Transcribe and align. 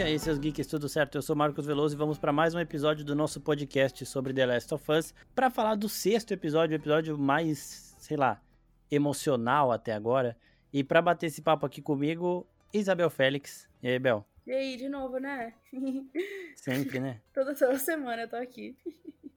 E 0.00 0.02
aí, 0.02 0.18
seus 0.18 0.38
geeks, 0.38 0.66
tudo 0.66 0.88
certo? 0.88 1.18
Eu 1.18 1.20
sou 1.20 1.36
Marcos 1.36 1.66
Veloso 1.66 1.94
e 1.94 1.98
vamos 1.98 2.18
para 2.18 2.32
mais 2.32 2.54
um 2.54 2.58
episódio 2.58 3.04
do 3.04 3.14
nosso 3.14 3.38
podcast 3.38 4.06
sobre 4.06 4.32
The 4.32 4.46
Last 4.46 4.72
of 4.72 4.90
Us 4.90 5.14
para 5.34 5.50
falar 5.50 5.74
do 5.74 5.90
sexto 5.90 6.32
episódio, 6.32 6.72
o 6.72 6.80
episódio 6.80 7.18
mais, 7.18 7.94
sei 7.98 8.16
lá, 8.16 8.40
emocional 8.90 9.70
até 9.70 9.92
agora. 9.92 10.38
E 10.72 10.82
para 10.82 11.02
bater 11.02 11.26
esse 11.26 11.42
papo 11.42 11.66
aqui 11.66 11.82
comigo, 11.82 12.46
Isabel 12.72 13.10
Félix. 13.10 13.68
E 13.82 13.88
aí, 13.88 13.98
Bel? 13.98 14.24
E 14.46 14.52
aí, 14.52 14.78
de 14.78 14.88
novo, 14.88 15.18
né? 15.18 15.52
Sempre, 16.56 16.98
né? 16.98 17.20
toda, 17.34 17.54
toda 17.54 17.78
semana 17.78 18.22
eu 18.22 18.28
tô 18.28 18.36
aqui. 18.36 18.78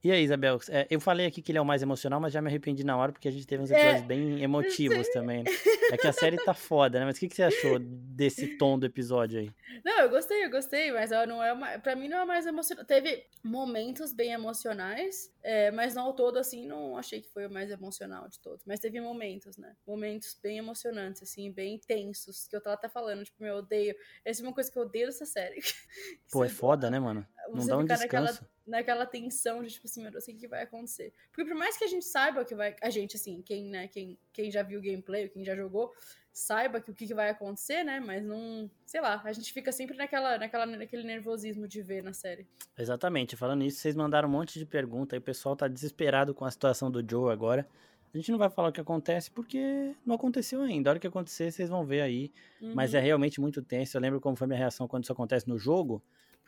E 0.04 0.12
aí, 0.12 0.22
Isabel, 0.22 0.60
é, 0.68 0.86
eu 0.90 1.00
falei 1.00 1.26
aqui 1.26 1.42
que 1.42 1.50
ele 1.50 1.58
é 1.58 1.62
o 1.62 1.66
mais 1.66 1.82
emocional, 1.82 2.20
mas 2.20 2.34
já 2.34 2.42
me 2.42 2.50
arrependi 2.50 2.84
na 2.84 2.98
hora, 2.98 3.14
porque 3.14 3.30
a 3.30 3.32
gente 3.32 3.48
teve 3.48 3.64
uns 3.64 3.72
episódios 3.72 4.02
é, 4.02 4.06
bem 4.06 4.44
emotivos 4.44 5.08
também. 5.10 5.44
Né? 5.44 5.52
É 5.94 5.98
que 5.98 6.06
a 6.06 6.12
série 6.12 6.36
tá 6.44 6.54
foda, 6.54 7.00
né? 7.00 7.06
Mas 7.06 7.16
o 7.16 7.20
que, 7.22 7.30
que 7.30 7.36
você 7.38 7.44
achou 7.44 7.80
desse 7.80 8.58
tom 8.58 8.78
do 8.78 8.86
episódio 8.86 9.40
aí? 9.40 9.50
Não, 9.86 10.02
eu 10.02 10.10
gostei, 10.10 10.44
eu 10.44 10.50
gostei, 10.50 10.92
mas 10.92 11.12
não 11.12 11.42
é 11.42 11.54
uma, 11.54 11.80
pra 11.80 11.96
mim 11.96 12.10
não 12.10 12.18
é 12.18 12.26
mais 12.26 12.46
emocionante. 12.46 12.86
Teve 12.86 13.26
momentos 13.42 14.12
bem 14.12 14.34
emocionais, 14.34 15.34
é, 15.42 15.72
mas 15.72 15.96
não 15.96 16.08
ao 16.08 16.14
todo, 16.14 16.38
assim, 16.38 16.68
não 16.68 16.98
achei 16.98 17.22
que 17.22 17.30
foi 17.30 17.48
o 17.48 17.50
mais 17.50 17.72
emocional 17.72 18.28
de 18.28 18.42
todos. 18.42 18.66
Mas 18.66 18.82
teve 18.82 19.00
momentos, 19.00 19.56
né? 19.56 19.74
Momentos 19.88 20.38
bem 20.44 20.58
emocionantes, 20.58 21.24
assim, 21.24 21.50
bem 21.50 21.80
tensos, 21.80 22.46
que 22.46 22.56
eu 22.58 22.62
tava 22.62 22.74
até 22.74 22.90
falando, 22.90 23.24
tipo, 23.24 23.42
meu, 23.42 23.54
eu 23.54 23.60
odeio. 23.60 23.96
Essa 24.26 24.42
é 24.42 24.46
uma 24.46 24.54
coisa 24.54 24.70
que 24.70 24.78
eu 24.78 24.84
odeio 24.84 25.06
dessa 25.06 25.26
série. 25.26 25.62
Pô, 26.30 26.44
é 26.44 26.50
foda, 26.50 26.90
né, 26.90 27.00
mano? 27.00 27.26
Não 27.52 27.66
dá 27.66 27.78
um 27.78 27.86
descanso. 27.86 28.04
Naquela, 28.04 28.50
naquela 28.66 29.06
tensão 29.06 29.64
de, 29.64 29.70
tipo 29.70 29.86
assim, 29.86 30.02
meu 30.02 30.12
Deus, 30.12 30.28
o 30.28 30.36
que 30.36 30.48
vai 30.48 30.64
acontecer? 30.64 31.14
Porque 31.32 31.46
por 31.46 31.58
mais 31.58 31.78
que 31.78 31.84
a 31.84 31.88
gente 31.88 32.06
saiba 32.06 32.42
o 32.42 32.46
que 32.46 32.56
vai... 32.56 32.76
A 32.82 32.90
gente, 32.90 33.16
assim, 33.16 33.42
quem, 33.42 33.66
né, 33.66 33.88
quem, 33.88 34.18
quem 34.32 34.50
já 34.50 34.64
viu 34.64 34.80
o 34.80 34.84
gameplay, 34.84 35.28
quem 35.30 35.44
já 35.44 35.56
jogou, 35.56 35.94
saiba 36.32 36.82
que 36.82 36.90
o 36.90 36.94
que, 36.94 37.14
vai 37.14 37.30
acontecer, 37.30 37.84
né? 37.84 38.00
Mas 38.00 38.24
não... 38.24 38.70
Sei 38.86 39.02
lá, 39.02 39.22
a 39.24 39.32
gente 39.32 39.52
fica 39.54 39.72
sempre 39.72 39.96
naquela, 39.96 40.38
naquela, 40.38 40.66
naquele 40.66 41.04
nervosismo 41.04 41.68
de 41.68 41.82
ver 41.82 42.02
na 42.02 42.14
série. 42.14 42.48
Exatamente. 42.78 43.36
Falando 43.36 43.64
isso, 43.64 43.80
vocês 43.80 43.96
mandaram 43.96 44.28
um 44.28 44.32
monte 44.32 44.58
de 44.58 44.66
pergunta 44.66 45.16
e 45.16 45.20
o 45.20 45.22
pessoal 45.22 45.56
tá 45.56 45.68
desesperado 45.68 46.34
com 46.34 46.46
a 46.46 46.52
situação 46.52 46.90
do 46.90 47.04
Joe 47.08 47.32
agora. 47.32 47.68
A 48.14 48.18
gente 48.18 48.32
não 48.32 48.38
vai 48.38 48.50
falar 48.50 48.70
o 48.70 48.72
que 48.72 48.80
acontece 48.80 49.32
porque 49.32 49.96
não 50.06 50.16
aconteceu 50.16 50.62
ainda. 50.62 50.90
A 50.90 50.92
hora 50.92 51.00
que 51.00 51.08
acontecer, 51.08 51.52
vocês 51.52 51.68
vão 51.68 51.84
ver 51.84 52.02
aí. 52.02 52.32
Uhum. 52.62 52.74
Mas 52.76 52.94
é 52.94 53.00
realmente 53.00 53.42
muito 53.42 53.62
tenso. 53.64 53.98
Eu 53.98 54.02
lembro 54.02 54.22
como 54.22 54.36
foi 54.36 54.46
minha 54.46 54.60
reação 54.60 54.88
quando 54.88 55.04
isso 55.04 55.12
acontece 55.12 55.48
no 55.48 55.58
jogo. 55.58 56.02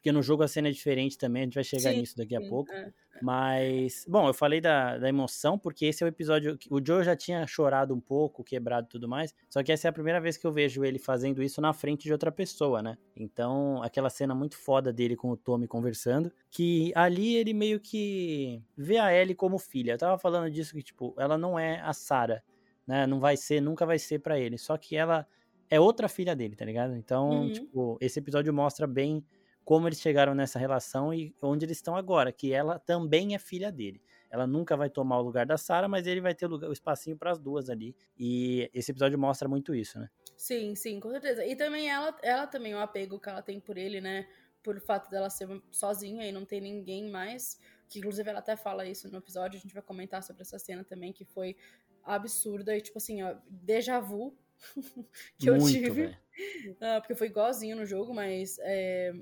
Porque 0.05 0.11
no 0.11 0.21
jogo 0.21 0.43
a 0.43 0.47
cena 0.47 0.67
é 0.67 0.71
diferente 0.71 1.17
também, 1.17 1.41
a 1.41 1.45
gente 1.45 1.55
vai 1.55 1.63
chegar 1.63 1.89
sim, 1.89 1.97
nisso 1.97 2.15
daqui 2.15 2.35
a 2.35 2.39
sim, 2.39 2.47
pouco. 2.47 2.71
É. 2.71 2.93
Mas, 3.23 4.05
bom, 4.07 4.27
eu 4.27 4.35
falei 4.35 4.61
da, 4.61 4.99
da 4.99 5.09
emoção, 5.09 5.57
porque 5.57 5.87
esse 5.87 6.03
é 6.03 6.05
o 6.05 6.07
episódio. 6.07 6.59
O 6.69 6.79
Joe 6.79 7.03
já 7.03 7.15
tinha 7.15 7.47
chorado 7.47 7.91
um 7.91 7.99
pouco, 7.99 8.43
quebrado 8.43 8.85
e 8.85 8.89
tudo 8.91 9.09
mais. 9.09 9.33
Só 9.49 9.63
que 9.63 9.71
essa 9.71 9.87
é 9.87 9.89
a 9.89 9.91
primeira 9.91 10.21
vez 10.21 10.37
que 10.37 10.45
eu 10.45 10.51
vejo 10.51 10.85
ele 10.85 10.99
fazendo 10.99 11.41
isso 11.41 11.59
na 11.59 11.73
frente 11.73 12.03
de 12.03 12.11
outra 12.11 12.31
pessoa, 12.31 12.83
né? 12.83 12.99
Então, 13.15 13.81
aquela 13.81 14.11
cena 14.11 14.35
muito 14.35 14.55
foda 14.59 14.93
dele 14.93 15.15
com 15.15 15.31
o 15.31 15.35
Tommy 15.35 15.67
conversando. 15.67 16.31
Que 16.51 16.91
ali 16.93 17.35
ele 17.35 17.51
meio 17.55 17.79
que 17.79 18.61
vê 18.77 18.99
a 18.99 19.11
Ellie 19.11 19.33
como 19.33 19.57
filha. 19.57 19.93
Eu 19.93 19.97
tava 19.97 20.19
falando 20.19 20.51
disso 20.51 20.75
que, 20.75 20.83
tipo, 20.83 21.15
ela 21.17 21.35
não 21.35 21.57
é 21.57 21.81
a 21.81 21.93
Sarah, 21.93 22.43
né? 22.85 23.07
Não 23.07 23.19
vai 23.19 23.35
ser, 23.35 23.59
nunca 23.59 23.87
vai 23.87 23.97
ser 23.97 24.19
para 24.19 24.39
ele. 24.39 24.59
Só 24.59 24.77
que 24.77 24.95
ela 24.95 25.25
é 25.67 25.79
outra 25.79 26.07
filha 26.07 26.35
dele, 26.35 26.55
tá 26.55 26.63
ligado? 26.63 26.95
Então, 26.95 27.41
uhum. 27.41 27.51
tipo, 27.51 27.97
esse 27.99 28.19
episódio 28.19 28.53
mostra 28.53 28.85
bem 28.85 29.25
como 29.65 29.87
eles 29.87 29.99
chegaram 29.99 30.35
nessa 30.35 30.59
relação 30.59 31.11
e 31.11 31.35
onde 31.41 31.65
eles 31.65 31.77
estão 31.77 31.95
agora, 31.95 32.31
que 32.31 32.53
ela 32.53 32.77
também 32.77 33.33
é 33.33 33.39
filha 33.39 33.71
dele. 33.71 33.99
Ela 34.29 34.45
nunca 34.45 34.77
vai 34.77 34.89
tomar 34.89 35.19
o 35.19 35.23
lugar 35.23 35.45
da 35.45 35.57
Sarah, 35.57 35.87
mas 35.87 36.05
ele 36.05 36.21
vai 36.21 36.35
ter 36.35 36.45
o, 36.45 36.71
espacinho 36.71 37.17
para 37.17 37.31
as 37.31 37.39
duas 37.39 37.69
ali. 37.69 37.95
E 38.17 38.69
esse 38.73 38.91
episódio 38.91 39.17
mostra 39.17 39.47
muito 39.47 39.73
isso, 39.73 39.97
né? 39.97 40.09
Sim, 40.37 40.75
sim, 40.75 40.99
com 40.99 41.09
certeza. 41.09 41.45
E 41.45 41.55
também 41.55 41.89
ela, 41.89 42.15
ela 42.21 42.45
também 42.45 42.75
o 42.75 42.79
apego 42.79 43.19
que 43.19 43.29
ela 43.29 43.41
tem 43.41 43.59
por 43.59 43.77
ele, 43.77 43.99
né? 43.99 44.27
Por 44.61 44.79
fato 44.81 45.09
dela 45.09 45.29
ser 45.29 45.47
sozinha 45.71 46.27
e 46.27 46.31
não 46.31 46.45
ter 46.45 46.59
ninguém 46.59 47.09
mais. 47.09 47.59
Que 47.87 47.99
inclusive 47.99 48.29
ela 48.29 48.39
até 48.39 48.55
fala 48.55 48.85
isso 48.85 49.09
no 49.09 49.17
episódio, 49.17 49.57
a 49.57 49.61
gente 49.61 49.73
vai 49.73 49.83
comentar 49.83 50.21
sobre 50.21 50.41
essa 50.41 50.59
cena 50.59 50.83
também, 50.83 51.13
que 51.13 51.23
foi 51.23 51.55
absurda 52.03 52.75
e 52.75 52.81
tipo 52.81 52.97
assim, 52.97 53.23
ó, 53.23 53.35
déjà 53.47 53.99
vu 53.99 54.37
que 55.39 55.49
eu 55.49 55.57
tive. 55.59 56.07
Uh, 56.07 56.99
porque 56.99 57.15
foi 57.15 57.27
igualzinho 57.27 57.77
no 57.77 57.85
jogo, 57.85 58.13
mas 58.13 58.57
é, 58.59 59.13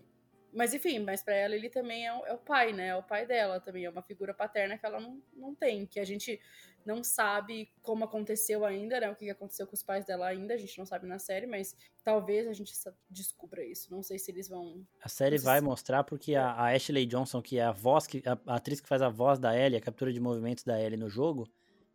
mas 0.54 0.74
enfim, 0.74 1.00
mas 1.00 1.24
para 1.24 1.36
ela 1.36 1.56
ele 1.56 1.70
também 1.70 2.06
é 2.06 2.14
o, 2.14 2.26
é 2.26 2.34
o, 2.34 2.38
pai, 2.38 2.74
né? 2.74 2.88
É 2.88 2.96
o 2.96 3.04
pai 3.04 3.26
dela 3.26 3.60
também, 3.60 3.86
é 3.86 3.90
uma 3.90 4.02
figura 4.02 4.34
paterna 4.34 4.78
que 4.78 4.86
ela 4.86 5.00
não, 5.00 5.22
não 5.34 5.56
tem, 5.56 5.86
que 5.86 6.00
a 6.00 6.06
gente 6.06 6.40
não 6.86 7.04
sabe 7.04 7.72
como 7.82 8.04
aconteceu 8.04 8.66
ainda, 8.66 9.00
né? 9.00 9.10
O 9.10 9.16
que 9.16 9.30
aconteceu 9.30 9.66
com 9.66 9.74
os 9.74 9.84
pais 9.84 10.06
dela 10.06 10.28
ainda, 10.28 10.54
a 10.54 10.58
gente 10.58 10.78
não 10.78 10.86
sabe 10.86 11.08
na 11.08 11.18
série, 11.18 11.48
mas 11.48 11.76
talvez 12.04 12.48
a 12.48 12.54
gente 12.54 12.74
descubra 13.10 13.64
isso. 13.64 13.92
Não 13.92 14.04
sei 14.04 14.20
se 14.20 14.32
eles 14.32 14.48
vão. 14.48 14.86
A 15.02 15.10
série 15.10 15.38
vai 15.38 15.62
mostrar 15.62 16.04
porque 16.04 16.36
a, 16.36 16.52
a, 16.52 16.76
Ashley 16.76 17.06
Johnson, 17.06 17.42
que 17.42 17.58
é 17.58 17.64
a 17.64 17.72
voz, 17.72 18.06
que, 18.06 18.22
a, 18.26 18.38
a 18.46 18.56
atriz 18.56 18.82
que 18.82 18.88
faz 18.88 19.02
a 19.02 19.10
voz 19.10 19.40
da 19.40 19.58
Ellie, 19.58 19.78
a 19.78 19.82
captura 19.82 20.12
de 20.12 20.20
movimentos 20.20 20.64
da 20.64 20.80
Ellie 20.80 20.98
no 20.98 21.10
jogo, 21.10 21.48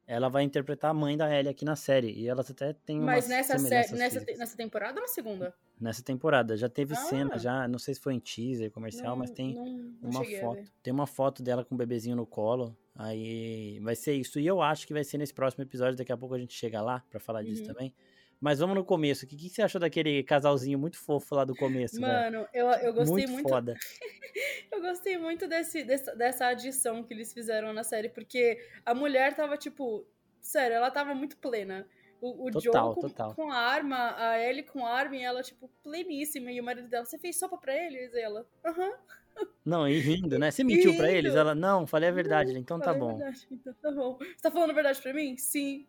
ela 0.09 0.31
vai 0.31 0.43
interpretar 0.43 0.91
a 0.91 0.95
mãe 0.95 1.19
da 1.19 1.31
Ellie 1.31 1.51
aqui 1.51 1.67
na 1.67 1.77
série. 1.77 2.11
E 2.13 2.27
ela 2.27 2.41
até 2.41 2.73
tem 2.73 2.97
uma. 2.97 3.05
Mas 3.05 3.29
nessa, 3.29 3.59
série, 3.59 3.93
nessa, 3.93 4.25
nessa 4.39 4.57
temporada 4.57 4.95
ou 4.95 5.03
na 5.03 5.09
segunda? 5.09 5.55
Nessa 5.79 6.03
temporada. 6.03 6.57
Já 6.57 6.67
teve 6.67 6.95
ah. 6.95 6.97
cena, 6.97 7.39
já. 7.39 7.69
Não 7.69 7.79
sei 7.79 7.93
se 7.93 8.01
foi 8.01 8.15
em 8.15 8.19
teaser 8.19 8.71
comercial, 8.71 9.11
não, 9.11 9.17
mas 9.19 9.31
tem 9.31 9.55
não, 9.55 9.67
não 10.01 10.11
uma 10.11 10.25
foto. 10.25 10.73
Tem 10.83 10.93
uma 10.95 11.07
foto 11.07 11.43
dela 11.43 11.63
com 11.63 11.75
o 11.75 11.79
bebezinho 11.79 12.17
no 12.17 12.25
colo. 12.25 12.75
Aí 12.97 13.79
vai 13.81 13.95
ser 13.95 14.15
isso. 14.15 14.41
E 14.41 14.47
eu 14.47 14.63
acho 14.63 14.87
que 14.87 14.95
vai 14.95 15.05
ser 15.05 15.19
nesse 15.19 15.35
próximo 15.35 15.63
episódio. 15.63 15.99
Daqui 15.99 16.11
a 16.11 16.17
pouco 16.17 16.35
a 16.35 16.39
gente 16.39 16.55
chega 16.55 16.81
lá 16.81 17.05
para 17.11 17.21
falar 17.21 17.43
disso 17.43 17.61
uhum. 17.61 17.69
também. 17.69 17.95
Mas 18.41 18.61
vamos 18.61 18.77
no 18.77 18.85
começo. 18.85 19.27
O 19.27 19.29
que, 19.29 19.37
que 19.37 19.51
você 19.51 19.61
achou 19.61 19.81
daquele 19.81 20.23
casalzinho 20.23 20.79
muito 20.79 20.97
fofo 20.97 21.35
lá 21.35 21.45
do 21.45 21.55
começo? 21.55 22.01
Mano, 22.01 22.47
eu, 22.55 22.67
eu 22.69 22.95
gostei 22.95 23.27
muito. 23.27 23.33
muito 23.33 23.49
foda. 23.49 23.75
eu 24.79 24.83
gostei 24.83 25.19
muito 25.19 25.47
desse, 25.47 25.85
dessa, 25.85 26.15
dessa 26.15 26.47
adição 26.47 27.03
que 27.03 27.13
eles 27.13 27.33
fizeram 27.33 27.73
na 27.73 27.85
série, 27.85 28.09
porque 28.09 28.59
a 28.85 28.95
mulher 28.95 29.35
tava, 29.35 29.57
tipo, 29.57 30.07
sério, 30.41 30.77
ela 30.77 30.91
tava 30.91 31.15
muito 31.15 31.37
plena. 31.37 31.87
O, 32.21 32.49
o 32.49 32.51
total, 32.51 32.87
Joe 32.87 32.95
com, 32.95 33.01
total. 33.01 33.35
com 33.35 33.53
a 33.53 33.57
arma, 33.57 34.15
a 34.17 34.41
Ellie 34.43 34.65
com 34.65 34.85
a 34.85 34.91
arma, 34.91 35.17
e 35.17 35.23
ela, 35.23 35.43
tipo, 35.43 35.71
pleníssima. 35.83 36.51
E 36.51 36.61
o 36.61 36.65
marido 36.65 36.89
dela, 36.89 37.05
você 37.05 37.19
fez 37.19 37.39
sopa 37.39 37.57
pra 37.57 37.77
eles? 37.77 38.13
E 38.13 38.21
ela, 38.21 38.47
aham. 38.65 38.89
Uh 38.89 38.93
-huh. 38.93 39.19
Não, 39.65 39.89
e 39.89 39.99
rindo, 39.99 40.39
né? 40.39 40.51
Você 40.51 40.65
mentiu 40.65 40.97
para 40.97 41.13
eles? 41.13 41.35
Ela, 41.35 41.55
não, 41.55 41.87
falei 41.87 42.09
a 42.09 42.13
verdade. 42.13 42.53
Não, 42.53 42.61
então 42.61 42.81
tá 42.81 42.93
bom. 42.93 43.19
Verdade, 43.19 43.47
então 43.51 43.75
tá 43.75 43.93
bom. 43.93 44.19
Você 44.19 44.43
tá 44.43 44.51
falando 44.51 44.71
a 44.71 44.75
verdade 44.75 45.01
pra 45.01 45.13
mim? 45.13 45.37
Sim. 45.37 45.87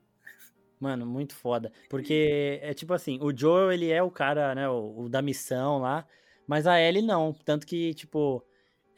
Mano, 0.80 1.06
muito 1.06 1.36
foda. 1.36 1.72
Porque 1.90 2.60
é 2.62 2.74
tipo 2.74 2.94
assim, 2.94 3.20
o 3.22 3.36
Joe, 3.36 3.74
ele 3.74 3.90
é 3.90 4.02
o 4.02 4.12
cara, 4.12 4.56
né, 4.56 4.70
o, 4.70 5.02
o 5.02 5.10
da 5.10 5.22
missão 5.22 5.80
lá, 5.80 6.08
mas 6.48 6.66
a 6.66 6.80
Ellie 6.80 7.02
não. 7.02 7.34
Tanto 7.34 7.68
que, 7.68 7.94
tipo, 7.94 8.46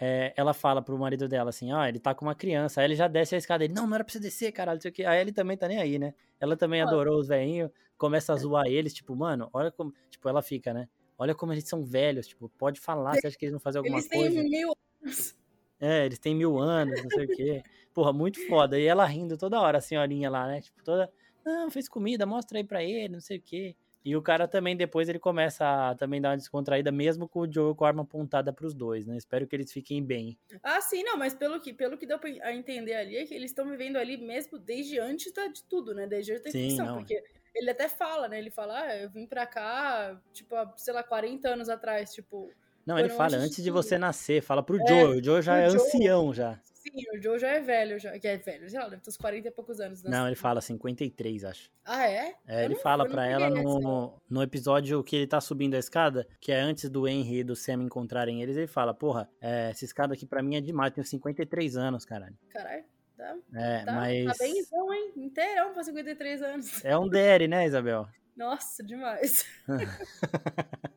é, 0.03 0.33
ela 0.35 0.51
fala 0.51 0.81
pro 0.81 0.97
marido 0.97 1.27
dela 1.27 1.51
assim, 1.51 1.71
ó, 1.71 1.81
oh, 1.81 1.85
ele 1.85 1.99
tá 1.99 2.15
com 2.15 2.25
uma 2.25 2.33
criança. 2.33 2.81
Aí 2.81 2.87
ele 2.87 2.95
já 2.95 3.07
desce 3.07 3.35
a 3.35 3.37
escada. 3.37 3.63
Ele, 3.63 3.71
não, 3.71 3.85
não 3.85 3.93
era 3.93 4.03
pra 4.03 4.11
você 4.11 4.19
descer, 4.19 4.51
caralho, 4.51 4.77
não 4.77 4.81
sei 4.81 4.89
o 4.89 4.93
que. 4.93 5.05
Aí 5.05 5.21
ele 5.21 5.31
também 5.31 5.55
tá 5.55 5.67
nem 5.67 5.77
aí, 5.77 5.99
né? 5.99 6.15
Ela 6.39 6.57
também 6.57 6.81
adorou 6.81 7.19
os 7.19 7.27
velhinhos, 7.27 7.69
começa 7.99 8.33
a 8.33 8.35
zoar 8.35 8.65
eles, 8.65 8.95
tipo, 8.95 9.15
mano, 9.15 9.47
olha 9.53 9.69
como. 9.69 9.93
Tipo, 10.09 10.27
ela 10.27 10.41
fica, 10.41 10.73
né? 10.73 10.89
Olha 11.19 11.35
como 11.35 11.53
eles 11.53 11.67
são 11.67 11.85
velhos, 11.85 12.27
tipo, 12.27 12.49
pode 12.57 12.79
falar, 12.79 13.13
você 13.13 13.27
acha 13.27 13.37
que 13.37 13.45
eles 13.45 13.53
vão 13.53 13.59
fazer 13.59 13.77
alguma 13.77 13.99
eles 13.99 14.09
coisa? 14.09 14.39
Eles 14.39 14.49
têm 14.49 14.49
mil 14.49 14.73
anos. 15.03 15.35
É, 15.79 16.05
eles 16.07 16.17
têm 16.17 16.35
mil 16.35 16.57
anos, 16.57 17.03
não 17.03 17.09
sei 17.11 17.25
o 17.25 17.27
quê. 17.27 17.63
Porra, 17.93 18.11
muito 18.11 18.43
foda. 18.47 18.79
E 18.79 18.85
ela 18.85 19.05
rindo 19.05 19.37
toda 19.37 19.61
hora, 19.61 19.77
a 19.77 19.81
senhorinha 19.81 20.31
lá, 20.31 20.47
né? 20.47 20.61
Tipo, 20.61 20.83
toda 20.83 21.11
não, 21.45 21.69
fez 21.69 21.87
comida, 21.89 22.25
mostra 22.25 22.57
aí 22.57 22.63
pra 22.63 22.83
ele, 22.83 23.13
não 23.13 23.21
sei 23.21 23.37
o 23.37 23.41
quê. 23.41 23.75
E 24.03 24.15
o 24.15 24.21
cara 24.21 24.47
também, 24.47 24.75
depois, 24.75 25.07
ele 25.07 25.19
começa 25.19 25.63
a 25.63 25.95
também 25.95 26.19
dar 26.19 26.29
uma 26.29 26.37
descontraída, 26.37 26.91
mesmo 26.91 27.29
com 27.29 27.41
o 27.41 27.51
Joe 27.51 27.75
com 27.75 27.85
a 27.85 27.87
arma 27.87 28.01
apontada 28.01 28.51
pros 28.51 28.73
dois, 28.73 29.05
né? 29.05 29.15
Espero 29.15 29.45
que 29.45 29.55
eles 29.55 29.71
fiquem 29.71 30.03
bem. 30.03 30.37
Ah, 30.63 30.81
sim, 30.81 31.03
não, 31.03 31.17
mas 31.17 31.35
pelo 31.35 31.59
que, 31.59 31.71
pelo 31.71 31.97
que 31.97 32.07
deu 32.07 32.17
pra 32.17 32.53
entender 32.53 32.95
ali, 32.95 33.15
é 33.15 33.25
que 33.25 33.33
eles 33.33 33.51
estão 33.51 33.69
vivendo 33.69 33.97
ali 33.97 34.17
mesmo 34.17 34.57
desde 34.57 34.99
antes 34.99 35.31
de 35.31 35.63
tudo, 35.69 35.93
né? 35.93 36.07
Desde 36.07 36.31
antes 36.31 36.43
da 36.43 36.49
infecção, 36.49 36.97
porque 36.97 37.23
ele 37.53 37.69
até 37.69 37.87
fala, 37.87 38.27
né? 38.27 38.39
Ele 38.39 38.49
fala, 38.49 38.79
ah, 38.81 38.97
eu 38.97 39.09
vim 39.09 39.27
pra 39.27 39.45
cá, 39.45 40.19
tipo, 40.33 40.55
sei 40.77 40.93
lá, 40.93 41.03
40 41.03 41.49
anos 41.49 41.69
atrás, 41.69 42.11
tipo... 42.11 42.49
Não, 42.83 42.97
ele 42.97 43.09
fala, 43.09 43.37
antes 43.37 43.57
de, 43.57 43.63
de 43.63 43.69
você 43.69 43.99
nascer, 43.99 44.41
fala 44.41 44.63
pro 44.63 44.81
é, 44.81 44.87
Joe, 44.87 45.19
o 45.19 45.23
Joe 45.23 45.41
já 45.43 45.59
é 45.59 45.69
Joe, 45.69 45.79
ancião 45.79 46.33
já. 46.33 46.59
Sim, 46.81 47.03
o 47.15 47.21
Joe 47.21 47.37
já 47.37 47.49
é 47.49 47.59
velho, 47.59 47.99
já, 47.99 48.17
que 48.17 48.27
é 48.27 48.37
velho, 48.37 48.67
sei 48.67 48.79
lá, 48.79 48.89
deve 48.89 49.03
ter 49.03 49.09
uns 49.09 49.17
40 49.17 49.47
e 49.47 49.51
poucos 49.51 49.79
anos. 49.79 50.01
Né? 50.01 50.09
Não, 50.09 50.25
ele 50.25 50.35
fala 50.35 50.59
53, 50.61 51.45
acho. 51.45 51.69
Ah, 51.85 52.09
é? 52.09 52.33
É, 52.47 52.65
ele 52.65 52.73
não, 52.73 52.81
fala 52.81 53.07
pra 53.07 53.27
ela 53.27 53.51
no, 53.51 54.19
no 54.27 54.41
episódio 54.41 55.03
que 55.03 55.15
ele 55.15 55.27
tá 55.27 55.39
subindo 55.39 55.75
a 55.75 55.79
escada, 55.79 56.27
que 56.39 56.51
é 56.51 56.59
antes 56.59 56.89
do 56.89 57.07
Henry 57.07 57.39
e 57.39 57.43
do 57.43 57.55
Sam 57.55 57.83
encontrarem 57.83 58.41
eles, 58.41 58.57
ele 58.57 58.65
fala, 58.65 58.95
porra, 58.95 59.29
é, 59.39 59.69
essa 59.69 59.85
escada 59.85 60.15
aqui 60.15 60.25
pra 60.25 60.41
mim 60.41 60.55
é 60.55 60.61
demais, 60.61 60.91
tenho 60.91 61.05
53 61.05 61.77
anos, 61.77 62.03
caralho. 62.03 62.35
Caralho. 62.49 62.83
Tá, 63.15 63.37
é, 63.53 63.85
tá, 63.85 63.91
mas... 63.91 64.25
tá 64.25 64.33
bem 64.43 64.57
então, 64.57 64.91
hein? 64.91 65.13
Inteirão 65.17 65.73
pra 65.73 65.83
53 65.83 66.41
anos. 66.41 66.83
É 66.83 66.97
um 66.97 67.07
DR, 67.07 67.47
né, 67.47 67.67
Isabel? 67.67 68.07
Nossa, 68.35 68.83
demais. 68.83 69.45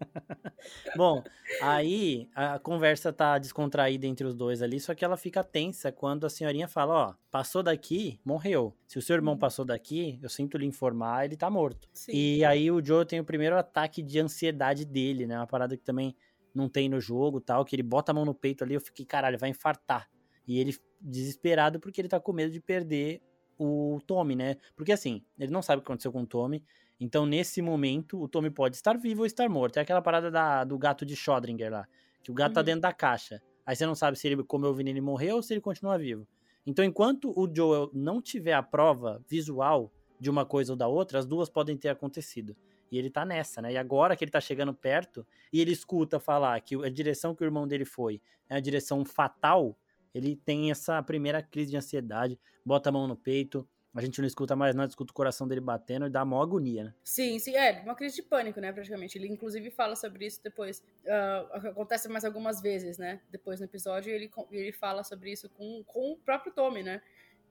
Bom, 0.96 1.22
aí 1.60 2.28
a 2.34 2.58
conversa 2.58 3.12
tá 3.12 3.38
descontraída 3.38 4.06
entre 4.06 4.26
os 4.26 4.34
dois 4.34 4.62
ali, 4.62 4.78
só 4.80 4.94
que 4.94 5.04
ela 5.04 5.16
fica 5.16 5.42
tensa 5.42 5.90
quando 5.90 6.24
a 6.24 6.30
senhorinha 6.30 6.68
fala, 6.68 6.94
ó, 6.94 7.14
passou 7.30 7.62
daqui, 7.62 8.20
morreu. 8.24 8.74
Se 8.86 8.98
o 8.98 9.02
seu 9.02 9.16
irmão 9.16 9.34
uhum. 9.34 9.40
passou 9.40 9.64
daqui, 9.64 10.18
eu 10.22 10.28
sinto 10.28 10.56
lhe 10.56 10.66
informar, 10.66 11.24
ele 11.24 11.36
tá 11.36 11.50
morto. 11.50 11.88
Sim. 11.92 12.12
E 12.12 12.44
aí 12.44 12.70
o 12.70 12.84
Joe 12.84 13.04
tem 13.04 13.20
o 13.20 13.24
primeiro 13.24 13.56
ataque 13.56 14.02
de 14.02 14.20
ansiedade 14.20 14.84
dele, 14.84 15.26
né? 15.26 15.36
Uma 15.38 15.46
parada 15.46 15.76
que 15.76 15.82
também 15.82 16.14
não 16.54 16.68
tem 16.68 16.88
no 16.88 17.00
jogo 17.00 17.40
tal, 17.40 17.64
que 17.64 17.74
ele 17.74 17.82
bota 17.82 18.12
a 18.12 18.14
mão 18.14 18.24
no 18.24 18.34
peito 18.34 18.62
ali, 18.62 18.74
eu 18.74 18.80
fiquei, 18.80 19.04
caralho, 19.04 19.38
vai 19.38 19.50
infartar. 19.50 20.08
E 20.46 20.58
ele 20.58 20.76
desesperado 21.00 21.80
porque 21.80 22.00
ele 22.00 22.08
tá 22.08 22.20
com 22.20 22.32
medo 22.32 22.52
de 22.52 22.60
perder 22.60 23.20
o 23.58 24.00
Tommy, 24.06 24.34
né? 24.34 24.56
Porque 24.76 24.92
assim, 24.92 25.22
ele 25.38 25.52
não 25.52 25.62
sabe 25.62 25.80
o 25.80 25.82
que 25.82 25.90
aconteceu 25.90 26.12
com 26.12 26.22
o 26.22 26.26
Tommy. 26.26 26.64
Então, 27.00 27.26
nesse 27.26 27.60
momento, 27.60 28.20
o 28.20 28.28
Tommy 28.28 28.50
pode 28.50 28.76
estar 28.76 28.96
vivo 28.96 29.20
ou 29.20 29.26
estar 29.26 29.48
morto. 29.48 29.78
É 29.78 29.82
aquela 29.82 30.00
parada 30.00 30.30
da, 30.30 30.64
do 30.64 30.78
gato 30.78 31.04
de 31.04 31.16
Schrödinger 31.16 31.70
lá. 31.70 31.86
Que 32.22 32.30
o 32.30 32.34
gato 32.34 32.54
tá 32.54 32.60
uhum. 32.60 32.64
tá 32.64 32.66
dentro 32.66 32.80
da 32.82 32.92
caixa. 32.92 33.42
Aí 33.66 33.74
você 33.74 33.86
não 33.86 33.94
sabe 33.94 34.18
se 34.18 34.26
ele 34.28 34.42
comeu 34.44 34.70
o 34.70 34.74
veneno 34.74 34.98
e 34.98 35.00
morreu 35.00 35.36
ou 35.36 35.42
se 35.42 35.52
ele 35.52 35.60
continua 35.60 35.98
vivo. 35.98 36.26
Então, 36.66 36.84
enquanto 36.84 37.32
o 37.36 37.52
Joel 37.52 37.90
não 37.92 38.22
tiver 38.22 38.52
a 38.52 38.62
prova 38.62 39.22
visual 39.28 39.92
de 40.18 40.30
uma 40.30 40.46
coisa 40.46 40.72
ou 40.72 40.76
da 40.76 40.88
outra, 40.88 41.18
as 41.18 41.26
duas 41.26 41.50
podem 41.50 41.76
ter 41.76 41.88
acontecido. 41.88 42.56
E 42.90 42.98
ele 42.98 43.10
tá 43.10 43.24
nessa, 43.24 43.60
né? 43.60 43.72
E 43.72 43.76
agora 43.76 44.16
que 44.16 44.24
ele 44.24 44.30
tá 44.30 44.40
chegando 44.40 44.72
perto 44.72 45.26
e 45.52 45.60
ele 45.60 45.72
escuta 45.72 46.20
falar 46.20 46.60
que 46.60 46.74
a 46.76 46.88
direção 46.88 47.34
que 47.34 47.42
o 47.42 47.44
irmão 47.44 47.66
dele 47.66 47.84
foi 47.84 48.20
é 48.48 48.56
a 48.56 48.60
direção 48.60 49.04
fatal, 49.04 49.76
ele 50.14 50.36
tem 50.36 50.70
essa 50.70 51.02
primeira 51.02 51.42
crise 51.42 51.72
de 51.72 51.76
ansiedade, 51.76 52.38
bota 52.64 52.88
a 52.88 52.92
mão 52.92 53.08
no 53.08 53.16
peito, 53.16 53.68
a 53.94 54.00
gente 54.00 54.20
não 54.20 54.26
escuta 54.26 54.56
mais 54.56 54.74
nada, 54.74 54.88
escuta 54.88 55.12
o 55.12 55.14
coração 55.14 55.46
dele 55.46 55.60
batendo 55.60 56.06
e 56.06 56.10
dá 56.10 56.24
mó 56.24 56.42
agonia, 56.42 56.84
né? 56.84 56.94
Sim, 57.04 57.38
sim, 57.38 57.54
é, 57.54 57.80
uma 57.82 57.94
crise 57.94 58.16
de 58.16 58.22
pânico, 58.22 58.60
né, 58.60 58.72
praticamente. 58.72 59.16
Ele, 59.16 59.28
inclusive, 59.28 59.70
fala 59.70 59.94
sobre 59.94 60.26
isso 60.26 60.42
depois. 60.42 60.80
Uh, 61.04 61.68
acontece 61.68 62.08
mais 62.08 62.24
algumas 62.24 62.60
vezes, 62.60 62.98
né, 62.98 63.20
depois 63.30 63.60
no 63.60 63.66
episódio, 63.66 64.12
ele, 64.12 64.30
ele 64.50 64.72
fala 64.72 65.04
sobre 65.04 65.30
isso 65.30 65.48
com, 65.50 65.84
com 65.84 66.12
o 66.12 66.16
próprio 66.16 66.52
Tommy, 66.52 66.82
né? 66.82 67.00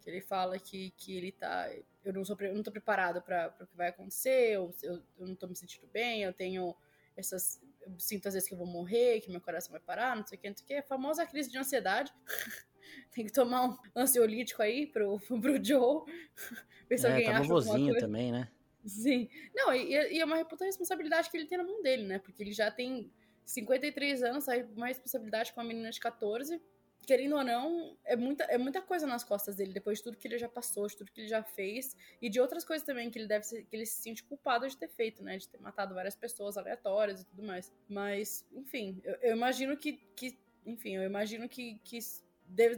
Que 0.02 0.10
ele 0.10 0.20
fala 0.20 0.60
que, 0.60 0.92
que 0.98 1.16
ele 1.16 1.32
tá. 1.32 1.70
Eu 2.04 2.12
não, 2.12 2.26
sou, 2.26 2.36
eu 2.42 2.54
não 2.54 2.62
tô 2.62 2.72
preparado 2.72 3.22
para 3.22 3.56
o 3.62 3.66
que 3.66 3.78
vai 3.78 3.88
acontecer, 3.88 4.52
eu, 4.52 4.76
eu, 4.84 5.02
eu 5.18 5.28
não 5.28 5.36
tô 5.36 5.48
me 5.48 5.56
sentindo 5.56 5.88
bem, 5.94 6.24
eu 6.24 6.34
tenho 6.34 6.76
essas. 7.16 7.62
Eu 7.82 7.98
sinto 7.98 8.28
às 8.28 8.34
vezes 8.34 8.50
que 8.50 8.54
eu 8.54 8.58
vou 8.58 8.68
morrer, 8.68 9.22
que 9.22 9.32
meu 9.32 9.40
coração 9.40 9.72
vai 9.72 9.80
parar, 9.80 10.16
não 10.16 10.26
sei 10.26 10.38
o 10.38 10.42
que, 10.42 10.50
não 10.50 10.58
sei 10.58 10.64
o 10.66 10.68
que. 10.68 10.74
A 10.74 10.84
famosa 10.84 11.26
crise 11.26 11.50
de 11.50 11.58
ansiedade. 11.58 12.14
Tem 13.14 13.26
que 13.26 13.32
tomar 13.32 13.70
um 13.70 13.78
ansiolítico 13.96 14.62
aí 14.62 14.88
pro, 14.88 15.20
pro 15.42 15.64
Joe. 15.64 16.04
Ver 16.90 16.98
se 16.98 17.08
é, 17.08 17.12
alguém 17.12 17.26
tá 17.26 17.38
acha 17.40 17.48
vovozinho 17.48 17.98
também, 17.98 18.32
né? 18.32 18.50
Sim. 18.86 19.30
Não, 19.54 19.74
e, 19.74 19.92
e 19.92 20.20
é 20.20 20.26
uma 20.26 20.36
reputa 20.36 20.66
responsabilidade 20.66 21.30
que 21.30 21.38
ele 21.38 21.48
tem 21.48 21.58
na 21.58 21.64
mão 21.64 21.82
dele, 21.82 22.04
né? 22.04 22.20
Porque 22.20 22.44
ele 22.44 22.52
já 22.52 22.70
tem 22.70 23.10
53 23.46 24.24
anos, 24.24 24.48
aí 24.48 24.64
uma 24.76 24.88
responsabilidade 24.88 25.54
com 25.54 25.62
uma 25.62 25.68
menina 25.68 25.90
de 25.90 26.00
14. 26.00 26.62
Querendo 27.06 27.36
ou 27.36 27.44
não, 27.44 27.98
é 28.06 28.16
muita, 28.16 28.46
é 28.46 28.58
muita 28.58 28.82
coisa 28.82 29.06
nas 29.06 29.26
costas 29.26 29.58
dele, 29.58 29.74
depois 29.74 29.98
de 29.98 30.06
tudo 30.06 30.18
que 30.18 30.26
ele 30.26 30.38
já 30.38 30.48
passou, 30.48 30.88
de 30.88 30.96
tudo 30.96 31.12
que 31.12 31.20
ele 31.20 31.28
já 31.28 31.44
fez, 31.44 31.98
e 32.22 32.30
de 32.30 32.40
outras 32.40 32.64
coisas 32.64 32.86
também 32.86 33.10
que 33.10 33.20
ele 33.20 33.28
deve 33.28 33.46
ser, 33.46 33.66
que 33.66 33.76
ele 33.76 33.86
se 33.86 34.02
sente 34.02 34.24
culpado 34.24 34.68
de 34.68 34.78
ter 34.78 34.88
feito, 34.88 35.22
né? 35.22 35.38
De 35.38 35.48
ter 35.48 35.60
matado 35.60 35.94
várias 35.94 36.16
pessoas 36.16 36.58
aleatórias 36.58 37.22
e 37.22 37.26
tudo 37.26 37.44
mais. 37.44 37.74
Mas, 37.90 38.46
enfim, 38.54 39.02
eu, 39.04 39.16
eu 39.22 39.36
imagino 39.36 39.76
que, 39.76 39.94
que. 40.16 40.38
Enfim, 40.66 40.96
eu 40.96 41.04
imagino 41.04 41.50
que, 41.50 41.78
que 41.84 42.00
deve, 42.48 42.78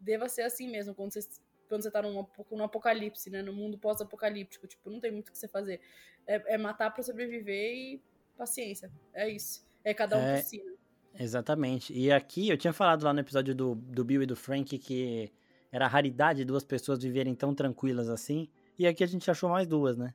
deva 0.00 0.28
ser 0.28 0.42
assim 0.42 0.68
mesmo, 0.68 0.94
quando 0.94 1.12
você, 1.12 1.20
quando 1.68 1.82
você 1.82 1.90
tá 1.90 2.02
num, 2.02 2.26
num 2.50 2.64
apocalipse, 2.64 3.30
né? 3.30 3.42
No 3.42 3.52
mundo 3.52 3.78
pós-apocalíptico. 3.78 4.66
Tipo, 4.66 4.90
não 4.90 5.00
tem 5.00 5.12
muito 5.12 5.28
o 5.28 5.32
que 5.32 5.38
você 5.38 5.48
fazer. 5.48 5.80
É, 6.26 6.54
é 6.54 6.58
matar 6.58 6.90
para 6.90 7.02
sobreviver 7.02 7.74
e 7.74 8.02
paciência. 8.36 8.90
É 9.12 9.28
isso. 9.28 9.66
É 9.84 9.92
cada 9.94 10.16
um 10.16 10.20
é, 10.20 10.36
por 10.36 10.42
si, 10.44 10.62
né? 10.62 10.72
Exatamente. 11.18 11.92
E 11.92 12.10
aqui, 12.10 12.48
eu 12.48 12.56
tinha 12.56 12.72
falado 12.72 13.02
lá 13.02 13.12
no 13.12 13.20
episódio 13.20 13.54
do, 13.54 13.74
do 13.74 14.04
Bill 14.04 14.22
e 14.22 14.26
do 14.26 14.36
Frank 14.36 14.78
que 14.78 15.32
era 15.70 15.86
raridade 15.86 16.44
duas 16.44 16.64
pessoas 16.64 17.02
viverem 17.02 17.34
tão 17.34 17.54
tranquilas 17.54 18.08
assim. 18.08 18.48
E 18.78 18.86
aqui 18.86 19.04
a 19.04 19.06
gente 19.06 19.30
achou 19.30 19.50
mais 19.50 19.66
duas, 19.66 19.96
né? 19.96 20.14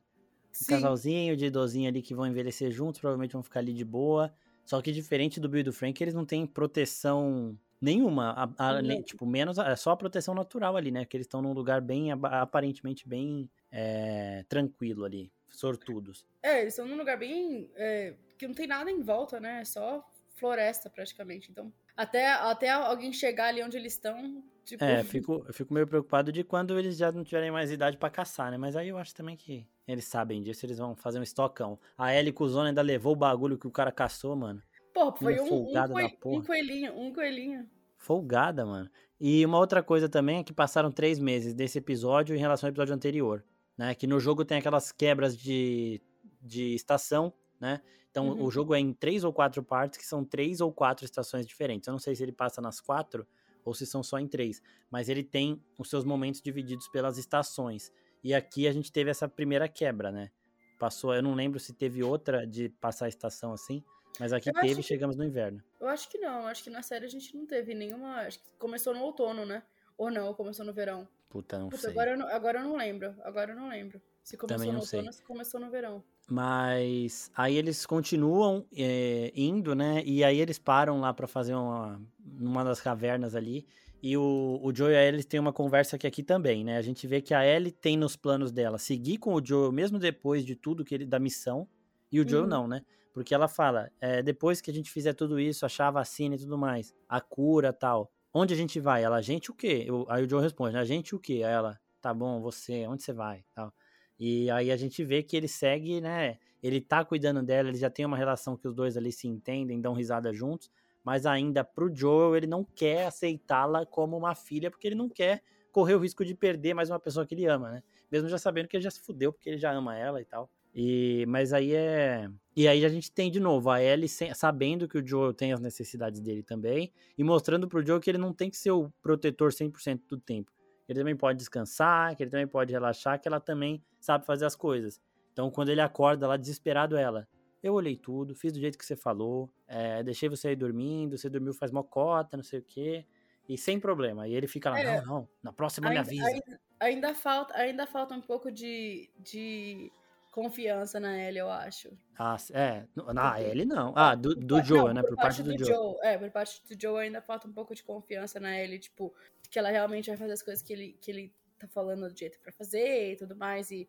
Um 0.61 0.65
casalzinho 0.67 1.35
de 1.35 1.45
idosinho 1.45 1.89
ali 1.89 2.01
que 2.01 2.13
vão 2.13 2.27
envelhecer 2.27 2.71
juntos, 2.71 2.99
provavelmente 3.01 3.33
vão 3.33 3.43
ficar 3.43 3.59
ali 3.59 3.73
de 3.73 3.83
boa. 3.83 4.33
Só 4.63 4.81
que 4.81 4.91
diferente 4.91 5.39
do 5.39 5.49
Bill 5.49 5.61
e 5.61 5.63
do 5.63 5.73
Frank, 5.73 6.01
eles 6.01 6.13
não 6.13 6.25
têm 6.25 6.45
proteção 6.45 7.57
Nenhuma. 7.83 8.31
A, 8.57 8.69
a, 8.69 9.03
tipo, 9.03 9.25
menos. 9.25 9.57
É 9.57 9.75
só 9.75 9.91
a 9.91 9.97
proteção 9.97 10.33
natural 10.33 10.77
ali, 10.77 10.89
né? 10.89 11.03
Que 11.03 11.17
eles 11.17 11.25
estão 11.25 11.41
num 11.41 11.51
lugar 11.51 11.81
bem, 11.81 12.13
aparentemente, 12.13 13.05
bem 13.05 13.49
é, 13.69 14.45
tranquilo 14.47 15.03
ali. 15.03 15.29
Sortudos. 15.49 16.25
É, 16.41 16.61
eles 16.61 16.73
estão 16.73 16.87
num 16.87 16.95
lugar 16.95 17.17
bem. 17.17 17.69
É, 17.75 18.13
que 18.37 18.47
não 18.47 18.55
tem 18.55 18.67
nada 18.67 18.89
em 18.89 19.01
volta, 19.01 19.37
né? 19.37 19.59
É 19.59 19.65
só 19.65 20.01
floresta 20.35 20.89
praticamente. 20.89 21.51
Então, 21.51 21.73
até, 21.95 22.31
até 22.31 22.69
alguém 22.69 23.11
chegar 23.11 23.47
ali 23.47 23.61
onde 23.61 23.75
eles 23.75 23.93
estão. 23.93 24.41
Tipo... 24.63 24.81
É, 24.81 25.01
eu 25.01 25.03
fico, 25.05 25.43
eu 25.45 25.53
fico 25.53 25.73
meio 25.73 25.85
preocupado 25.85 26.31
de 26.31 26.41
quando 26.41 26.79
eles 26.79 26.95
já 26.95 27.11
não 27.11 27.21
tiverem 27.21 27.51
mais 27.51 27.69
idade 27.69 27.97
para 27.97 28.09
caçar, 28.09 28.49
né? 28.49 28.57
Mas 28.57 28.77
aí 28.77 28.87
eu 28.87 28.97
acho 28.97 29.13
também 29.13 29.35
que 29.35 29.67
eles 29.85 30.05
sabem 30.05 30.41
disso, 30.41 30.65
eles 30.65 30.77
vão 30.77 30.95
fazer 30.95 31.19
um 31.19 31.23
estocão. 31.23 31.77
A 31.97 32.15
Ellie 32.15 32.31
Cuzona 32.31 32.69
ainda 32.69 32.81
levou 32.81 33.11
o 33.11 33.17
bagulho 33.17 33.57
que 33.57 33.67
o 33.67 33.71
cara 33.71 33.91
caçou, 33.91 34.37
mano. 34.37 34.63
Pô, 34.93 35.11
foi 35.11 35.39
um, 35.39 35.69
um, 35.69 36.37
um, 36.37 36.41
coelhinho, 36.43 36.93
um 36.95 37.13
coelhinho. 37.13 37.67
Folgada, 37.97 38.65
mano. 38.65 38.89
E 39.19 39.45
uma 39.45 39.57
outra 39.57 39.81
coisa 39.81 40.07
também 40.07 40.39
é 40.39 40.43
que 40.43 40.53
passaram 40.53 40.91
três 40.91 41.17
meses 41.17 41.53
desse 41.53 41.77
episódio 41.77 42.35
em 42.35 42.39
relação 42.39 42.67
ao 42.67 42.71
episódio 42.71 42.93
anterior, 42.93 43.43
né? 43.77 43.95
Que 43.95 44.05
no 44.05 44.19
jogo 44.19 44.45
tem 44.45 44.57
aquelas 44.57 44.91
quebras 44.91 45.37
de, 45.37 46.01
de 46.41 46.75
estação, 46.75 47.33
né? 47.59 47.81
Então 48.11 48.29
uhum. 48.29 48.43
o 48.43 48.51
jogo 48.51 48.75
é 48.75 48.79
em 48.79 48.93
três 48.93 49.23
ou 49.23 49.33
quatro 49.33 49.63
partes, 49.63 49.97
que 49.97 50.05
são 50.05 50.23
três 50.23 50.61
ou 50.61 50.71
quatro 50.71 51.05
estações 51.05 51.47
diferentes. 51.47 51.87
Eu 51.87 51.93
não 51.93 51.99
sei 51.99 52.15
se 52.15 52.21
ele 52.21 52.31
passa 52.31 52.61
nas 52.61 52.79
quatro 52.79 53.25
ou 53.65 53.73
se 53.73 53.87
são 53.87 54.03
só 54.03 54.19
em 54.19 54.27
três, 54.27 54.61
mas 54.91 55.09
ele 55.09 55.23
tem 55.23 55.59
os 55.79 55.89
seus 55.89 56.03
momentos 56.03 56.41
divididos 56.41 56.87
pelas 56.89 57.17
estações. 57.17 57.91
E 58.23 58.33
aqui 58.33 58.67
a 58.67 58.71
gente 58.71 58.91
teve 58.91 59.09
essa 59.09 59.27
primeira 59.27 59.67
quebra, 59.67 60.11
né? 60.11 60.29
Passou, 60.77 61.13
eu 61.13 61.23
não 61.23 61.33
lembro 61.33 61.59
se 61.59 61.73
teve 61.73 62.03
outra 62.03 62.45
de 62.45 62.69
passar 62.69 63.05
a 63.05 63.09
estação 63.09 63.53
assim, 63.53 63.83
mas 64.19 64.31
aqui 64.31 64.49
eu 64.49 64.53
teve 64.53 64.81
e 64.81 64.83
chegamos 64.83 65.15
no 65.15 65.23
inverno. 65.23 65.61
Eu 65.79 65.87
acho 65.87 66.09
que 66.09 66.17
não, 66.17 66.47
acho 66.47 66.63
que 66.63 66.69
na 66.69 66.81
série 66.81 67.05
a 67.05 67.09
gente 67.09 67.35
não 67.35 67.45
teve 67.45 67.73
nenhuma. 67.73 68.21
Acho 68.21 68.39
que 68.39 68.51
começou 68.57 68.93
no 68.93 69.01
outono, 69.01 69.45
né? 69.45 69.63
Ou 69.97 70.11
não, 70.11 70.33
começou 70.33 70.65
no 70.65 70.73
verão. 70.73 71.07
Puta, 71.29 71.57
não 71.57 71.69
Puta, 71.69 71.81
sei. 71.81 71.91
Agora 71.91 72.11
eu 72.11 72.17
não, 72.17 72.27
agora 72.27 72.59
eu 72.59 72.63
não 72.63 72.75
lembro. 72.75 73.15
Agora 73.23 73.51
eu 73.51 73.55
não 73.55 73.69
lembro. 73.69 74.01
Se 74.23 74.37
começou 74.37 74.71
no 74.71 74.79
outono 74.79 75.07
ou 75.07 75.13
se 75.13 75.23
começou 75.23 75.59
no 75.59 75.69
verão. 75.69 76.03
Mas 76.29 77.31
aí 77.35 77.57
eles 77.57 77.85
continuam 77.85 78.65
é, 78.75 79.31
indo, 79.35 79.75
né? 79.75 80.01
E 80.05 80.23
aí 80.23 80.39
eles 80.39 80.57
param 80.57 80.99
lá 80.99 81.13
para 81.13 81.27
fazer 81.27 81.55
uma 81.55 81.99
numa 82.23 82.63
das 82.63 82.79
cavernas 82.79 83.35
ali. 83.35 83.67
E 84.01 84.17
o, 84.17 84.59
o 84.61 84.75
Joe 84.75 84.91
e 84.91 84.95
a 84.95 85.03
Ellie 85.03 85.23
têm 85.23 85.39
uma 85.39 85.53
conversa 85.53 85.95
aqui, 85.95 86.05
aqui 86.05 86.21
também, 86.21 86.63
né? 86.63 86.77
A 86.77 86.81
gente 86.81 87.07
vê 87.07 87.21
que 87.21 87.33
a 87.33 87.45
Ellie 87.45 87.71
tem 87.71 87.95
nos 87.95 88.15
planos 88.15 88.51
dela 88.51 88.77
seguir 88.77 89.17
com 89.17 89.33
o 89.33 89.45
Joe 89.45 89.71
mesmo 89.71 89.97
depois 89.97 90.45
de 90.45 90.55
tudo 90.55 90.83
que 90.83 90.93
ele 90.93 91.05
da 91.05 91.19
missão. 91.19 91.67
E 92.11 92.19
o 92.19 92.27
Joe 92.27 92.41
uhum. 92.41 92.47
não, 92.47 92.67
né? 92.67 92.83
Porque 93.13 93.33
ela 93.33 93.47
fala, 93.47 93.91
é, 94.01 94.23
depois 94.23 94.59
que 94.59 94.71
a 94.71 94.73
gente 94.73 94.91
fizer 94.91 95.13
tudo 95.13 95.39
isso, 95.39 95.65
achar 95.65 95.87
a 95.87 95.91
vacina 95.91 96.35
e 96.35 96.39
tudo 96.39 96.57
mais, 96.57 96.93
a 97.07 97.21
cura 97.21 97.71
tal, 97.71 98.11
onde 98.33 98.53
a 98.53 98.57
gente 98.57 98.79
vai? 98.79 99.03
Ela, 99.03 99.17
a 99.17 99.21
gente 99.21 99.51
o 99.51 99.53
quê? 99.53 99.83
Eu, 99.87 100.05
aí 100.09 100.25
o 100.25 100.29
Joe 100.29 100.41
responde, 100.41 100.75
a 100.75 100.83
gente 100.83 101.13
o 101.13 101.19
quê? 101.19 101.43
Aí 101.45 101.53
ela, 101.53 101.79
tá 102.01 102.11
bom, 102.11 102.41
você, 102.41 102.87
onde 102.87 103.03
você 103.03 103.13
vai? 103.13 103.45
Tal. 103.53 103.71
E 104.19 104.49
aí 104.49 104.71
a 104.71 104.77
gente 104.77 105.03
vê 105.03 105.21
que 105.21 105.37
ele 105.37 105.47
segue, 105.47 106.01
né? 106.01 106.37
Ele 106.61 106.81
tá 106.81 107.05
cuidando 107.05 107.43
dela, 107.43 107.69
ele 107.69 107.77
já 107.77 107.89
tem 107.89 108.05
uma 108.05 108.17
relação 108.17 108.57
que 108.57 108.67
os 108.67 108.73
dois 108.73 108.97
ali 108.97 109.11
se 109.11 109.27
entendem, 109.27 109.79
dão 109.79 109.93
risada 109.93 110.33
juntos, 110.33 110.71
mas 111.03 111.25
ainda 111.25 111.63
pro 111.63 111.93
Joel 111.93 112.35
ele 112.35 112.47
não 112.47 112.63
quer 112.63 113.05
aceitá-la 113.05 113.85
como 113.85 114.17
uma 114.17 114.33
filha, 114.33 114.71
porque 114.71 114.87
ele 114.87 114.95
não 114.95 115.09
quer 115.09 115.43
correr 115.71 115.95
o 115.95 115.99
risco 115.99 116.23
de 116.23 116.33
perder 116.33 116.73
mais 116.73 116.89
uma 116.89 116.99
pessoa 116.99 117.25
que 117.25 117.35
ele 117.35 117.45
ama, 117.45 117.69
né? 117.69 117.83
Mesmo 118.11 118.29
já 118.29 118.37
sabendo 118.37 118.67
que 118.67 118.77
ele 118.77 118.83
já 118.83 118.91
se 118.91 119.01
fudeu, 119.01 119.33
porque 119.33 119.49
ele 119.49 119.57
já 119.57 119.71
ama 119.71 119.97
ela 119.97 120.21
e 120.21 120.25
tal. 120.25 120.49
E, 120.73 121.25
mas 121.27 121.51
aí 121.51 121.73
é. 121.75 122.29
E 122.55 122.67
aí 122.67 122.85
a 122.85 122.89
gente 122.89 123.11
tem 123.11 123.31
de 123.31 123.39
novo 123.39 123.69
a 123.69 123.81
Ellie 123.81 124.07
sabendo 124.07 124.87
que 124.87 124.97
o 124.97 125.05
Joe 125.05 125.33
tem 125.33 125.51
as 125.53 125.59
necessidades 125.59 126.21
dele 126.21 126.43
também 126.43 126.91
e 127.17 127.23
mostrando 127.23 127.67
pro 127.67 127.85
Joe 127.85 127.99
que 127.99 128.09
ele 128.09 128.19
não 128.19 128.31
tem 128.31 128.49
que 128.49 128.57
ser 128.57 128.71
o 128.71 128.91
protetor 129.01 129.51
100% 129.51 130.01
do 130.07 130.19
tempo. 130.19 130.51
Ele 130.87 130.99
também 130.99 131.15
pode 131.15 131.39
descansar, 131.39 132.15
que 132.15 132.21
ele 132.21 132.29
também 132.29 132.47
pode 132.47 132.71
relaxar, 132.71 133.19
que 133.19 133.27
ela 133.27 133.39
também 133.39 133.83
sabe 133.99 134.25
fazer 134.25 134.45
as 134.45 134.55
coisas. 134.55 135.01
Então 135.31 135.49
quando 135.49 135.69
ele 135.69 135.81
acorda 135.81 136.27
lá 136.27 136.37
desesperado, 136.37 136.95
ela. 136.95 137.27
Eu 137.61 137.73
olhei 137.73 137.95
tudo, 137.95 138.35
fiz 138.35 138.51
do 138.51 138.59
jeito 138.59 138.77
que 138.77 138.85
você 138.85 138.95
falou, 138.95 139.49
é, 139.67 140.03
deixei 140.03 140.27
você 140.27 140.49
aí 140.49 140.55
dormindo, 140.55 141.17
você 141.17 141.29
dormiu 141.29 141.53
faz 141.53 141.71
mocota, 141.71 142.35
não 142.35 142.43
sei 142.43 142.59
o 142.59 142.63
quê. 142.63 143.05
E 143.47 143.57
sem 143.57 143.79
problema. 143.79 144.27
E 144.27 144.35
ele 144.35 144.47
fica 144.47 144.69
lá, 144.69 144.79
é, 144.79 145.01
não, 145.01 145.05
não, 145.05 145.29
na 145.41 145.51
próxima 145.53 145.89
ainda, 145.89 146.01
me 146.01 146.07
avisa. 146.07 146.25
Ainda, 146.27 146.59
ainda, 146.79 147.15
falta, 147.15 147.57
ainda 147.57 147.87
falta 147.87 148.13
um 148.13 148.21
pouco 148.21 148.51
de, 148.51 149.09
de 149.17 149.91
confiança 150.33 150.99
na 150.99 151.15
Ellie, 151.15 151.37
eu 151.37 151.49
acho. 151.49 151.95
Ah, 152.17 152.35
é. 152.51 152.85
Na 153.13 153.39
Ellie, 153.39 153.65
não. 153.65 153.93
Ah, 153.95 154.15
do, 154.15 154.35
do 154.35 154.57
não, 154.57 154.63
Joe, 154.63 154.93
né? 154.93 155.01
Por, 155.01 155.09
por 155.09 155.17
parte, 155.17 155.43
parte, 155.43 155.43
do, 155.43 155.55
do 155.55 155.63
Joe. 155.63 155.75
Joe. 155.75 155.95
É, 156.01 156.17
por 156.17 156.31
parte 156.31 156.61
do 156.67 156.81
Joe 156.81 157.03
ainda 157.03 157.21
falta 157.21 157.47
um 157.47 157.53
pouco 157.53 157.75
de 157.75 157.83
confiança 157.83 158.39
na 158.39 158.59
Ellie, 158.59 158.79
tipo, 158.79 159.13
que 159.49 159.59
ela 159.59 159.69
realmente 159.69 160.09
vai 160.09 160.17
fazer 160.17 160.33
as 160.33 160.41
coisas 160.41 160.63
que 160.63 160.73
ele, 160.73 160.97
que 160.99 161.11
ele 161.11 161.35
tá 161.59 161.67
falando 161.67 162.09
do 162.09 162.17
jeito 162.17 162.39
pra 162.39 162.51
fazer 162.51 163.13
e 163.13 163.15
tudo 163.15 163.35
mais. 163.35 163.69
E, 163.69 163.87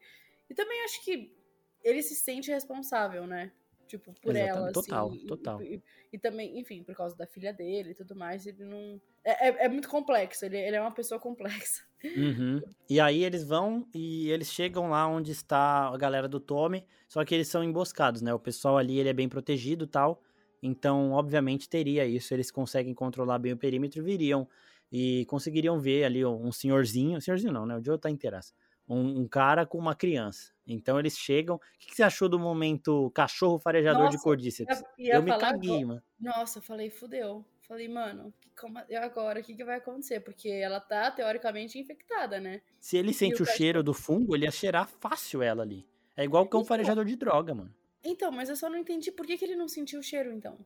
e 0.51 0.55
também 0.55 0.85
acho 0.85 1.03
que 1.03 1.35
ele 1.83 2.03
se 2.03 2.15
sente 2.15 2.51
responsável, 2.51 3.27
né? 3.27 3.51
Tipo, 3.87 4.13
por 4.13 4.37
Exatamente. 4.37 4.59
ela. 4.59 4.73
Total, 4.73 5.09
assim, 5.09 5.27
total. 5.27 5.63
E, 5.63 5.77
e, 5.77 5.83
e, 6.13 6.19
também, 6.19 6.59
enfim, 6.59 6.83
por 6.83 6.95
causa 6.95 7.17
da 7.17 7.27
filha 7.27 7.55
dele 7.55 7.93
e 7.93 7.95
tudo 7.95 8.15
mais, 8.15 8.47
ele 8.47 8.67
não. 8.67 9.01
É, 9.25 9.49
é, 9.49 9.65
é 9.65 9.69
muito 9.69 9.89
complexo, 9.89 10.45
ele, 10.45 10.59
ele 10.59 10.77
é 10.77 10.81
uma 10.81 10.93
pessoa 10.93 11.19
complexa. 11.19 11.83
Uhum. 12.17 12.61
E 12.89 13.01
aí 13.01 13.25
eles 13.25 13.45
vão 13.45 13.87
e 13.95 14.31
eles 14.31 14.53
chegam 14.53 14.91
lá 14.91 15.07
onde 15.07 15.33
está 15.33 15.89
a 15.89 15.97
galera 15.97 16.29
do 16.29 16.39
Tommy, 16.39 16.85
só 17.09 17.25
que 17.25 17.35
eles 17.35 17.49
são 17.49 17.65
emboscados, 17.65 18.21
né? 18.21 18.35
O 18.35 18.39
pessoal 18.39 18.77
ali 18.77 18.99
ele 18.99 19.09
é 19.09 19.13
bem 19.13 19.29
protegido 19.29 19.87
tal. 19.87 20.23
Então, 20.63 21.13
obviamente, 21.13 21.69
teria 21.69 22.07
isso. 22.07 22.33
Eles 22.33 22.51
conseguem 22.51 22.95
controlar 22.95 23.39
bem 23.39 23.53
o 23.53 23.57
perímetro, 23.57 24.03
viriam 24.03 24.49
e 24.91 25.27
conseguiriam 25.27 25.79
ver 25.79 26.05
ali 26.05 26.25
um 26.25 26.51
senhorzinho. 26.53 27.21
Senhorzinho 27.21 27.53
não, 27.53 27.67
né? 27.67 27.77
O 27.77 27.85
Joe 27.85 27.99
tá 27.99 28.11
inteiraço. 28.11 28.55
Um, 28.89 29.21
um, 29.21 29.29
cara 29.29 29.67
com 29.67 29.79
uma 29.79 29.95
criança. 29.95 30.53
Então 30.67 30.99
eles 30.99 31.19
chegam. 31.19 31.57
O 31.57 31.61
que, 31.79 31.89
que 31.89 31.95
você 31.95 32.03
achou 32.03 32.29
do 32.29 32.39
momento 32.39 33.11
cachorro 33.11 33.59
farejador 33.59 34.05
Nossa, 34.05 34.17
de 34.17 34.23
cordíceps? 34.23 34.83
Eu, 34.99 35.15
eu 35.15 35.23
me 35.23 35.37
caguei, 35.39 35.85
mano. 35.85 36.03
Nossa, 36.21 36.59
eu 36.59 36.63
falei, 36.63 36.91
fudeu. 36.91 37.45
Falei, 37.67 37.89
mano, 37.89 38.33
como, 38.61 38.79
agora 38.79 39.41
o 39.41 39.43
que, 39.43 39.55
que 39.55 39.65
vai 39.65 39.79
acontecer? 39.79 40.21
Porque 40.21 40.49
ela 40.51 40.81
tá 40.81 41.11
teoricamente 41.11 41.79
infectada, 41.79 42.39
né? 42.39 42.61
Se 42.79 42.97
ele 42.97 43.13
sente 43.13 43.41
o, 43.41 43.45
o 43.45 43.47
cheiro 43.47 43.83
do 43.83 43.95
fungo, 43.95 44.37
ele 44.37 44.45
ia 44.45 44.51
cheirar 44.51 44.87
fácil 44.87 45.43
ela 45.43 45.63
ali. 45.63 45.87
É 46.17 46.25
igual 46.25 46.45
o 46.45 46.47
cão 46.47 46.61
então, 46.61 46.69
farejador 46.69 47.05
de 47.05 47.17
droga, 47.17 47.55
mano. 47.55 47.75
Então, 48.03 48.31
mas 48.31 48.51
eu 48.51 48.57
só 48.57 48.69
não 48.69 48.77
entendi 48.77 49.11
por 49.11 49.27
que, 49.27 49.39
que 49.39 49.45
ele 49.45 49.57
não 49.57 49.67
sentiu 49.67 50.01
o 50.01 50.03
cheiro, 50.03 50.31
então. 50.31 50.59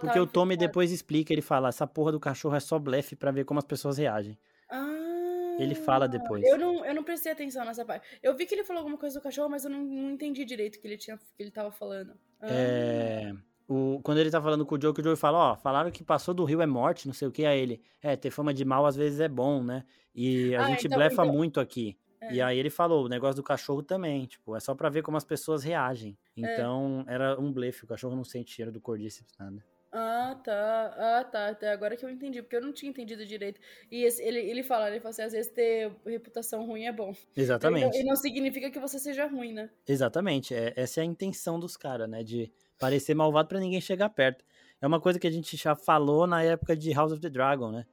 Porque 0.00 0.18
o 0.18 0.26
Tommy 0.26 0.56
depois 0.56 0.90
explica, 0.90 1.32
ele 1.32 1.42
fala, 1.42 1.68
essa 1.68 1.86
porra 1.86 2.12
do 2.12 2.20
cachorro 2.20 2.54
é 2.54 2.60
só 2.60 2.78
blefe 2.78 3.14
para 3.14 3.30
ver 3.30 3.44
como 3.44 3.58
as 3.58 3.64
pessoas 3.64 3.98
reagem. 3.98 4.38
Ah, 4.70 5.56
ele 5.58 5.74
fala 5.74 6.08
depois. 6.08 6.44
Eu 6.44 6.58
não, 6.58 6.84
eu 6.84 6.94
não 6.94 7.02
prestei 7.02 7.32
atenção 7.32 7.64
nessa 7.64 7.84
parte. 7.84 8.06
Eu 8.22 8.34
vi 8.34 8.46
que 8.46 8.54
ele 8.54 8.64
falou 8.64 8.80
alguma 8.80 8.96
coisa 8.98 9.18
do 9.18 9.22
cachorro, 9.22 9.50
mas 9.50 9.64
eu 9.64 9.70
não, 9.70 9.82
não 9.82 10.10
entendi 10.10 10.44
direito 10.44 10.76
o 10.76 10.80
que 10.80 10.86
ele, 10.86 10.96
tinha, 10.96 11.18
que 11.18 11.42
ele 11.42 11.50
tava 11.50 11.70
falando. 11.70 12.12
Ah. 12.40 12.46
É... 12.50 13.34
O, 13.68 14.00
quando 14.02 14.18
ele 14.18 14.30
tá 14.30 14.40
falando 14.40 14.64
com 14.64 14.76
o 14.76 14.80
Joe, 14.80 14.94
que 14.94 15.00
o 15.00 15.04
Joe 15.04 15.16
fala, 15.16 15.52
ó, 15.52 15.56
falaram 15.56 15.90
que 15.90 16.04
passou 16.04 16.32
do 16.32 16.44
rio 16.44 16.62
é 16.62 16.66
morte, 16.66 17.06
não 17.06 17.14
sei 17.14 17.26
o 17.26 17.32
que, 17.32 17.44
aí 17.44 17.58
ele, 17.58 17.82
é, 18.00 18.14
ter 18.14 18.30
fama 18.30 18.54
de 18.54 18.64
mal 18.64 18.86
às 18.86 18.94
vezes 18.94 19.18
é 19.18 19.28
bom, 19.28 19.62
né? 19.62 19.84
E 20.14 20.54
a 20.54 20.64
ah, 20.64 20.70
gente 20.70 20.86
então, 20.86 20.98
blefa 20.98 21.24
então... 21.24 21.34
muito 21.34 21.58
aqui. 21.58 21.98
É. 22.20 22.34
E 22.34 22.40
aí 22.42 22.58
ele 22.58 22.70
falou, 22.70 23.04
o 23.04 23.08
negócio 23.08 23.36
do 23.36 23.42
cachorro 23.42 23.82
também, 23.82 24.24
tipo, 24.26 24.56
é 24.56 24.60
só 24.60 24.74
pra 24.74 24.88
ver 24.88 25.02
como 25.02 25.16
as 25.16 25.24
pessoas 25.24 25.64
reagem. 25.64 26.16
É. 26.36 26.40
Então, 26.54 27.04
é. 27.08 27.14
era 27.14 27.40
um 27.40 27.52
blefe, 27.52 27.84
o 27.84 27.86
cachorro 27.86 28.14
não 28.14 28.24
sente 28.24 28.52
cheiro 28.52 28.70
do 28.70 28.80
cordíceps, 28.80 29.34
nada. 29.38 29.62
Ah, 29.98 30.38
tá. 30.44 30.94
Ah, 30.98 31.24
tá. 31.24 31.48
Até 31.48 31.70
agora 31.70 31.96
que 31.96 32.04
eu 32.04 32.10
entendi, 32.10 32.42
porque 32.42 32.56
eu 32.56 32.60
não 32.60 32.72
tinha 32.72 32.90
entendido 32.90 33.24
direito. 33.24 33.58
E 33.90 34.04
esse, 34.04 34.22
ele, 34.22 34.40
ele 34.40 34.62
fala, 34.62 34.90
ele 34.90 35.00
fala 35.00 35.10
assim, 35.10 35.22
às 35.22 35.32
vezes 35.32 35.50
ter 35.50 35.90
reputação 36.04 36.66
ruim 36.66 36.84
é 36.84 36.92
bom. 36.92 37.14
Exatamente. 37.34 37.96
E 37.96 38.02
não, 38.02 38.10
não 38.10 38.16
significa 38.16 38.70
que 38.70 38.78
você 38.78 38.98
seja 38.98 39.26
ruim, 39.26 39.52
né? 39.52 39.70
Exatamente. 39.88 40.54
É, 40.54 40.74
essa 40.76 41.00
é 41.00 41.02
a 41.02 41.06
intenção 41.06 41.58
dos 41.58 41.76
caras, 41.76 42.08
né? 42.08 42.22
De 42.22 42.52
parecer 42.78 43.14
malvado 43.14 43.48
para 43.48 43.60
ninguém 43.60 43.80
chegar 43.80 44.08
perto. 44.10 44.44
É 44.80 44.86
uma 44.86 45.00
coisa 45.00 45.18
que 45.18 45.26
a 45.26 45.30
gente 45.30 45.56
já 45.56 45.74
falou 45.74 46.26
na 46.26 46.42
época 46.42 46.76
de 46.76 46.92
House 46.92 47.12
of 47.12 47.20
the 47.20 47.30
Dragon, 47.30 47.70
né? 47.70 47.86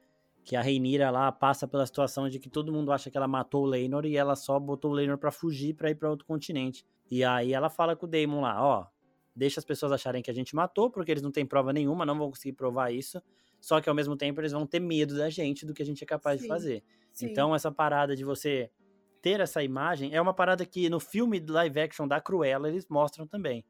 que 0.43 0.55
a 0.55 0.61
Reinira 0.61 1.09
lá 1.09 1.31
passa 1.31 1.67
pela 1.67 1.85
situação 1.85 2.27
de 2.27 2.37
que 2.37 2.49
todo 2.49 2.71
mundo 2.71 2.91
acha 2.91 3.09
que 3.09 3.17
ela 3.17 3.27
matou 3.27 3.63
o 3.63 3.65
Leinor 3.65 4.05
e 4.05 4.17
ela 4.17 4.35
só 4.35 4.59
botou 4.59 4.91
o 4.91 4.93
Leinor 4.93 5.17
para 5.17 5.31
fugir 5.31 5.73
para 5.73 5.89
ir 5.89 5.95
para 5.95 6.09
outro 6.09 6.25
continente. 6.25 6.85
E 7.09 7.23
aí 7.23 7.53
ela 7.53 7.69
fala 7.69 7.95
com 7.95 8.05
o 8.05 8.09
Daemon 8.09 8.41
lá, 8.41 8.61
ó, 8.61 8.85
deixa 9.35 9.59
as 9.59 9.65
pessoas 9.65 9.91
acharem 9.91 10.21
que 10.21 10.29
a 10.29 10.33
gente 10.33 10.55
matou, 10.55 10.91
porque 10.91 11.11
eles 11.11 11.23
não 11.23 11.31
têm 11.31 11.45
prova 11.45 11.71
nenhuma, 11.71 12.05
não 12.05 12.17
vão 12.17 12.29
conseguir 12.29 12.53
provar 12.53 12.91
isso. 12.91 13.21
Só 13.61 13.79
que 13.79 13.87
ao 13.87 13.95
mesmo 13.95 14.17
tempo 14.17 14.41
eles 14.41 14.51
vão 14.51 14.67
ter 14.67 14.81
medo 14.81 15.15
da 15.15 15.29
gente, 15.29 15.65
do 15.65 15.73
que 15.73 15.81
a 15.81 15.85
gente 15.85 16.03
é 16.03 16.07
capaz 16.07 16.41
sim, 16.41 16.43
de 16.43 16.47
fazer. 16.49 16.83
Sim. 17.13 17.27
Então 17.27 17.55
essa 17.55 17.71
parada 17.71 18.13
de 18.13 18.25
você 18.25 18.69
ter 19.21 19.39
essa 19.39 19.63
imagem 19.63 20.13
é 20.13 20.21
uma 20.21 20.33
parada 20.33 20.65
que 20.65 20.89
no 20.89 20.99
filme 20.99 21.39
live 21.39 21.79
action 21.79 22.05
da 22.05 22.19
Cruella 22.19 22.67
eles 22.67 22.85
mostram 22.89 23.25
também. 23.25 23.63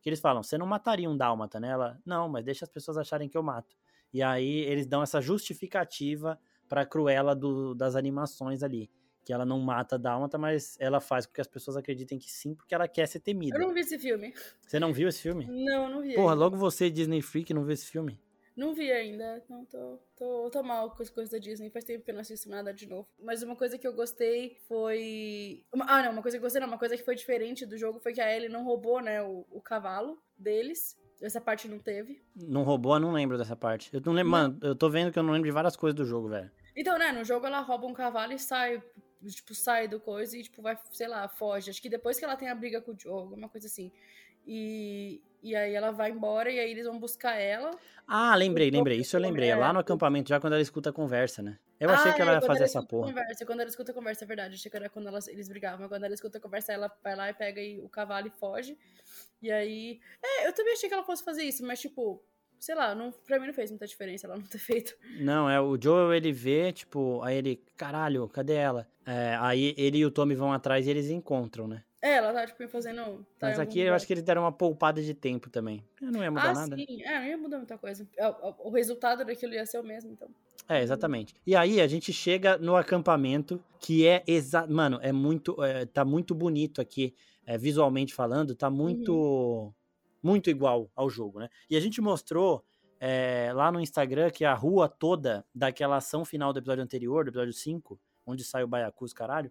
Que 0.00 0.08
eles 0.08 0.20
falam, 0.20 0.42
você 0.42 0.56
não 0.56 0.66
mataria 0.66 1.08
um 1.08 1.16
dálmata 1.16 1.60
nela? 1.60 2.00
Não, 2.04 2.28
mas 2.28 2.44
deixa 2.44 2.64
as 2.64 2.70
pessoas 2.70 2.96
acharem 2.96 3.28
que 3.28 3.36
eu 3.36 3.42
mato. 3.42 3.76
E 4.12 4.22
aí 4.22 4.60
eles 4.60 4.86
dão 4.86 5.02
essa 5.02 5.20
justificativa 5.20 6.38
pra 6.68 6.86
Cruella 6.86 7.34
do, 7.34 7.74
das 7.74 7.94
animações 7.96 8.62
ali. 8.62 8.90
Que 9.24 9.32
ela 9.32 9.44
não 9.44 9.60
mata 9.60 9.96
a 9.96 9.98
Dálmata, 9.98 10.38
mas 10.38 10.76
ela 10.80 10.98
faz 10.98 11.26
com 11.26 11.34
que 11.34 11.40
as 11.40 11.46
pessoas 11.46 11.76
acreditem 11.76 12.18
que 12.18 12.32
sim, 12.32 12.54
porque 12.54 12.74
ela 12.74 12.88
quer 12.88 13.06
ser 13.06 13.20
temida. 13.20 13.56
Eu 13.56 13.60
não 13.60 13.74
vi 13.74 13.80
esse 13.80 13.98
filme. 13.98 14.32
Você 14.66 14.80
não 14.80 14.92
viu 14.92 15.08
esse 15.08 15.20
filme? 15.20 15.46
Não, 15.46 15.90
não 15.90 16.00
vi. 16.00 16.14
Porra, 16.14 16.32
logo 16.32 16.56
você, 16.56 16.90
Disney 16.90 17.20
Freak, 17.20 17.52
não 17.52 17.62
viu 17.62 17.74
esse 17.74 17.86
filme? 17.86 18.18
Não 18.60 18.74
vi 18.74 18.92
ainda. 18.92 19.42
Não, 19.48 19.64
tô, 19.64 19.98
tô, 20.14 20.50
tô 20.50 20.62
mal 20.62 20.90
com 20.90 21.02
as 21.02 21.08
coisas 21.08 21.32
da 21.32 21.38
Disney. 21.38 21.70
Faz 21.70 21.82
tempo 21.82 22.04
que 22.04 22.10
eu 22.10 22.14
não 22.14 22.20
assisto 22.20 22.46
nada 22.46 22.74
de 22.74 22.86
novo. 22.86 23.08
Mas 23.18 23.42
uma 23.42 23.56
coisa 23.56 23.78
que 23.78 23.88
eu 23.88 23.94
gostei 23.94 24.58
foi. 24.68 25.64
Ah, 25.72 26.02
não, 26.02 26.12
uma 26.12 26.20
coisa 26.20 26.36
que 26.36 26.40
eu 26.40 26.44
gostei, 26.44 26.60
não. 26.60 26.68
Uma 26.68 26.76
coisa 26.76 26.94
que 26.94 27.02
foi 27.02 27.14
diferente 27.14 27.64
do 27.64 27.78
jogo 27.78 27.98
foi 28.00 28.12
que 28.12 28.20
a 28.20 28.30
Ellie 28.30 28.50
não 28.50 28.62
roubou, 28.62 29.00
né, 29.00 29.22
o, 29.22 29.46
o 29.50 29.62
cavalo 29.62 30.22
deles. 30.36 30.94
Essa 31.22 31.40
parte 31.40 31.68
não 31.68 31.78
teve. 31.78 32.22
Não 32.36 32.62
roubou, 32.62 32.96
eu 32.96 33.00
não 33.00 33.12
lembro 33.12 33.38
dessa 33.38 33.56
parte. 33.56 33.88
Eu 33.94 34.02
não 34.04 34.12
lembro, 34.12 34.30
não. 34.30 34.38
mano, 34.38 34.58
eu 34.62 34.76
tô 34.76 34.90
vendo 34.90 35.10
que 35.10 35.18
eu 35.18 35.22
não 35.22 35.32
lembro 35.32 35.48
de 35.48 35.54
várias 35.54 35.74
coisas 35.74 35.96
do 35.96 36.04
jogo, 36.04 36.28
velho. 36.28 36.50
Então, 36.76 36.98
né, 36.98 37.12
no 37.12 37.24
jogo 37.24 37.46
ela 37.46 37.60
rouba 37.60 37.86
um 37.86 37.94
cavalo 37.94 38.34
e 38.34 38.38
sai, 38.38 38.82
tipo, 39.26 39.54
sai 39.54 39.88
do 39.88 39.98
coisa 39.98 40.36
e, 40.36 40.42
tipo, 40.42 40.60
vai, 40.60 40.78
sei 40.92 41.08
lá, 41.08 41.26
foge. 41.28 41.70
Acho 41.70 41.80
que 41.80 41.88
depois 41.88 42.18
que 42.18 42.26
ela 42.26 42.36
tem 42.36 42.50
a 42.50 42.54
briga 42.54 42.82
com 42.82 42.92
o 42.92 42.98
Joe, 42.98 43.12
alguma 43.12 43.48
coisa 43.48 43.68
assim. 43.68 43.90
E, 44.46 45.20
e 45.42 45.54
aí 45.54 45.74
ela 45.74 45.90
vai 45.90 46.10
embora 46.10 46.50
e 46.50 46.58
aí 46.58 46.70
eles 46.70 46.86
vão 46.86 46.98
buscar 46.98 47.34
ela. 47.36 47.70
Ah, 48.06 48.34
lembrei, 48.34 48.70
lembrei. 48.70 48.98
Isso 48.98 49.16
eu 49.16 49.20
lembrei. 49.20 49.50
É 49.50 49.56
lá 49.56 49.72
no 49.72 49.78
acampamento, 49.78 50.28
já 50.28 50.40
quando 50.40 50.54
ela 50.54 50.62
escuta 50.62 50.90
a 50.90 50.92
conversa, 50.92 51.42
né? 51.42 51.58
Eu 51.78 51.88
ah, 51.88 51.94
achei 51.94 52.12
que 52.12 52.20
ela 52.20 52.32
é, 52.32 52.34
ia 52.34 52.40
fazer 52.40 52.58
ela 52.58 52.66
essa 52.66 52.82
porra. 52.82 53.08
Conversa, 53.08 53.46
quando 53.46 53.60
ela 53.60 53.70
escuta 53.70 53.92
a 53.92 53.94
conversa, 53.94 54.24
é 54.24 54.26
verdade. 54.26 54.54
Achei 54.54 54.70
que 54.70 54.76
era 54.76 54.90
quando 54.90 55.08
eles 55.28 55.48
brigavam. 55.48 55.80
Mas 55.80 55.88
quando 55.88 56.04
ela 56.04 56.14
escuta 56.14 56.38
a 56.38 56.40
conversa, 56.40 56.72
ela 56.72 56.92
vai 57.02 57.16
lá 57.16 57.30
e 57.30 57.34
pega 57.34 57.60
o 57.82 57.88
cavalo 57.88 58.26
e 58.26 58.30
foge. 58.30 58.76
E 59.40 59.50
aí. 59.50 60.00
É, 60.22 60.48
eu 60.48 60.52
também 60.52 60.74
achei 60.74 60.88
que 60.88 60.94
ela 60.94 61.04
fosse 61.04 61.24
fazer 61.24 61.44
isso, 61.44 61.64
mas 61.64 61.80
tipo, 61.80 62.22
sei 62.58 62.74
lá, 62.74 62.94
não, 62.94 63.10
pra 63.10 63.40
mim 63.40 63.46
não 63.46 63.54
fez 63.54 63.70
muita 63.70 63.86
diferença 63.86 64.26
ela 64.26 64.36
não 64.36 64.44
ter 64.44 64.58
feito. 64.60 64.94
Não, 65.20 65.48
é 65.48 65.60
o 65.60 65.80
Joel, 65.80 66.12
ele 66.12 66.32
vê, 66.32 66.72
tipo, 66.72 67.22
aí 67.22 67.36
ele, 67.36 67.64
caralho, 67.76 68.28
cadê 68.28 68.54
ela? 68.54 68.86
É, 69.06 69.36
aí 69.40 69.74
ele 69.78 69.98
e 69.98 70.04
o 70.04 70.10
Tommy 70.10 70.34
vão 70.34 70.52
atrás 70.52 70.86
e 70.86 70.90
eles 70.90 71.08
encontram, 71.08 71.66
né? 71.66 71.82
É, 72.02 72.14
ela 72.14 72.32
tá, 72.32 72.46
tipo, 72.46 72.66
fazendo. 72.68 73.26
Tá 73.38 73.48
Mas 73.48 73.58
aqui 73.58 73.80
eu 73.80 73.92
acho 73.92 74.06
que 74.06 74.12
eles 74.14 74.22
deram 74.22 74.42
uma 74.42 74.52
poupada 74.52 75.02
de 75.02 75.12
tempo 75.12 75.50
também. 75.50 75.84
Não 76.00 76.22
ia 76.22 76.30
mudar 76.30 76.50
ah, 76.50 76.54
nada. 76.54 76.76
Sim, 76.76 77.02
é, 77.02 77.18
não 77.18 77.26
ia 77.26 77.36
mudar 77.36 77.58
muita 77.58 77.76
coisa. 77.76 78.08
É, 78.16 78.26
o 78.58 78.70
resultado 78.70 79.24
daquilo 79.24 79.52
ia 79.52 79.66
ser 79.66 79.78
o 79.78 79.84
mesmo, 79.84 80.12
então. 80.12 80.28
É, 80.66 80.82
exatamente. 80.82 81.34
E 81.46 81.54
aí 81.54 81.80
a 81.80 81.86
gente 81.86 82.10
chega 82.12 82.56
no 82.56 82.74
acampamento, 82.74 83.62
que 83.78 84.06
é 84.06 84.22
exa... 84.26 84.66
Mano, 84.66 84.98
é 85.02 85.12
muito. 85.12 85.62
É, 85.62 85.84
tá 85.84 86.02
muito 86.02 86.34
bonito 86.34 86.80
aqui, 86.80 87.14
é, 87.44 87.58
visualmente 87.58 88.14
falando, 88.14 88.54
tá 88.54 88.70
muito. 88.70 89.12
Uhum. 89.12 89.72
Muito 90.22 90.50
igual 90.50 90.90
ao 90.94 91.08
jogo, 91.08 91.38
né? 91.38 91.48
E 91.68 91.76
a 91.78 91.80
gente 91.80 91.98
mostrou 91.98 92.62
é, 92.98 93.50
lá 93.54 93.72
no 93.72 93.80
Instagram 93.80 94.30
que 94.30 94.44
a 94.44 94.52
rua 94.52 94.86
toda 94.86 95.46
daquela 95.54 95.96
ação 95.96 96.26
final 96.26 96.52
do 96.52 96.58
episódio 96.58 96.84
anterior, 96.84 97.24
do 97.24 97.30
episódio 97.30 97.54
5, 97.54 97.98
onde 98.26 98.44
sai 98.44 98.62
o 98.62 98.68
Baiacus, 98.68 99.14
caralho 99.14 99.50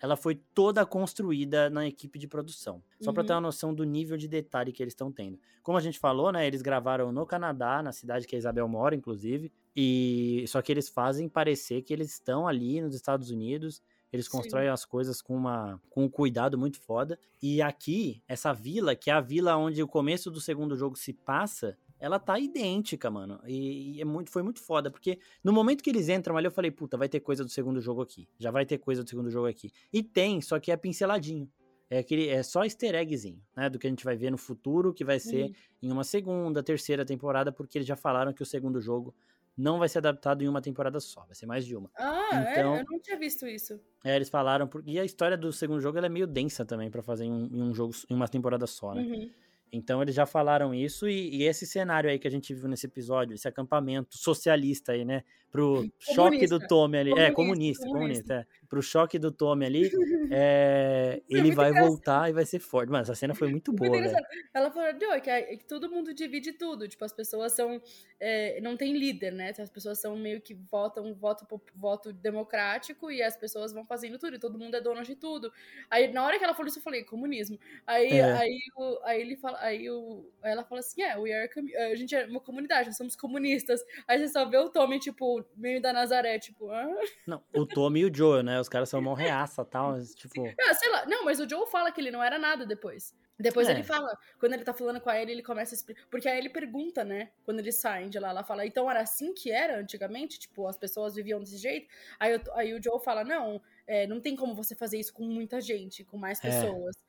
ela 0.00 0.16
foi 0.16 0.36
toda 0.54 0.86
construída 0.86 1.68
na 1.68 1.86
equipe 1.86 2.18
de 2.18 2.28
produção. 2.28 2.82
Só 3.00 3.10
uhum. 3.10 3.14
para 3.14 3.24
ter 3.24 3.32
uma 3.32 3.40
noção 3.40 3.74
do 3.74 3.84
nível 3.84 4.16
de 4.16 4.28
detalhe 4.28 4.72
que 4.72 4.82
eles 4.82 4.92
estão 4.92 5.10
tendo. 5.10 5.38
Como 5.62 5.76
a 5.76 5.80
gente 5.80 5.98
falou, 5.98 6.30
né, 6.32 6.46
eles 6.46 6.62
gravaram 6.62 7.10
no 7.10 7.26
Canadá, 7.26 7.82
na 7.82 7.92
cidade 7.92 8.26
que 8.26 8.36
a 8.36 8.38
Isabel 8.38 8.68
mora, 8.68 8.94
inclusive, 8.94 9.52
e 9.76 10.44
só 10.48 10.62
que 10.62 10.72
eles 10.72 10.88
fazem 10.88 11.28
parecer 11.28 11.82
que 11.82 11.92
eles 11.92 12.12
estão 12.12 12.46
ali 12.46 12.80
nos 12.80 12.94
Estados 12.94 13.30
Unidos. 13.30 13.82
Eles 14.12 14.26
constroem 14.26 14.66
Sim. 14.66 14.72
as 14.72 14.84
coisas 14.84 15.20
com, 15.20 15.36
uma, 15.36 15.80
com 15.90 16.04
um 16.04 16.08
cuidado 16.08 16.56
muito 16.56 16.80
foda. 16.80 17.18
E 17.42 17.60
aqui, 17.60 18.22
essa 18.26 18.52
vila, 18.52 18.96
que 18.96 19.10
é 19.10 19.12
a 19.12 19.20
vila 19.20 19.56
onde 19.56 19.82
o 19.82 19.88
começo 19.88 20.30
do 20.30 20.40
segundo 20.40 20.76
jogo 20.76 20.96
se 20.96 21.12
passa, 21.12 21.76
ela 22.00 22.18
tá 22.18 22.38
idêntica, 22.38 23.10
mano. 23.10 23.40
E, 23.46 24.00
é 24.00 24.04
muito, 24.04 24.30
foi 24.30 24.42
muito 24.42 24.60
foda, 24.60 24.90
porque 24.90 25.18
no 25.42 25.52
momento 25.52 25.82
que 25.82 25.90
eles 25.90 26.08
entram 26.08 26.36
ali, 26.36 26.46
eu 26.46 26.50
falei, 26.50 26.70
puta, 26.70 26.96
vai 26.96 27.08
ter 27.08 27.20
coisa 27.20 27.44
do 27.44 27.50
segundo 27.50 27.80
jogo 27.80 28.02
aqui. 28.02 28.28
Já 28.38 28.50
vai 28.50 28.64
ter 28.64 28.78
coisa 28.78 29.02
do 29.02 29.08
segundo 29.08 29.30
jogo 29.30 29.46
aqui. 29.46 29.70
E 29.92 30.02
tem, 30.02 30.40
só 30.40 30.58
que 30.58 30.70
é 30.70 30.76
pinceladinho. 30.76 31.50
É, 31.90 31.98
aquele, 31.98 32.28
é 32.28 32.42
só 32.42 32.64
easter 32.64 32.94
eggzinho, 32.94 33.40
né? 33.56 33.70
Do 33.70 33.78
que 33.78 33.86
a 33.86 33.90
gente 33.90 34.04
vai 34.04 34.14
ver 34.14 34.30
no 34.30 34.36
futuro, 34.36 34.92
que 34.92 35.04
vai 35.04 35.18
ser 35.18 35.44
uhum. 35.44 35.52
em 35.82 35.92
uma 35.92 36.04
segunda, 36.04 36.62
terceira 36.62 37.04
temporada, 37.04 37.50
porque 37.50 37.78
eles 37.78 37.88
já 37.88 37.96
falaram 37.96 38.32
que 38.32 38.42
o 38.42 38.46
segundo 38.46 38.78
jogo 38.80 39.14
não 39.56 39.78
vai 39.78 39.88
ser 39.88 39.98
adaptado 39.98 40.42
em 40.42 40.48
uma 40.48 40.62
temporada 40.62 41.00
só, 41.00 41.24
vai 41.24 41.34
ser 41.34 41.46
mais 41.46 41.66
de 41.66 41.74
uma. 41.74 41.90
Ah, 41.96 42.28
é? 42.32 42.52
então, 42.52 42.76
é? 42.76 42.80
Eu 42.80 42.84
não 42.88 43.00
tinha 43.00 43.18
visto 43.18 43.44
isso. 43.46 43.80
É, 44.04 44.14
eles 44.14 44.28
falaram, 44.28 44.70
e 44.86 45.00
a 45.00 45.04
história 45.04 45.36
do 45.36 45.52
segundo 45.52 45.80
jogo 45.80 45.98
é 45.98 46.08
meio 46.08 46.28
densa 46.28 46.64
também 46.64 46.90
para 46.90 47.02
fazer 47.02 47.24
em 47.24 47.32
um, 47.32 47.46
em 47.46 47.62
um, 47.62 47.74
jogo, 47.74 47.92
em 48.08 48.14
uma 48.14 48.28
temporada 48.28 48.66
só, 48.66 48.94
né? 48.94 49.02
Uhum. 49.02 49.30
Então 49.72 50.00
eles 50.02 50.14
já 50.14 50.26
falaram 50.26 50.74
isso 50.74 51.08
e, 51.08 51.36
e, 51.36 51.42
esse 51.44 51.66
cenário 51.66 52.10
aí 52.10 52.18
que 52.18 52.28
a 52.28 52.30
gente 52.30 52.54
viu 52.54 52.68
nesse 52.68 52.86
episódio, 52.86 53.34
esse 53.34 53.46
acampamento 53.46 54.16
socialista 54.16 54.92
aí, 54.92 55.04
né? 55.04 55.22
Pro 55.50 55.90
choque 55.98 56.46
do 56.46 56.58
Tommy 56.58 56.98
ali. 56.98 57.10
Comunista, 57.10 57.30
é, 57.30 57.34
comunista, 57.34 57.86
comunista, 57.86 57.88
comunista 57.88 58.34
é. 58.34 58.58
Pro 58.68 58.82
choque 58.82 59.18
do 59.18 59.32
Tommy 59.32 59.64
ali, 59.64 59.90
é, 60.30 61.22
ele 61.28 61.52
vai 61.52 61.70
engraçado. 61.70 61.88
voltar 61.88 62.28
e 62.28 62.32
vai 62.34 62.44
ser 62.44 62.58
forte. 62.58 62.90
Mas 62.90 63.08
essa 63.08 63.14
cena 63.14 63.34
foi 63.34 63.48
muito 63.48 63.72
boa, 63.72 63.90
velho. 63.90 64.14
Ela 64.52 64.70
falou, 64.70 64.90
Joe, 65.00 65.20
que, 65.22 65.30
é, 65.30 65.56
que 65.56 65.64
todo 65.64 65.90
mundo 65.90 66.12
divide 66.12 66.52
tudo. 66.52 66.86
Tipo, 66.86 67.04
as 67.04 67.12
pessoas 67.12 67.52
são. 67.52 67.80
É, 68.20 68.60
não 68.60 68.76
tem 68.76 68.92
líder, 68.92 69.32
né? 69.32 69.54
As 69.58 69.70
pessoas 69.70 69.98
são 69.98 70.16
meio 70.16 70.40
que 70.40 70.52
votam 70.52 71.14
voto, 71.14 71.46
voto 71.74 72.12
democrático 72.12 73.10
e 73.10 73.22
as 73.22 73.36
pessoas 73.36 73.72
vão 73.72 73.86
fazendo 73.86 74.18
tudo. 74.18 74.36
E 74.36 74.38
todo 74.38 74.58
mundo 74.58 74.76
é 74.76 74.80
dono 74.82 75.02
de 75.02 75.14
tudo. 75.14 75.50
Aí, 75.88 76.12
na 76.12 76.24
hora 76.24 76.38
que 76.38 76.44
ela 76.44 76.54
falou 76.54 76.68
isso, 76.68 76.78
eu 76.78 76.82
falei, 76.82 77.04
comunismo. 77.04 77.58
Aí, 77.86 78.18
é. 78.18 78.32
aí, 78.32 78.58
o, 78.76 78.98
aí 79.04 79.20
ele 79.22 79.36
fala, 79.36 79.58
aí, 79.60 79.88
o, 79.88 80.30
aí 80.42 80.52
ela 80.52 80.64
fala 80.64 80.80
assim: 80.80 81.00
yeah, 81.00 81.18
we 81.18 81.32
are 81.32 81.48
a, 81.76 81.86
a 81.86 81.94
gente 81.94 82.14
é 82.14 82.26
uma 82.26 82.40
comunidade, 82.40 82.88
nós 82.88 82.96
somos 82.98 83.16
comunistas. 83.16 83.82
Aí 84.06 84.18
você 84.18 84.28
só 84.28 84.44
vê 84.44 84.58
o 84.58 84.68
Tommy, 84.68 84.98
tipo, 84.98 85.37
tipo, 85.42 85.60
meio 85.60 85.80
da 85.80 85.92
Nazaré, 85.92 86.38
tipo. 86.38 86.70
Ah. 86.70 86.88
Não, 87.26 87.42
o 87.54 87.66
Tommy 87.66 88.00
e 88.00 88.04
o 88.06 88.14
Joe, 88.14 88.42
né? 88.42 88.60
Os 88.60 88.68
caras 88.68 88.88
são 88.88 89.00
mão 89.00 89.14
reaça 89.14 89.62
e 89.62 89.64
tal. 89.64 89.94
Tipo. 90.16 90.44
Ah, 90.60 90.74
sei 90.74 90.90
lá. 90.90 91.06
Não, 91.06 91.24
mas 91.24 91.40
o 91.40 91.48
Joe 91.48 91.66
fala 91.70 91.92
que 91.92 92.00
ele 92.00 92.10
não 92.10 92.22
era 92.22 92.38
nada 92.38 92.66
depois. 92.66 93.14
Depois 93.40 93.68
é. 93.68 93.70
ele 93.70 93.84
fala, 93.84 94.12
quando 94.40 94.54
ele 94.54 94.64
tá 94.64 94.74
falando 94.74 95.00
com 95.00 95.08
a 95.08 95.20
Ellie, 95.20 95.32
ele 95.36 95.42
começa 95.44 95.72
a 95.72 95.76
explicar. 95.76 96.04
Porque 96.10 96.28
aí 96.28 96.38
ele 96.38 96.48
pergunta, 96.48 97.04
né? 97.04 97.30
Quando 97.44 97.60
eles 97.60 97.76
saem 97.76 98.08
de 98.08 98.18
lá, 98.18 98.30
ela 98.30 98.42
fala, 98.42 98.66
então 98.66 98.90
era 98.90 99.00
assim 99.00 99.32
que 99.32 99.52
era 99.52 99.78
antigamente? 99.78 100.40
Tipo, 100.40 100.66
as 100.66 100.76
pessoas 100.76 101.14
viviam 101.14 101.38
desse 101.38 101.56
jeito? 101.56 101.86
Aí, 102.18 102.32
eu, 102.32 102.40
aí 102.54 102.74
o 102.74 102.82
Joe 102.82 102.98
fala, 103.00 103.22
não, 103.22 103.62
é, 103.86 104.08
não 104.08 104.20
tem 104.20 104.34
como 104.34 104.56
você 104.56 104.74
fazer 104.74 104.98
isso 104.98 105.12
com 105.12 105.22
muita 105.22 105.60
gente, 105.60 106.02
com 106.02 106.18
mais 106.18 106.42
é. 106.42 106.50
pessoas. 106.50 106.96
É. 106.96 107.00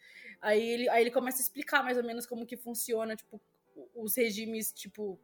Aí, 0.42 0.62
ele, 0.62 0.90
aí 0.90 1.02
ele 1.02 1.12
começa 1.12 1.40
a 1.40 1.42
explicar 1.42 1.84
mais 1.84 1.98
ou 1.98 2.04
menos 2.04 2.28
como 2.28 2.46
que 2.46 2.56
funciona, 2.56 3.16
tipo, 3.16 3.42
os 3.96 4.16
regimes, 4.16 4.72
tipo, 4.72 5.20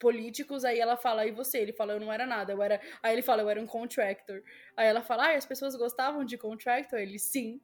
políticos, 0.00 0.64
aí 0.64 0.80
ela 0.80 0.96
fala, 0.96 1.26
e 1.26 1.30
você? 1.30 1.58
Ele 1.58 1.72
fala, 1.72 1.92
eu 1.92 2.00
não 2.00 2.12
era 2.12 2.26
nada, 2.26 2.52
eu 2.52 2.62
era. 2.62 2.80
Aí 3.02 3.14
ele 3.14 3.22
fala, 3.22 3.42
eu 3.42 3.50
era 3.50 3.60
um 3.60 3.66
contractor. 3.66 4.42
Aí 4.76 4.88
ela 4.88 5.02
fala, 5.02 5.26
ah, 5.26 5.36
as 5.36 5.46
pessoas 5.46 5.76
gostavam 5.76 6.24
de 6.24 6.36
contractor? 6.36 6.98
Ele, 6.98 7.18
sim. 7.18 7.60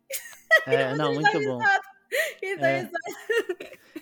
É, 0.66 0.94
não, 0.94 1.14
muito 1.14 1.40
bom. 1.40 1.58
É. 2.42 2.88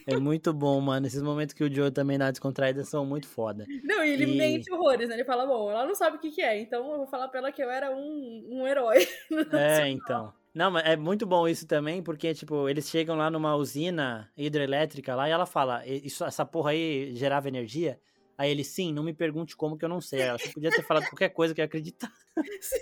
é 0.06 0.16
muito 0.18 0.52
bom, 0.52 0.78
mano. 0.80 1.06
Esses 1.06 1.22
momentos 1.22 1.54
que 1.54 1.64
o 1.64 1.72
Joe 1.72 1.90
também 1.90 2.18
dá 2.18 2.30
descontraída 2.30 2.84
são 2.84 3.06
muito 3.06 3.26
foda. 3.26 3.64
Não, 3.82 4.04
e 4.04 4.10
ele 4.10 4.24
e... 4.24 4.36
mente 4.36 4.70
horrores, 4.70 5.08
né? 5.08 5.14
Ele 5.14 5.24
fala, 5.24 5.46
bom, 5.46 5.70
ela 5.70 5.86
não 5.86 5.94
sabe 5.94 6.16
o 6.16 6.20
que, 6.20 6.30
que 6.30 6.42
é, 6.42 6.60
então 6.60 6.90
eu 6.90 6.98
vou 6.98 7.06
falar 7.06 7.28
pra 7.28 7.38
ela 7.38 7.52
que 7.52 7.62
eu 7.62 7.70
era 7.70 7.90
um, 7.94 8.46
um 8.50 8.66
herói. 8.66 9.08
É, 9.52 9.88
então. 9.88 10.32
Não, 10.52 10.70
mas 10.70 10.84
é 10.86 10.96
muito 10.96 11.26
bom 11.26 11.48
isso 11.48 11.66
também, 11.66 12.02
porque, 12.02 12.32
tipo, 12.32 12.68
eles 12.68 12.88
chegam 12.88 13.16
lá 13.16 13.28
numa 13.28 13.56
usina 13.56 14.30
hidrelétrica 14.36 15.14
lá 15.14 15.28
e 15.28 15.32
ela 15.32 15.46
fala, 15.46 15.84
isso, 15.86 16.24
essa 16.24 16.44
porra 16.44 16.70
aí 16.70 17.14
gerava 17.16 17.48
energia? 17.48 17.98
Aí 18.36 18.50
ele, 18.50 18.64
sim, 18.64 18.92
não 18.92 19.02
me 19.02 19.14
pergunte 19.14 19.56
como 19.56 19.76
que 19.78 19.84
eu 19.84 19.88
não 19.88 20.00
sei. 20.00 20.22
Ela 20.22 20.38
podia 20.52 20.70
ter 20.70 20.82
falado 20.82 21.08
qualquer 21.08 21.28
coisa 21.30 21.54
que 21.54 21.60
eu 21.60 21.62
ia 21.62 21.66
acreditar. 21.66 22.12
Sim. 22.60 22.78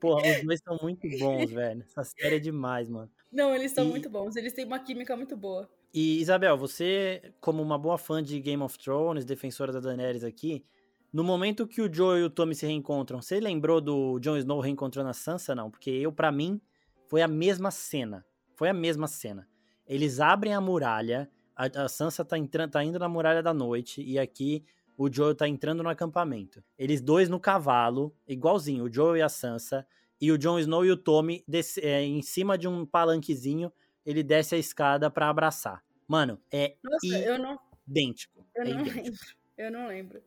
Porra, 0.00 0.22
os 0.30 0.44
dois 0.44 0.60
são 0.60 0.78
muito 0.80 1.08
bons, 1.18 1.50
velho. 1.50 1.82
Essa 1.82 2.04
série 2.04 2.36
é 2.36 2.38
demais, 2.38 2.88
mano. 2.88 3.10
Não, 3.32 3.54
eles 3.54 3.72
são 3.72 3.84
e... 3.84 3.88
muito 3.88 4.08
bons. 4.08 4.36
Eles 4.36 4.52
têm 4.52 4.64
uma 4.64 4.78
química 4.78 5.16
muito 5.16 5.36
boa. 5.36 5.68
E, 5.92 6.20
Isabel, 6.20 6.56
você, 6.56 7.32
como 7.40 7.62
uma 7.62 7.78
boa 7.78 7.98
fã 7.98 8.22
de 8.22 8.38
Game 8.40 8.62
of 8.62 8.78
Thrones, 8.78 9.24
defensora 9.24 9.72
da 9.72 9.80
Daenerys 9.80 10.22
aqui, 10.22 10.64
no 11.12 11.24
momento 11.24 11.66
que 11.66 11.80
o 11.80 11.92
Joe 11.92 12.20
e 12.20 12.24
o 12.24 12.30
Tommy 12.30 12.54
se 12.54 12.66
reencontram, 12.66 13.22
você 13.22 13.40
lembrou 13.40 13.80
do 13.80 14.18
Jon 14.20 14.36
Snow 14.36 14.60
reencontrando 14.60 15.08
a 15.08 15.14
Sansa, 15.14 15.54
não? 15.54 15.70
Porque 15.70 15.90
eu, 15.90 16.12
para 16.12 16.30
mim, 16.30 16.60
foi 17.08 17.22
a 17.22 17.28
mesma 17.28 17.70
cena. 17.70 18.24
Foi 18.54 18.68
a 18.68 18.74
mesma 18.74 19.06
cena. 19.06 19.48
Eles 19.86 20.20
abrem 20.20 20.52
a 20.52 20.60
muralha, 20.60 21.30
a, 21.58 21.84
a 21.84 21.88
Sansa 21.88 22.24
tá, 22.24 22.38
entrando, 22.38 22.70
tá 22.70 22.84
indo 22.84 23.00
na 23.00 23.08
muralha 23.08 23.42
da 23.42 23.52
noite, 23.52 24.00
e 24.00 24.16
aqui 24.16 24.64
o 24.96 25.12
Joe 25.12 25.34
tá 25.34 25.48
entrando 25.48 25.82
no 25.82 25.88
acampamento. 25.88 26.62
Eles 26.78 27.00
dois 27.00 27.28
no 27.28 27.40
cavalo, 27.40 28.14
igualzinho, 28.28 28.84
o 28.84 28.92
Joe 28.92 29.18
e 29.18 29.22
a 29.22 29.28
Sansa, 29.28 29.84
e 30.20 30.30
o 30.30 30.38
Jon 30.38 30.58
Snow 30.60 30.84
e 30.84 30.90
o 30.90 30.96
Tommy 30.96 31.44
é, 31.82 32.02
em 32.02 32.22
cima 32.22 32.56
de 32.56 32.68
um 32.68 32.86
palanquezinho, 32.86 33.72
ele 34.06 34.22
desce 34.22 34.54
a 34.54 34.58
escada 34.58 35.10
para 35.10 35.28
abraçar. 35.28 35.84
Mano, 36.06 36.40
é 36.50 36.76
Nossa, 36.82 37.18
eu 37.18 37.38
não... 37.38 37.58
idêntico. 37.86 38.46
Eu 38.54 38.62
é 38.62 38.68
não 38.68 38.80
idêntico. 38.80 39.02
lembro. 39.02 39.38
Eu 39.58 39.72
não 39.72 39.88
lembro. 39.88 40.22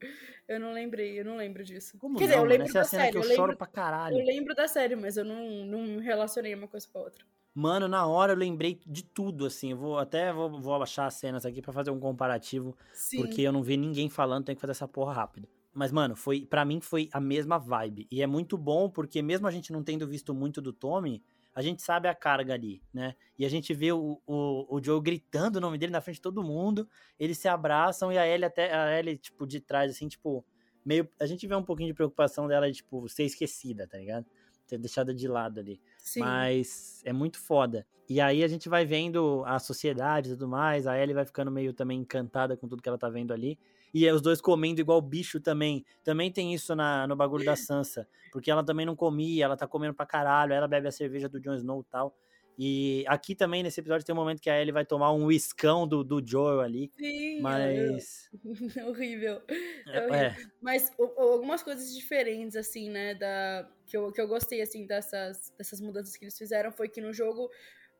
Eu 0.45 0.59
não 0.59 0.73
lembrei, 0.73 1.17
eu 1.17 1.23
não 1.23 1.38
lembro 1.38 1.63
disso. 1.63 1.97
Como 1.97 2.17
Quer 2.17 2.25
não, 2.25 2.29
dizer, 2.29 2.39
eu 2.41 2.45
lembro 2.45 2.65
Essa 2.65 2.73
da 2.73 2.79
é 2.79 2.81
a 2.81 2.85
cena 2.85 3.03
série. 3.03 3.11
que 3.13 3.17
eu, 3.17 3.21
eu 3.21 3.35
choro 3.35 3.41
lembro, 3.43 3.57
pra 3.57 3.67
caralho. 3.67 4.19
Eu 4.19 4.25
lembro 4.25 4.53
da 4.53 4.67
série, 4.67 4.95
mas 4.97 5.15
eu 5.15 5.23
não, 5.23 5.65
não 5.65 6.00
relacionei 6.00 6.53
uma 6.53 6.67
coisa 6.67 6.85
com 6.91 7.00
a 7.00 7.01
outra. 7.03 7.25
Mano, 7.53 7.88
na 7.88 8.05
hora 8.08 8.31
eu 8.31 8.38
lembrei 8.38 8.79
de 8.88 9.03
tudo, 9.03 9.46
assim. 9.46 9.72
Eu 9.72 9.77
vou 9.77 9.98
até 9.98 10.31
vou, 10.31 10.62
vou 10.62 10.81
as 10.81 11.13
cenas 11.13 11.46
aqui 11.46 11.62
para 11.62 11.74
fazer 11.74 11.91
um 11.91 12.00
comparativo. 12.00 12.75
Sim. 12.93 13.17
Porque 13.17 13.41
eu 13.41 13.51
não 13.51 13.62
vi 13.62 13.75
ninguém 13.75 14.10
falando, 14.10 14.46
tem 14.46 14.55
que 14.55 14.62
fazer 14.62 14.72
essa 14.72 14.88
porra 14.88 15.13
rápido. 15.13 15.48
Mas, 15.74 15.91
mano, 15.91 16.15
foi 16.15 16.46
para 16.46 16.65
mim 16.65 16.81
foi 16.81 17.10
a 17.12 17.20
mesma 17.20 17.58
vibe. 17.58 18.08
E 18.12 18.22
é 18.22 18.27
muito 18.27 18.58
bom 18.58 18.89
porque 18.89 19.22
mesmo 19.22 19.48
a 19.48 19.51
gente 19.51 19.72
não 19.72 19.84
tendo 19.84 20.08
visto 20.08 20.34
muito 20.34 20.62
do 20.62 20.74
Tommy, 20.74 21.24
a 21.53 21.62
gente 21.62 21.81
sabe 21.81 22.08
a 22.08 22.15
carga 22.15 22.53
ali, 22.53 22.81
né? 22.93 23.15
E 23.38 23.46
a 23.46 23.50
gente 23.50 23.74
vê 23.74 23.91
o, 23.91 24.22
o, 24.25 24.75
o 24.75 24.84
Joe 24.84 25.01
gritando 25.01 25.58
o 25.58 25.62
nome 25.62 25.77
dele 25.77 25.91
na 25.91 26.01
frente 26.01 26.15
de 26.15 26.22
todo 26.22 26.43
mundo, 26.43 26.88
eles 27.20 27.37
se 27.37 27.48
abraçam 27.48 28.11
e 28.11 28.18
a 28.18 28.25
Ellie 28.25 28.46
até, 28.46 28.74
a 28.74 28.98
Ellie, 28.98 29.18
tipo, 29.18 29.46
de 29.46 29.59
trás, 29.59 29.92
assim, 29.92 30.07
tipo, 30.07 30.46
meio... 30.85 31.09
A 31.20 31.25
gente 31.25 31.46
vê 31.46 31.55
um 31.55 31.64
pouquinho 31.64 31.90
de 31.90 31.94
preocupação 31.94 32.48
dela 32.48 32.70
de, 32.70 32.77
tipo, 32.77 33.07
ser 33.09 33.24
esquecida, 33.24 33.85
tá 33.87 33.98
ligado? 33.98 34.25
Ter 34.72 34.77
deixado 34.77 35.14
de 35.14 35.27
lado 35.27 35.60
ali. 35.60 35.81
Sim. 35.98 36.22
Mas 36.22 37.01
é 37.03 37.12
muito 37.12 37.38
foda. 37.38 37.86
E 38.07 38.22
aí 38.22 38.42
a 38.42 38.48
gente 38.48 38.70
vai 38.70 38.86
vendo 38.86 39.44
a 39.46 39.60
sociedade 39.60 40.29
e 40.29 40.31
tudo 40.31 40.48
mais, 40.48 40.88
a 40.88 40.98
Ellie 40.98 41.14
vai 41.14 41.25
ficando 41.25 41.51
meio 41.51 41.74
também 41.74 42.00
encantada 42.00 42.55
com 42.55 42.70
tudo 42.70 42.81
que 42.81 42.88
ela 42.88 42.98
tá 42.98 43.10
vendo 43.10 43.34
ali. 43.34 43.60
E 43.94 44.10
os 44.10 44.22
dois 44.22 44.40
comendo 44.40 44.79
igual 44.79 45.01
bicho 45.01 45.42
também. 45.42 45.86
Também 46.05 46.31
tem 46.31 46.53
isso 46.53 46.74
na, 46.74 47.05
no 47.05 47.18
bagulho 47.18 47.44
da 47.44 47.53
Sansa. 47.57 48.07
Porque 48.31 48.50
ela 48.50 48.64
também 48.64 48.86
não 48.86 48.96
comia, 48.96 49.44
ela 49.44 49.57
tá 49.57 49.68
comendo 49.68 49.94
pra 49.94 50.05
caralho, 50.05 50.53
ela 50.53 50.70
bebe 50.70 50.88
a 50.88 50.92
cerveja 50.92 51.27
do 51.27 51.38
Jon 51.38 51.55
Snow 51.55 51.81
e 51.81 51.92
tal. 51.92 52.16
E 52.57 53.03
aqui 53.07 53.35
também, 53.35 53.64
nesse 53.64 53.79
episódio, 53.79 54.05
tem 54.05 54.14
um 54.14 54.18
momento 54.18 54.42
que 54.42 54.50
a 54.50 54.59
Ellie 54.59 54.72
vai 54.72 54.85
tomar 54.85 55.11
um 55.11 55.25
whiskão 55.25 55.87
do, 55.87 56.03
do 56.03 56.22
Joel 56.25 56.61
ali. 56.61 56.92
Sim, 56.98 57.42
mas. 57.42 58.29
É 58.77 58.85
horrível. 58.85 59.42
É, 59.48 59.98
é 59.98 60.01
horrível. 60.01 60.16
É. 60.16 60.37
Mas 60.61 60.92
algumas 61.18 61.64
coisas 61.64 61.94
diferentes, 61.96 62.55
assim, 62.55 62.90
né? 62.90 63.16
Da... 63.16 63.70
Que, 63.87 63.98
eu, 63.98 64.11
que 64.11 64.22
eu 64.22 64.27
gostei, 64.27 64.61
assim, 64.61 64.85
dessas, 64.85 65.53
dessas 65.57 65.81
mudanças 65.81 66.16
que 66.16 66.24
eles 66.24 66.37
fizeram 66.37 66.72
foi 66.72 66.87
que 66.90 67.01
no 67.01 67.14
jogo. 67.14 67.50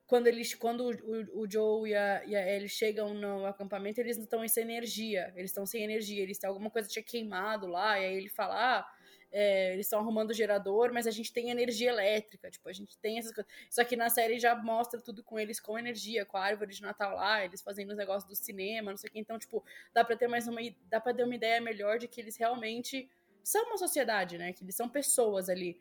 Quando, 0.06 0.28
eles, 0.28 0.54
quando 0.54 0.90
o, 0.90 1.44
o 1.44 1.50
Joe 1.50 1.90
e 1.90 1.96
a, 1.96 2.26
e 2.26 2.36
a 2.36 2.56
Ellie 2.56 2.68
chegam 2.68 3.14
no 3.14 3.46
acampamento, 3.46 4.02
eles 4.02 4.18
não 4.18 4.26
estão 4.26 4.46
sem 4.46 4.64
energia. 4.64 5.32
Eles 5.36 5.52
estão 5.52 5.66
sem 5.66 5.84
energia. 5.84 6.22
Eles 6.22 6.38
têm 6.38 6.50
alguma 6.50 6.70
coisa 6.70 6.88
que 6.88 6.94
tinha 6.94 7.04
queimado 7.04 7.66
lá. 7.66 7.98
E 8.00 8.06
aí 8.06 8.18
ele 8.18 8.30
fala: 8.30 8.80
ah, 8.80 8.88
é, 9.32 9.74
eles 9.74 9.86
estão 9.86 10.00
arrumando 10.00 10.32
o 10.32 10.34
gerador, 10.34 10.91
mas 10.94 11.08
a 11.08 11.12
gente 11.12 11.32
tem 11.32 11.50
energia 11.50 11.89
elétrica, 11.89 12.52
tipo, 12.52 12.67
a 12.67 12.74
gente 12.74 12.98
tem 12.98 13.17
essas 13.17 13.34
coisas. 13.34 13.52
Só 13.70 13.84
que 13.84 13.96
na 13.96 14.10
série 14.10 14.39
já 14.39 14.56
mostra 14.56 15.00
tudo 15.00 15.24
com 15.24 15.39
eles 15.39 15.60
com 15.60 15.80
energia, 15.80 16.26
com 16.26 16.38
a 16.38 16.44
árvore 16.44 16.74
de 16.74 16.82
Natal 16.82 17.15
lá, 17.15 17.44
eles 17.44 17.62
fazendo 17.62 17.91
os 17.91 17.98
negócios 17.98 18.28
do 18.28 18.36
cinema, 18.36 18.91
não 18.91 18.98
sei 18.98 19.10
o 19.10 19.13
que. 19.13 19.20
Então, 19.20 19.39
tipo, 19.39 19.63
dá 19.94 20.04
pra 20.04 20.15
ter 20.15 20.28
mais 20.28 20.48
uma. 20.48 20.60
dá 20.89 21.00
pra 21.00 21.13
ter 21.13 21.24
uma 21.24 21.36
ideia 21.36 21.62
melhor 21.62 21.98
de 21.98 22.08
que 22.08 22.20
eles 22.20 22.36
realmente 22.36 23.10
são 23.44 23.65
uma 23.65 23.78
sociedade, 23.78 24.38
né? 24.38 24.54
Que 24.54 24.63
eles 24.63 24.76
são 24.76 24.89
pessoas 24.89 25.50
ali. 25.50 25.80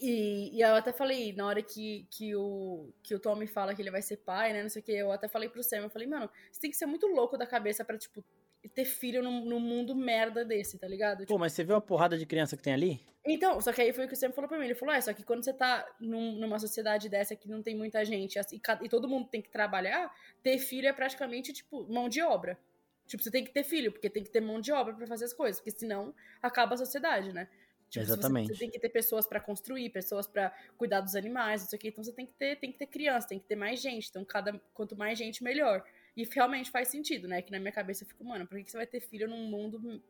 E, 0.00 0.56
e, 0.56 0.60
eu 0.60 0.76
até 0.76 0.92
falei, 0.92 1.32
na 1.32 1.44
hora 1.46 1.60
que, 1.60 2.06
que, 2.10 2.34
o, 2.36 2.92
que 3.02 3.14
o 3.14 3.18
Tommy 3.18 3.48
fala 3.48 3.74
que 3.74 3.82
ele 3.82 3.90
vai 3.90 4.00
ser 4.00 4.18
pai, 4.18 4.52
né? 4.52 4.62
Não 4.62 4.68
sei 4.68 4.80
o 4.80 4.84
que, 4.84 4.92
eu 4.92 5.10
até 5.10 5.26
falei 5.26 5.48
pro 5.48 5.62
Sam, 5.62 5.78
eu 5.78 5.90
falei, 5.90 6.06
mano, 6.06 6.30
você 6.52 6.60
tem 6.60 6.70
que 6.70 6.76
ser 6.76 6.86
muito 6.86 7.06
louco 7.08 7.36
da 7.36 7.44
cabeça 7.44 7.84
pra, 7.84 7.98
tipo, 7.98 8.24
ter 8.68 8.84
filho 8.84 9.22
num, 9.22 9.44
num, 9.44 9.60
mundo 9.60 9.94
merda 9.94 10.44
desse, 10.44 10.78
tá 10.78 10.86
ligado? 10.86 11.26
Pô, 11.26 11.38
mas 11.38 11.52
você 11.52 11.64
viu 11.64 11.76
a 11.76 11.80
porrada 11.80 12.16
de 12.16 12.26
criança 12.26 12.56
que 12.56 12.62
tem 12.62 12.72
ali? 12.72 13.00
Então, 13.24 13.60
só 13.60 13.72
que 13.72 13.82
aí 13.82 13.92
foi 13.92 14.04
o 14.06 14.08
que 14.08 14.14
o 14.14 14.16
Sam 14.16 14.32
falou 14.32 14.48
pra 14.48 14.58
mim. 14.58 14.64
Ele 14.64 14.74
falou: 14.74 14.94
é, 14.94 15.00
só 15.00 15.12
que 15.12 15.22
quando 15.22 15.44
você 15.44 15.52
tá 15.52 15.86
num, 16.00 16.32
numa 16.32 16.58
sociedade 16.58 17.08
dessa 17.08 17.36
que 17.36 17.48
não 17.48 17.62
tem 17.62 17.76
muita 17.76 18.04
gente 18.04 18.38
assim, 18.38 18.60
e 18.82 18.88
todo 18.88 19.08
mundo 19.08 19.28
tem 19.28 19.42
que 19.42 19.50
trabalhar, 19.50 20.12
ter 20.42 20.58
filho 20.58 20.88
é 20.88 20.92
praticamente, 20.92 21.52
tipo, 21.52 21.86
mão 21.92 22.08
de 22.08 22.22
obra. 22.22 22.58
Tipo, 23.06 23.22
você 23.22 23.30
tem 23.30 23.44
que 23.44 23.50
ter 23.50 23.64
filho, 23.64 23.90
porque 23.90 24.10
tem 24.10 24.22
que 24.22 24.30
ter 24.30 24.40
mão 24.40 24.60
de 24.60 24.70
obra 24.70 24.94
para 24.94 25.06
fazer 25.06 25.24
as 25.24 25.32
coisas, 25.32 25.60
porque 25.60 25.70
senão 25.70 26.14
acaba 26.42 26.74
a 26.74 26.76
sociedade, 26.76 27.32
né? 27.32 27.48
Tipo, 27.88 28.04
Exatamente. 28.04 28.48
Você, 28.48 28.54
você, 28.54 28.60
tem 28.60 28.70
que 28.70 28.78
ter 28.78 28.90
pessoas 28.90 29.26
para 29.26 29.40
construir, 29.40 29.88
pessoas 29.88 30.26
para 30.26 30.52
cuidar 30.76 31.00
dos 31.00 31.16
animais, 31.16 31.62
isso 31.64 31.74
aqui. 31.74 31.88
Então 31.88 32.04
você 32.04 32.12
tem 32.12 32.26
que 32.26 32.34
ter, 32.34 32.56
tem 32.56 32.70
que 32.70 32.78
ter 32.78 32.86
criança, 32.86 33.28
tem 33.28 33.38
que 33.38 33.46
ter 33.46 33.56
mais 33.56 33.80
gente. 33.80 34.08
Então, 34.10 34.24
cada, 34.24 34.60
quanto 34.74 34.94
mais 34.94 35.18
gente, 35.18 35.42
melhor. 35.42 35.82
E 36.18 36.28
realmente 36.34 36.68
faz 36.68 36.88
sentido, 36.88 37.28
né? 37.28 37.40
Que 37.40 37.52
na 37.52 37.60
minha 37.60 37.70
cabeça 37.70 38.02
eu 38.02 38.08
fico, 38.08 38.24
mano, 38.24 38.44
por 38.44 38.58
que 38.60 38.68
você 38.68 38.76
vai 38.76 38.88
ter 38.88 38.98
filho 38.98 39.28
num 39.28 39.48
mundo 39.48 40.02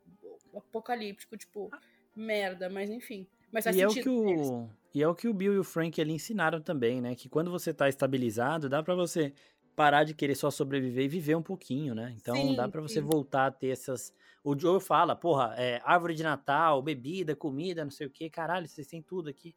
apocalíptico, 0.57 1.37
tipo, 1.37 1.71
merda, 2.16 2.71
mas 2.71 2.88
enfim. 2.88 3.27
Mas 3.53 3.64
faz 3.64 3.77
e 3.77 3.81
sentido. 3.81 4.09
É 4.09 4.11
o 4.11 4.25
que 4.25 4.40
o, 4.40 4.71
e 4.94 5.03
é 5.03 5.09
o 5.09 5.14
que 5.14 5.29
o 5.29 5.35
Bill 5.35 5.53
e 5.53 5.59
o 5.59 5.64
Frank 5.64 6.01
ali 6.01 6.14
ensinaram 6.14 6.62
também, 6.62 7.03
né? 7.03 7.14
Que 7.14 7.29
quando 7.29 7.51
você 7.51 7.75
tá 7.75 7.90
estabilizado, 7.90 8.71
dá 8.71 8.83
para 8.83 8.94
você 8.94 9.35
parar 9.77 10.05
de 10.05 10.14
querer 10.14 10.35
só 10.35 10.51
sobreviver 10.51 11.05
e 11.05 11.09
viver 11.09 11.37
um 11.37 11.42
pouquinho, 11.42 11.94
né? 11.94 12.16
Então 12.16 12.35
sim, 12.35 12.57
dá 12.57 12.66
para 12.66 12.81
você 12.81 13.03
voltar 13.03 13.44
a 13.44 13.51
ter 13.51 13.68
essas. 13.68 14.11
O 14.42 14.59
Joe 14.59 14.81
fala, 14.81 15.14
porra, 15.14 15.57
é, 15.59 15.79
árvore 15.85 16.14
de 16.14 16.23
Natal, 16.23 16.81
bebida, 16.81 17.37
comida, 17.37 17.85
não 17.85 17.90
sei 17.90 18.07
o 18.07 18.11
que, 18.11 18.31
caralho, 18.31 18.66
vocês 18.66 18.87
têm 18.87 19.03
tudo 19.03 19.29
aqui. 19.29 19.55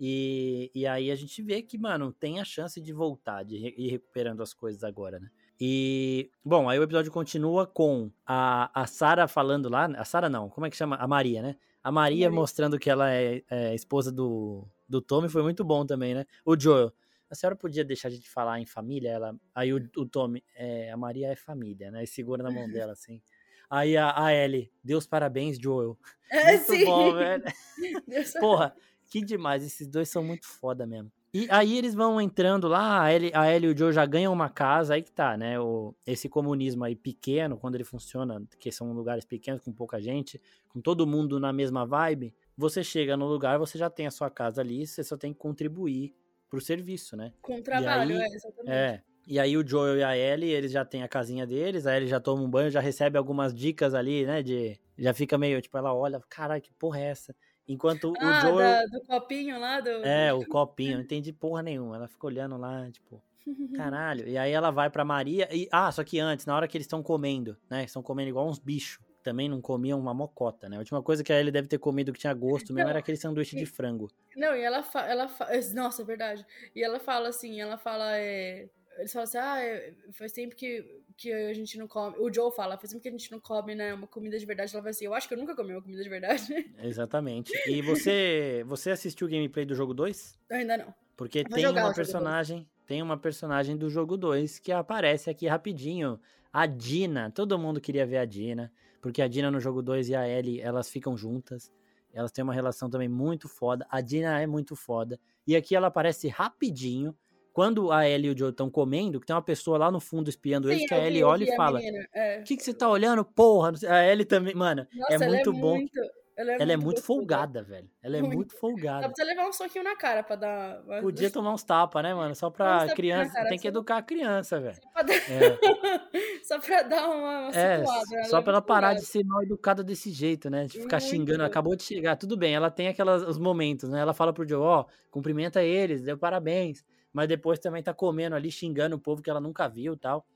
E, 0.00 0.70
e 0.74 0.86
aí 0.86 1.10
a 1.10 1.14
gente 1.14 1.42
vê 1.42 1.60
que, 1.60 1.76
mano, 1.76 2.10
tem 2.10 2.40
a 2.40 2.44
chance 2.44 2.80
de 2.80 2.90
voltar, 2.90 3.42
de 3.42 3.56
ir 3.56 3.90
recuperando 3.90 4.42
as 4.42 4.54
coisas 4.54 4.82
agora, 4.82 5.20
né? 5.20 5.30
E, 5.60 6.30
bom, 6.42 6.70
aí 6.70 6.78
o 6.78 6.82
episódio 6.82 7.12
continua 7.12 7.66
com 7.66 8.10
a, 8.26 8.70
a 8.82 8.86
Sara 8.86 9.28
falando 9.28 9.68
lá. 9.68 9.84
A 9.96 10.04
Sara 10.06 10.30
não, 10.30 10.48
como 10.48 10.66
é 10.66 10.70
que 10.70 10.76
chama? 10.76 10.96
A 10.96 11.06
Maria, 11.06 11.42
né? 11.42 11.56
A 11.84 11.92
Maria, 11.92 12.28
Maria. 12.28 12.40
mostrando 12.40 12.78
que 12.78 12.88
ela 12.88 13.12
é, 13.12 13.42
é, 13.50 13.74
esposa 13.74 14.10
do, 14.10 14.66
do 14.88 15.02
Tommy 15.02 15.28
foi 15.28 15.42
muito 15.42 15.62
bom 15.62 15.84
também, 15.84 16.14
né? 16.14 16.24
O 16.46 16.58
Joel. 16.58 16.90
A 17.30 17.34
senhora 17.34 17.54
podia 17.54 17.84
deixar 17.84 18.08
a 18.08 18.10
gente 18.10 18.28
falar 18.28 18.58
em 18.58 18.64
família? 18.64 19.10
Ela, 19.10 19.36
aí 19.54 19.72
o, 19.72 19.76
o 19.98 20.06
Tommy, 20.06 20.42
é, 20.54 20.90
a 20.90 20.96
Maria 20.96 21.28
é 21.28 21.36
família, 21.36 21.90
né? 21.90 22.04
E 22.04 22.06
segura 22.06 22.42
na 22.42 22.50
mão 22.50 22.66
dela, 22.66 22.92
assim. 22.92 23.20
Aí 23.68 23.96
a, 23.98 24.24
a 24.24 24.34
Ellie, 24.34 24.72
Deus 24.82 25.06
parabéns, 25.06 25.58
Joel. 25.58 25.96
É, 26.30 26.56
muito 26.56 26.72
sim. 26.72 26.84
bom, 26.86 27.14
velho. 27.14 27.44
Deus 28.08 28.32
Porra, 28.32 28.74
que 29.08 29.22
demais. 29.22 29.62
Esses 29.62 29.86
dois 29.86 30.08
são 30.08 30.24
muito 30.24 30.46
foda 30.46 30.86
mesmo. 30.86 31.12
E 31.32 31.46
aí 31.48 31.78
eles 31.78 31.94
vão 31.94 32.20
entrando 32.20 32.66
lá, 32.66 33.04
a 33.04 33.14
Ellie, 33.14 33.30
a 33.32 33.54
Ellie 33.54 33.70
e 33.70 33.72
o 33.72 33.78
Joe 33.78 33.92
já 33.92 34.04
ganham 34.04 34.32
uma 34.32 34.50
casa, 34.50 34.94
aí 34.94 35.02
que 35.02 35.12
tá, 35.12 35.36
né? 35.36 35.60
O, 35.60 35.94
esse 36.04 36.28
comunismo 36.28 36.82
aí 36.82 36.96
pequeno, 36.96 37.56
quando 37.56 37.76
ele 37.76 37.84
funciona, 37.84 38.42
que 38.58 38.72
são 38.72 38.92
lugares 38.92 39.24
pequenos 39.24 39.62
com 39.62 39.72
pouca 39.72 40.00
gente, 40.00 40.40
com 40.68 40.80
todo 40.80 41.06
mundo 41.06 41.38
na 41.38 41.52
mesma 41.52 41.86
vibe, 41.86 42.34
você 42.56 42.82
chega 42.82 43.16
no 43.16 43.26
lugar, 43.26 43.58
você 43.58 43.78
já 43.78 43.88
tem 43.88 44.08
a 44.08 44.10
sua 44.10 44.28
casa 44.28 44.60
ali, 44.60 44.84
você 44.84 45.04
só 45.04 45.16
tem 45.16 45.32
que 45.32 45.38
contribuir 45.38 46.12
pro 46.48 46.60
serviço, 46.60 47.16
né? 47.16 47.32
Com 47.40 47.58
o 47.58 47.62
trabalho, 47.62 48.16
aí, 48.16 48.22
é, 48.22 48.34
exatamente. 48.34 48.70
É. 48.70 49.02
E 49.26 49.38
aí 49.38 49.56
o 49.56 49.64
Joel 49.64 49.98
e 49.98 50.02
a 50.02 50.16
Ellie, 50.16 50.50
eles 50.50 50.72
já 50.72 50.84
têm 50.84 51.04
a 51.04 51.08
casinha 51.08 51.46
deles, 51.46 51.86
a 51.86 51.96
Ellie 51.96 52.08
já 52.08 52.18
toma 52.18 52.42
um 52.42 52.50
banho, 52.50 52.70
já 52.70 52.80
recebe 52.80 53.16
algumas 53.16 53.54
dicas 53.54 53.94
ali, 53.94 54.26
né? 54.26 54.42
De. 54.42 54.80
Já 54.98 55.14
fica 55.14 55.38
meio, 55.38 55.62
tipo, 55.62 55.78
ela 55.78 55.94
olha, 55.94 56.20
caralho, 56.28 56.60
que 56.60 56.72
porra 56.72 56.98
é 56.98 57.04
essa? 57.04 57.34
Enquanto 57.70 58.12
ah, 58.18 58.26
o 58.26 58.40
Joel. 58.40 58.58
Da, 58.58 58.98
do 58.98 59.00
copinho 59.06 59.60
lá 59.60 59.78
do. 59.78 60.04
É, 60.04 60.32
o 60.32 60.44
copinho, 60.44 60.94
não 60.96 61.04
entendi 61.04 61.32
porra 61.32 61.62
nenhuma. 61.62 61.94
Ela 61.94 62.08
fica 62.08 62.26
olhando 62.26 62.56
lá, 62.56 62.90
tipo. 62.90 63.22
Caralho. 63.76 64.28
E 64.28 64.36
aí 64.36 64.50
ela 64.50 64.72
vai 64.72 64.90
pra 64.90 65.04
Maria. 65.04 65.48
E, 65.54 65.68
ah, 65.70 65.90
só 65.92 66.02
que 66.02 66.18
antes, 66.18 66.46
na 66.46 66.56
hora 66.56 66.66
que 66.66 66.76
eles 66.76 66.86
estão 66.86 67.00
comendo, 67.00 67.56
né? 67.70 67.84
Estão 67.84 68.02
comendo 68.02 68.28
igual 68.28 68.48
uns 68.48 68.58
bichos. 68.58 68.98
Também 69.22 69.48
não 69.48 69.60
comiam 69.60 70.00
uma 70.00 70.12
mocota, 70.12 70.68
né? 70.68 70.76
A 70.76 70.78
última 70.80 71.00
coisa 71.00 71.22
que 71.22 71.32
a 71.32 71.38
Ellie 71.38 71.52
deve 71.52 71.68
ter 71.68 71.78
comido 71.78 72.12
que 72.12 72.18
tinha 72.18 72.34
gosto 72.34 72.72
mesmo 72.72 72.84
Não, 72.84 72.90
era 72.90 72.98
aquele 72.98 73.18
sanduíche 73.18 73.54
de 73.54 73.66
frango. 73.66 74.10
Não, 74.34 74.56
e 74.56 74.62
ela 74.62 74.82
fala. 74.82 75.08
Ela 75.08 75.28
fa... 75.28 75.46
Nossa, 75.72 76.02
é 76.02 76.04
verdade. 76.04 76.44
E 76.74 76.82
ela 76.82 76.98
fala 76.98 77.28
assim, 77.28 77.60
ela 77.60 77.78
fala. 77.78 78.16
É... 78.16 78.68
Eles 78.98 79.12
falam 79.12 79.24
assim, 79.24 79.38
ah, 79.38 79.60
é, 79.60 79.94
faz 80.12 80.32
tempo 80.32 80.56
que, 80.56 80.84
que 81.20 81.30
a 81.30 81.52
gente 81.52 81.76
não 81.76 81.86
come. 81.86 82.16
O 82.18 82.32
Joe 82.32 82.50
fala, 82.50 82.78
faz 82.78 82.90
tempo 82.90 83.02
que 83.02 83.08
a 83.08 83.12
gente 83.12 83.30
não 83.30 83.38
come, 83.38 83.74
né? 83.74 83.92
Uma 83.92 84.06
comida 84.06 84.38
de 84.38 84.46
verdade. 84.46 84.74
Ela 84.74 84.82
vai 84.82 84.90
assim, 84.90 85.04
eu 85.04 85.12
acho 85.12 85.28
que 85.28 85.34
eu 85.34 85.38
nunca 85.38 85.54
comi 85.54 85.72
uma 85.74 85.82
comida 85.82 86.02
de 86.02 86.08
verdade. 86.08 86.42
Exatamente. 86.82 87.52
E 87.68 87.82
você, 87.82 88.64
você 88.66 88.90
assistiu 88.90 89.26
o 89.26 89.30
gameplay 89.30 89.66
do 89.66 89.74
jogo 89.74 89.92
2? 89.92 90.40
Ainda 90.50 90.78
não. 90.78 90.94
Porque 91.16 91.44
tem 91.44 91.66
uma 91.66 91.92
personagem, 91.92 92.66
tem 92.86 93.02
uma 93.02 93.18
personagem 93.18 93.76
do 93.76 93.90
jogo 93.90 94.16
2 94.16 94.58
que 94.58 94.72
aparece 94.72 95.28
aqui 95.28 95.46
rapidinho. 95.46 96.18
A 96.50 96.66
Dina. 96.66 97.30
Todo 97.30 97.58
mundo 97.58 97.80
queria 97.80 98.06
ver 98.06 98.16
a 98.16 98.24
Dina, 98.24 98.72
porque 99.02 99.20
a 99.20 99.28
Dina 99.28 99.50
no 99.50 99.60
jogo 99.60 99.82
2 99.82 100.08
e 100.08 100.16
a 100.16 100.26
Ellie, 100.26 100.60
elas 100.60 100.88
ficam 100.88 101.16
juntas. 101.16 101.70
Elas 102.12 102.32
têm 102.32 102.42
uma 102.42 102.54
relação 102.54 102.88
também 102.88 103.08
muito 103.08 103.46
foda. 103.46 103.86
A 103.90 104.00
Dina 104.00 104.40
é 104.40 104.46
muito 104.46 104.74
foda. 104.74 105.20
E 105.46 105.54
aqui 105.54 105.76
ela 105.76 105.88
aparece 105.88 106.26
rapidinho. 106.28 107.14
Quando 107.52 107.90
a 107.92 108.08
Ellie 108.08 108.30
e 108.30 108.34
o 108.34 108.38
Joe 108.38 108.50
estão 108.50 108.70
comendo, 108.70 109.18
que 109.20 109.26
tem 109.26 109.34
uma 109.34 109.42
pessoa 109.42 109.76
lá 109.76 109.90
no 109.90 110.00
fundo 110.00 110.28
espiando 110.30 110.68
eles, 110.70 110.82
Sim, 110.82 110.86
que 110.88 110.94
eu 110.94 110.98
a 110.98 111.06
Ellie 111.06 111.24
olha 111.24 111.44
e 111.44 111.56
fala: 111.56 111.80
é. 112.14 112.38
O 112.40 112.44
que, 112.44 112.56
que 112.56 112.62
você 112.62 112.72
tá 112.72 112.88
olhando? 112.88 113.24
Porra! 113.24 113.72
A 113.88 114.04
Ellie 114.06 114.24
também, 114.24 114.54
mano, 114.54 114.86
Nossa, 114.94 115.12
é 115.12 115.14
ela 115.16 115.26
muito 115.28 115.52
bom. 115.52 115.76
Muito, 115.76 116.00
ela 116.36 116.52
é 116.52 116.54
ela 116.54 116.62
é 116.72 116.76
muito 116.76 116.84
muito 116.86 117.02
folgada, 117.02 117.62
velho. 117.62 117.90
Ela 118.02 118.16
é 118.16 118.20
Muito. 118.22 118.34
muito 118.36 118.52
Ela 118.54 118.60
folgada. 118.60 119.08
precisa 119.10 119.26
levar 119.28 119.46
um 119.48 119.52
soquinho 119.52 119.84
na 119.84 119.94
cara 119.94 120.22
pra 120.22 120.36
dar. 120.36 120.82
Podia 121.02 121.30
tomar 121.30 121.52
uns 121.52 121.62
tapas, 121.62 122.02
né, 122.02 122.14
mano? 122.14 122.34
Só 122.34 122.48
pra 122.48 122.86
criança. 122.94 123.32
cara, 123.34 123.48
Tem 123.50 123.58
que 123.58 123.62
só- 123.62 123.68
educar 123.68 123.96
a 123.98 124.02
criança, 124.02 124.58
velho. 124.58 124.78
pra 124.94 125.02
dar- 125.02 125.14
É. 125.14 125.20
Só 126.42 126.58
pra 126.58 126.82
dar 126.82 127.06
uma, 127.08 127.40
uma 127.48 127.48
É, 127.50 127.78
situada. 127.78 128.24
só 128.24 128.38
é 128.38 128.42
pra 128.42 128.52
ela 128.54 128.62
parar 128.62 128.88
folgada. 128.88 129.00
de 129.00 129.06
ser 129.06 129.24
mal 129.24 129.42
educada 129.42 129.84
desse 129.84 130.10
jeito, 130.10 130.48
né? 130.50 130.64
De 130.64 130.80
ficar 130.80 130.98
xingando, 130.98 131.44
acabou 131.44 131.76
de 131.76 131.82
chegar, 131.82 132.16
tudo 132.16 132.36
bem, 132.36 132.54
ela 132.54 132.70
tem 132.70 132.88
aquelas 132.88 133.22
os 133.22 133.38
momentos, 133.38 133.88
né? 133.88 134.00
Ela 134.00 134.12
fala 134.14 134.32
pro 134.32 134.48
Joe, 134.48 134.60
ó, 134.60 134.84
cumprimenta 135.10 135.62
eles, 135.62 136.02
deu 136.02 136.18
parabéns, 136.18 136.82
mas 137.12 137.28
depois 137.28 137.58
também 137.58 137.82
tá 137.82 137.92
comendo 137.94 138.34
ali, 138.36 138.50
xingando 138.50 138.96
o 138.96 138.98
povo 139.00 139.22
que 139.22 139.30
ela 139.30 139.40
nunca 139.40 139.68
viu 139.68 139.94
e 139.94 139.96
tal. 139.96 140.26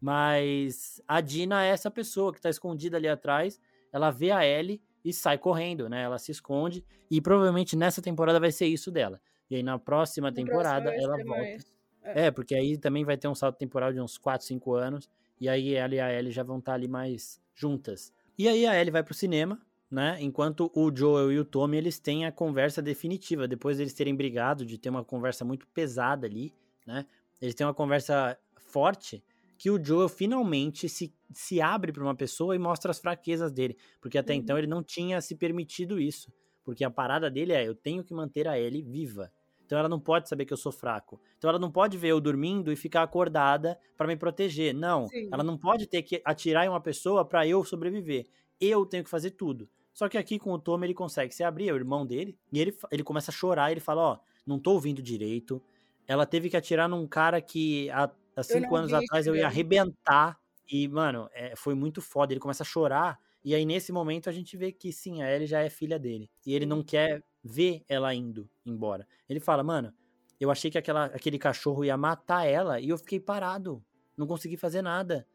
Mas 0.00 1.00
a 1.06 1.20
Dina 1.20 1.64
é 1.64 1.68
essa 1.68 1.90
pessoa 1.90 2.32
que 2.34 2.40
tá 2.40 2.50
escondida 2.50 2.96
ali 2.96 3.08
atrás, 3.08 3.60
ela 3.92 4.10
vê 4.10 4.30
a 4.30 4.44
Ellie 4.44 4.82
e 5.04 5.12
sai 5.12 5.38
correndo, 5.38 5.88
né? 5.88 6.02
Ela 6.02 6.18
se 6.18 6.32
esconde 6.32 6.84
e 7.10 7.20
provavelmente 7.20 7.76
nessa 7.76 8.02
temporada 8.02 8.40
vai 8.40 8.50
ser 8.50 8.66
isso 8.66 8.90
dela. 8.90 9.20
E 9.48 9.54
aí 9.56 9.62
na 9.62 9.78
próxima 9.78 10.32
próximo 10.32 10.46
temporada 10.48 10.84
vai 10.90 10.98
ela 10.98 11.16
ser 11.16 11.24
volta. 11.24 11.40
mais- 11.42 11.72
É, 12.04 12.30
porque 12.32 12.54
aí 12.54 12.76
também 12.76 13.04
vai 13.04 13.16
ter 13.16 13.28
um 13.28 13.34
salto 13.34 13.56
temporal 13.58 13.92
de 13.92 14.00
uns 14.00 14.18
4, 14.18 14.44
5 14.44 14.74
anos. 14.74 15.08
E 15.40 15.48
aí 15.48 15.74
ela 15.74 15.94
e 15.94 16.00
a 16.00 16.12
Ellie 16.12 16.32
já 16.32 16.42
vão 16.42 16.58
estar 16.58 16.74
ali 16.74 16.88
mais 16.88 17.40
juntas. 17.54 18.12
E 18.36 18.48
aí 18.48 18.66
a 18.66 18.74
Ellie 18.80 18.90
vai 18.90 19.04
pro 19.04 19.14
cinema, 19.14 19.60
né? 19.92 20.16
Enquanto 20.20 20.70
o 20.74 20.90
Joel 20.94 21.30
e 21.30 21.38
o 21.38 21.44
Tommy, 21.44 21.76
eles 21.76 21.98
têm 21.98 22.24
a 22.26 22.32
conversa 22.32 22.80
definitiva. 22.82 23.46
Depois 23.46 23.76
deles 23.78 23.92
terem 23.94 24.16
brigado, 24.16 24.64
de 24.64 24.78
ter 24.78 24.88
uma 24.90 25.04
conversa 25.04 25.44
muito 25.44 25.66
pesada 25.68 26.26
ali, 26.26 26.52
né? 26.86 27.06
Eles 27.40 27.54
têm 27.54 27.66
uma 27.66 27.74
conversa 27.74 28.38
forte 28.56 29.22
que 29.58 29.70
o 29.70 29.82
Joel 29.84 30.08
finalmente 30.08 30.88
se, 30.88 31.14
se 31.32 31.60
abre 31.60 31.92
pra 31.92 32.02
uma 32.02 32.16
pessoa 32.16 32.56
e 32.56 32.58
mostra 32.58 32.90
as 32.90 32.98
fraquezas 32.98 33.52
dele. 33.52 33.76
Porque 34.00 34.18
até 34.18 34.32
Uhum. 34.32 34.38
então 34.40 34.58
ele 34.58 34.66
não 34.66 34.82
tinha 34.82 35.20
se 35.20 35.36
permitido 35.36 36.00
isso. 36.00 36.32
Porque 36.64 36.84
a 36.84 36.90
parada 36.90 37.30
dele 37.30 37.52
é, 37.52 37.66
eu 37.68 37.74
tenho 37.74 38.02
que 38.02 38.14
manter 38.14 38.48
a 38.48 38.58
Ellie 38.58 38.82
viva. 38.82 39.30
Então 39.64 39.78
ela 39.78 39.88
não 39.88 40.00
pode 40.00 40.28
saber 40.28 40.44
que 40.46 40.52
eu 40.52 40.56
sou 40.56 40.72
fraco. 40.72 41.20
Então 41.38 41.48
ela 41.50 41.58
não 41.58 41.70
pode 41.70 41.96
ver 41.98 42.08
eu 42.08 42.20
dormindo 42.20 42.72
e 42.72 42.76
ficar 42.76 43.02
acordada 43.02 43.78
pra 43.96 44.06
me 44.06 44.16
proteger. 44.16 44.74
Não. 44.74 45.06
Sim. 45.08 45.28
Ela 45.32 45.42
não 45.44 45.56
pode 45.58 45.86
ter 45.86 46.02
que 46.02 46.20
atirar 46.24 46.64
em 46.66 46.68
uma 46.68 46.80
pessoa 46.80 47.24
pra 47.24 47.46
eu 47.46 47.64
sobreviver. 47.64 48.26
Eu 48.60 48.86
tenho 48.86 49.02
que 49.04 49.10
fazer 49.10 49.32
tudo. 49.32 49.68
Só 49.92 50.08
que 50.08 50.16
aqui 50.16 50.38
com 50.38 50.52
o 50.52 50.58
Tommy 50.58 50.86
ele 50.86 50.94
consegue 50.94 51.34
se 51.34 51.44
abrir, 51.44 51.68
é 51.68 51.72
o 51.72 51.76
irmão 51.76 52.06
dele, 52.06 52.36
e 52.50 52.60
ele, 52.60 52.76
ele 52.90 53.04
começa 53.04 53.30
a 53.30 53.34
chorar, 53.34 53.70
ele 53.70 53.80
fala, 53.80 54.02
ó, 54.02 54.18
não 54.46 54.58
tô 54.58 54.72
ouvindo 54.72 55.02
direito. 55.02 55.62
Ela 56.06 56.26
teve 56.26 56.50
que 56.50 56.56
atirar 56.56 56.88
num 56.88 57.06
cara 57.06 57.40
que 57.40 57.90
há, 57.90 58.10
há 58.36 58.42
cinco 58.42 58.74
anos 58.74 58.92
atrás 58.92 59.26
eu 59.26 59.36
ia 59.36 59.46
arrebentar. 59.46 60.38
E, 60.70 60.88
mano, 60.88 61.28
é, 61.32 61.54
foi 61.54 61.74
muito 61.74 62.00
foda. 62.00 62.32
Ele 62.32 62.40
começa 62.40 62.62
a 62.62 62.66
chorar. 62.66 63.18
E 63.44 63.54
aí, 63.54 63.64
nesse 63.64 63.92
momento, 63.92 64.28
a 64.28 64.32
gente 64.32 64.56
vê 64.56 64.72
que 64.72 64.92
sim, 64.92 65.22
a 65.22 65.32
Ellie 65.32 65.46
já 65.46 65.60
é 65.60 65.68
filha 65.68 65.98
dele. 65.98 66.30
E 66.46 66.54
ele 66.54 66.66
não 66.66 66.82
quer 66.82 67.22
ver 67.42 67.84
ela 67.88 68.14
indo 68.14 68.48
embora. 68.64 69.06
Ele 69.28 69.40
fala, 69.40 69.62
mano, 69.62 69.92
eu 70.40 70.50
achei 70.50 70.70
que 70.70 70.78
aquela, 70.78 71.06
aquele 71.06 71.38
cachorro 71.38 71.84
ia 71.84 71.96
matar 71.96 72.46
ela 72.46 72.80
e 72.80 72.88
eu 72.88 72.98
fiquei 72.98 73.20
parado. 73.20 73.84
Não 74.16 74.26
consegui 74.26 74.56
fazer 74.56 74.82
nada. 74.82 75.26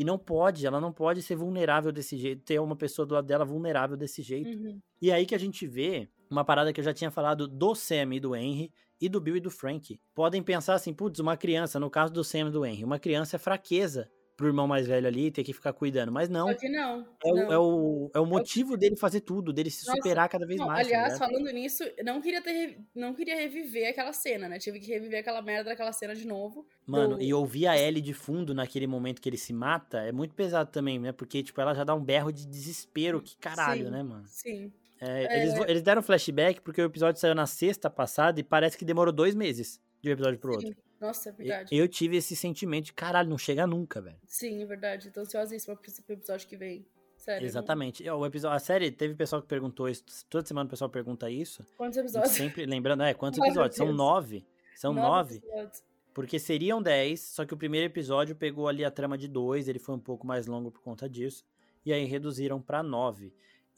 E 0.00 0.04
não 0.04 0.16
pode, 0.16 0.66
ela 0.66 0.80
não 0.80 0.94
pode 0.94 1.20
ser 1.20 1.36
vulnerável 1.36 1.92
desse 1.92 2.16
jeito, 2.16 2.42
ter 2.42 2.58
uma 2.58 2.74
pessoa 2.74 3.04
do 3.04 3.12
lado 3.12 3.26
dela 3.26 3.44
vulnerável 3.44 3.98
desse 3.98 4.22
jeito. 4.22 4.48
Uhum. 4.48 4.80
E 4.98 5.12
aí 5.12 5.26
que 5.26 5.34
a 5.34 5.38
gente 5.38 5.66
vê 5.66 6.08
uma 6.30 6.42
parada 6.42 6.72
que 6.72 6.80
eu 6.80 6.84
já 6.84 6.94
tinha 6.94 7.10
falado 7.10 7.46
do 7.46 7.74
Sam 7.74 8.14
e 8.14 8.18
do 8.18 8.34
Henry 8.34 8.72
e 8.98 9.10
do 9.10 9.20
Bill 9.20 9.36
e 9.36 9.40
do 9.40 9.50
Frank. 9.50 10.00
Podem 10.14 10.42
pensar 10.42 10.72
assim, 10.72 10.94
putz, 10.94 11.20
uma 11.20 11.36
criança, 11.36 11.78
no 11.78 11.90
caso 11.90 12.14
do 12.14 12.24
Sam 12.24 12.48
e 12.48 12.50
do 12.50 12.64
Henry, 12.64 12.82
uma 12.82 12.98
criança 12.98 13.36
é 13.36 13.38
fraqueza 13.38 14.10
pro 14.40 14.48
irmão 14.48 14.66
mais 14.66 14.86
velho 14.86 15.06
ali 15.06 15.30
ter 15.30 15.44
que 15.44 15.52
ficar 15.52 15.74
cuidando. 15.74 16.10
Mas 16.10 16.30
não, 16.30 16.48
Só 16.48 16.54
que 16.54 16.68
não. 16.70 17.06
é 17.22 17.28
o, 17.30 17.34
não. 17.34 17.52
é 17.52 17.58
o, 17.58 18.10
é 18.14 18.20
o 18.20 18.24
motivo 18.24 18.74
dele 18.74 18.96
fazer 18.96 19.20
tudo, 19.20 19.52
dele 19.52 19.70
se 19.70 19.86
Nossa, 19.86 19.98
superar 19.98 20.30
cada 20.30 20.46
vez 20.46 20.58
Não, 20.58 20.66
mais. 20.66 20.88
tá 20.88 20.94
aliás, 20.94 21.12
ligado? 21.12 21.30
falando 21.30 21.52
nisso, 21.52 21.84
não 22.02 22.22
queria 22.22 22.40
ter 22.40 22.78
não 22.94 23.12
queria 23.14 23.36
reviver 23.36 23.90
aquela 23.90 24.14
cena, 24.14 24.48
né? 24.48 24.58
Tive 24.58 24.80
que 24.80 24.86
reviver 24.90 25.20
aquela 25.20 25.42
merda 25.42 25.68
daquela 25.70 25.92
cena 25.92 26.14
de 26.14 26.26
novo. 26.26 26.66
Mano, 26.86 27.16
do- 27.16 27.22
e 27.22 27.34
ouvir 27.34 27.66
a 27.66 27.76
Ellie 27.78 28.00
de 28.00 28.14
fundo 28.14 28.54
naquele 28.54 28.86
momento 28.86 29.20
que 29.20 29.28
ele 29.28 29.36
se 29.36 29.52
mata 29.52 29.98
é 29.98 30.10
muito 30.10 30.34
pesado 30.34 30.70
também, 30.70 30.98
né? 30.98 31.12
Porque, 31.12 31.42
tipo, 31.42 31.60
ela 31.60 31.74
já 31.74 31.84
dá 31.84 31.94
um 31.94 32.02
berro 32.02 32.32
de 32.32 32.46
desespero. 32.46 33.20
Que 33.20 33.36
caralho, 33.36 33.84
Sim. 33.84 33.90
né, 33.90 34.02
mano? 34.02 34.24
Sim. 34.26 34.72
É, 35.02 35.42
Eles, 35.42 35.54
eles 35.68 35.82
deram 35.82 36.02
flashback 36.02 36.60
porque 36.60 36.80
o 36.80 36.84
episódio 36.86 37.20
saiu 37.20 37.34
na 37.34 37.46
sexta 37.46 37.88
passada 37.88 38.38
e 38.40 38.42
parece 38.42 38.76
que 38.78 38.84
demorou 38.84 39.12
dois 39.12 39.34
meses 39.34 39.80
de 40.02 40.10
um 40.10 40.12
episódio 40.12 40.38
pro 40.38 40.52
outro. 40.52 40.66
sim. 40.68 40.74
Nossa, 41.00 41.30
é 41.30 41.32
verdade. 41.32 41.74
Eu 41.74 41.88
tive 41.88 42.16
esse 42.16 42.36
sentimento 42.36 42.86
de 42.86 42.92
caralho, 42.92 43.28
não 43.30 43.38
chega 43.38 43.66
nunca, 43.66 44.00
velho. 44.00 44.18
Sim, 44.26 44.62
é 44.62 44.66
verdade. 44.66 45.10
Tô 45.10 45.20
ansiosíssima 45.20 45.74
pro 45.76 45.90
episódio 46.12 46.46
que 46.46 46.56
vem. 46.56 46.86
Sério. 47.16 47.44
Exatamente. 47.46 48.08
O 48.08 48.24
episódio, 48.24 48.56
a 48.56 48.58
série, 48.58 48.90
teve 48.90 49.14
pessoal 49.14 49.42
que 49.42 49.48
perguntou 49.48 49.88
isso. 49.88 50.04
Toda 50.28 50.46
semana 50.46 50.66
o 50.66 50.70
pessoal 50.70 50.88
pergunta 50.90 51.30
isso. 51.30 51.62
não- 51.68 51.76
Quantos 51.76 51.98
episódios? 51.98 52.32
sempre 52.32 52.64
lembrando, 52.66 53.02
é, 53.02 53.12
quantos 53.14 53.38
Ai, 53.40 53.48
episódios? 53.48 53.76
São 53.76 53.92
nove. 53.92 54.46
São 54.74 54.92
nove. 54.94 55.36
episódios. 55.36 55.82
Porque 56.14 56.38
seriam 56.38 56.82
10, 56.82 57.20
só 57.20 57.44
que 57.46 57.54
o 57.54 57.56
primeiro 57.56 57.86
episódio 57.86 58.34
pegou 58.34 58.66
ali 58.68 58.84
a 58.84 58.90
trama 58.90 59.16
de 59.16 59.28
2, 59.28 59.68
ele 59.68 59.78
foi 59.78 59.94
um 59.94 59.98
pouco 59.98 60.26
mais 60.26 60.46
longo 60.46 60.70
por 60.70 60.80
conta 60.82 61.08
disso. 61.08 61.44
E 61.84 61.92
aí 61.92 62.04
reduziram 62.04 62.60
pra 62.60 62.82
9. 62.82 63.32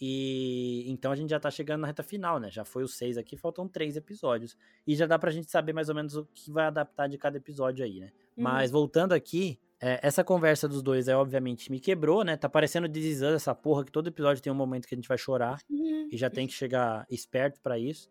E 0.04 0.82
então 0.90 1.12
a 1.12 1.14
gente 1.14 1.30
já 1.30 1.38
tá 1.38 1.48
chegando 1.48 1.82
na 1.82 1.86
reta 1.86 2.02
final, 2.02 2.40
né? 2.40 2.50
Já 2.50 2.64
foi 2.64 2.82
os 2.82 2.96
6 2.96 3.16
aqui, 3.16 3.36
faltam 3.36 3.68
3 3.68 3.96
episódios. 3.96 4.56
E 4.84 4.96
já 4.96 5.06
dá 5.06 5.16
pra 5.16 5.30
gente 5.30 5.48
saber 5.48 5.72
mais 5.72 5.88
ou 5.88 5.94
menos 5.94 6.16
o 6.16 6.26
que 6.34 6.50
vai 6.50 6.66
adaptar 6.66 7.08
de 7.08 7.16
cada 7.16 7.36
episódio 7.36 7.84
aí, 7.84 8.00
né? 8.00 8.10
Uhum. 8.36 8.42
Mas 8.42 8.72
voltando 8.72 9.12
aqui, 9.12 9.60
é, 9.80 10.00
essa 10.02 10.24
conversa 10.24 10.66
dos 10.66 10.82
dois 10.82 11.06
é 11.06 11.14
obviamente 11.16 11.70
me 11.70 11.78
quebrou, 11.78 12.24
né? 12.24 12.36
Tá 12.36 12.48
parecendo 12.48 12.88
This 12.88 13.22
essa 13.22 13.54
porra 13.54 13.84
que 13.84 13.92
todo 13.92 14.08
episódio 14.08 14.42
tem 14.42 14.52
um 14.52 14.56
momento 14.56 14.88
que 14.88 14.94
a 14.94 14.98
gente 14.98 15.06
vai 15.08 15.16
chorar 15.18 15.60
Uhum. 15.70 16.08
e 16.10 16.16
já 16.16 16.28
tem 16.28 16.48
que 16.48 16.52
chegar 16.52 17.06
esperto 17.08 17.60
pra 17.60 17.78
isso. 17.78 18.10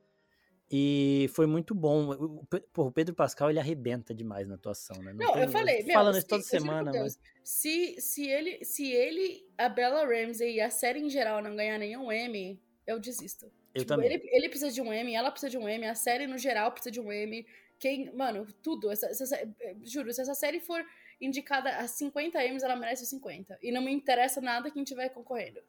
E 0.71 1.29
foi 1.33 1.45
muito 1.45 1.75
bom. 1.75 2.11
O, 2.11 2.47
o 2.77 2.91
Pedro 2.91 3.13
Pascal, 3.13 3.49
ele 3.49 3.59
arrebenta 3.59 4.13
demais 4.13 4.47
na 4.47 4.55
atuação, 4.55 4.95
né? 5.03 5.11
Não, 5.13 5.33
tem- 5.33 5.41
eu 5.43 5.49
falei, 5.49 5.83
meu, 5.83 5.93
falando 5.93 6.13
se- 6.13 6.19
isso 6.19 6.27
toda 6.27 6.43
semana, 6.43 6.91
mas 6.93 7.19
Se, 7.43 7.99
se, 7.99 8.27
ele, 8.29 8.63
se 8.63 8.89
ele, 8.91 9.45
a 9.57 9.67
Bella 9.67 10.05
Ramsey 10.05 10.55
e 10.55 10.61
a 10.61 10.69
série 10.69 10.99
em 10.99 11.09
geral 11.09 11.41
não 11.43 11.55
ganhar 11.55 11.77
nenhum 11.77 12.11
Emmy, 12.11 12.61
eu 12.87 12.99
desisto. 12.99 13.45
eu 13.75 13.81
Tipo, 13.81 13.87
também. 13.95 14.13
Ele, 14.13 14.21
ele 14.31 14.47
precisa 14.49 14.71
de 14.71 14.81
um 14.81 14.93
Emmy, 14.93 15.13
ela 15.13 15.29
precisa 15.29 15.49
de 15.49 15.57
um 15.57 15.67
Emmy, 15.67 15.87
a 15.87 15.95
série 15.95 16.25
no 16.25 16.37
geral 16.37 16.71
precisa 16.71 16.91
de 16.91 17.01
um 17.01 17.11
Emmy. 17.11 17.45
Quem, 17.77 18.13
mano, 18.15 18.45
tudo. 18.63 18.91
Essa, 18.91 19.07
essa 19.07 19.35
eh, 19.35 19.75
juro, 19.83 20.13
se 20.13 20.21
essa 20.21 20.35
série 20.35 20.59
for 20.59 20.81
indicada 21.21 21.69
a 21.77 21.87
50 21.87 22.43
M's, 22.43 22.63
ela 22.63 22.75
merece 22.75 23.05
50. 23.05 23.59
E 23.61 23.71
não 23.71 23.81
me 23.81 23.91
interessa 23.91 24.41
nada 24.41 24.71
quem 24.71 24.83
tiver 24.83 25.09
concorrendo. 25.09 25.59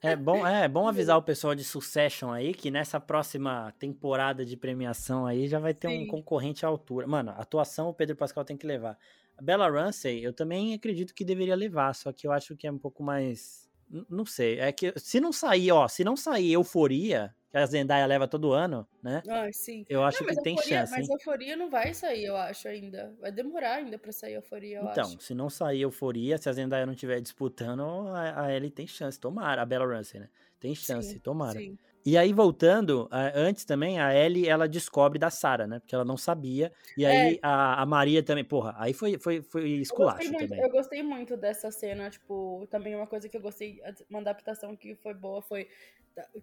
É 0.00 0.14
bom, 0.14 0.46
é, 0.46 0.64
é 0.64 0.68
bom 0.68 0.86
avisar 0.88 1.18
o 1.18 1.22
pessoal 1.22 1.54
de 1.54 1.64
Succession 1.64 2.30
aí 2.30 2.54
que 2.54 2.70
nessa 2.70 3.00
próxima 3.00 3.74
temporada 3.78 4.44
de 4.44 4.56
premiação 4.56 5.26
aí 5.26 5.48
já 5.48 5.58
vai 5.58 5.74
ter 5.74 5.88
Sim. 5.88 6.04
um 6.04 6.06
concorrente 6.06 6.64
à 6.64 6.68
altura. 6.68 7.06
Mano, 7.06 7.32
atuação 7.36 7.88
o 7.88 7.94
Pedro 7.94 8.16
Pascal 8.16 8.44
tem 8.44 8.56
que 8.56 8.66
levar. 8.66 8.96
A 9.36 9.42
Bella 9.42 9.68
Ramsey, 9.68 10.22
eu 10.22 10.32
também 10.32 10.74
acredito 10.74 11.14
que 11.14 11.24
deveria 11.24 11.56
levar, 11.56 11.94
só 11.94 12.12
que 12.12 12.26
eu 12.26 12.32
acho 12.32 12.56
que 12.56 12.66
é 12.66 12.72
um 12.72 12.78
pouco 12.78 13.02
mais. 13.02 13.68
Não 14.08 14.24
sei. 14.24 14.60
É 14.60 14.70
que 14.70 14.92
se 14.96 15.20
não 15.20 15.32
sair, 15.32 15.72
ó, 15.72 15.88
se 15.88 16.04
não 16.04 16.16
sair 16.16 16.52
euforia, 16.52 17.34
que 17.50 17.58
a 17.58 17.66
Zendaya 17.66 18.06
leva 18.06 18.28
todo 18.28 18.52
ano, 18.52 18.86
né? 19.02 19.22
Ah, 19.28 19.48
sim. 19.52 19.84
Eu 19.88 20.04
acho 20.04 20.22
não, 20.22 20.30
que 20.30 20.42
tem 20.42 20.54
euforia, 20.54 20.78
chance. 20.78 20.92
Mas 20.92 21.08
hein? 21.08 21.16
euforia 21.18 21.56
não 21.56 21.68
vai 21.68 21.92
sair, 21.92 22.24
eu 22.24 22.36
acho, 22.36 22.68
ainda. 22.68 23.12
Vai 23.20 23.32
demorar 23.32 23.74
ainda 23.74 23.98
pra 23.98 24.12
sair 24.12 24.34
euforia, 24.34 24.78
eu 24.78 24.84
então, 24.84 25.04
acho. 25.04 25.20
se 25.20 25.34
não 25.34 25.50
sair 25.50 25.80
euforia, 25.82 26.38
se 26.38 26.48
a 26.48 26.52
Zendaya 26.52 26.86
não 26.86 26.92
estiver 26.92 27.20
disputando, 27.20 27.82
a, 28.08 28.44
a 28.44 28.54
Ellie 28.54 28.70
tem 28.70 28.86
chance. 28.86 29.18
Tomara, 29.18 29.62
a 29.62 29.66
Bella 29.66 29.86
Ramsey, 29.86 30.20
né? 30.20 30.28
Tem 30.60 30.74
chance, 30.74 31.14
sim, 31.14 31.18
tomara. 31.18 31.58
Sim. 31.58 31.76
E 32.04 32.16
aí, 32.16 32.32
voltando, 32.32 33.08
antes 33.34 33.64
também, 33.64 34.00
a 34.00 34.14
Ellie, 34.14 34.48
ela 34.48 34.66
descobre 34.66 35.18
da 35.18 35.28
Sarah, 35.28 35.66
né? 35.66 35.80
Porque 35.80 35.94
ela 35.94 36.04
não 36.04 36.16
sabia. 36.16 36.72
E 36.96 37.04
aí, 37.04 37.34
é. 37.34 37.38
a, 37.42 37.82
a, 37.82 37.86
Maria 37.86 38.22
também, 38.22 38.44
porra, 38.44 38.74
aí 38.78 38.94
foi, 38.94 39.18
foi, 39.18 39.42
foi 39.42 39.68
esculacho 39.68 40.22
eu 40.22 40.38
também. 40.38 40.60
Eu 40.60 40.70
gostei 40.70 41.02
muito 41.02 41.36
dessa 41.36 41.70
cena, 41.70 42.08
tipo, 42.08 42.66
também 42.70 42.94
uma 42.94 43.06
coisa 43.06 43.28
que 43.28 43.36
eu 43.36 43.40
gostei, 43.40 43.80
uma 44.08 44.20
adaptação 44.20 44.74
que 44.74 44.94
foi 44.94 45.12
boa 45.12 45.42
foi 45.42 45.68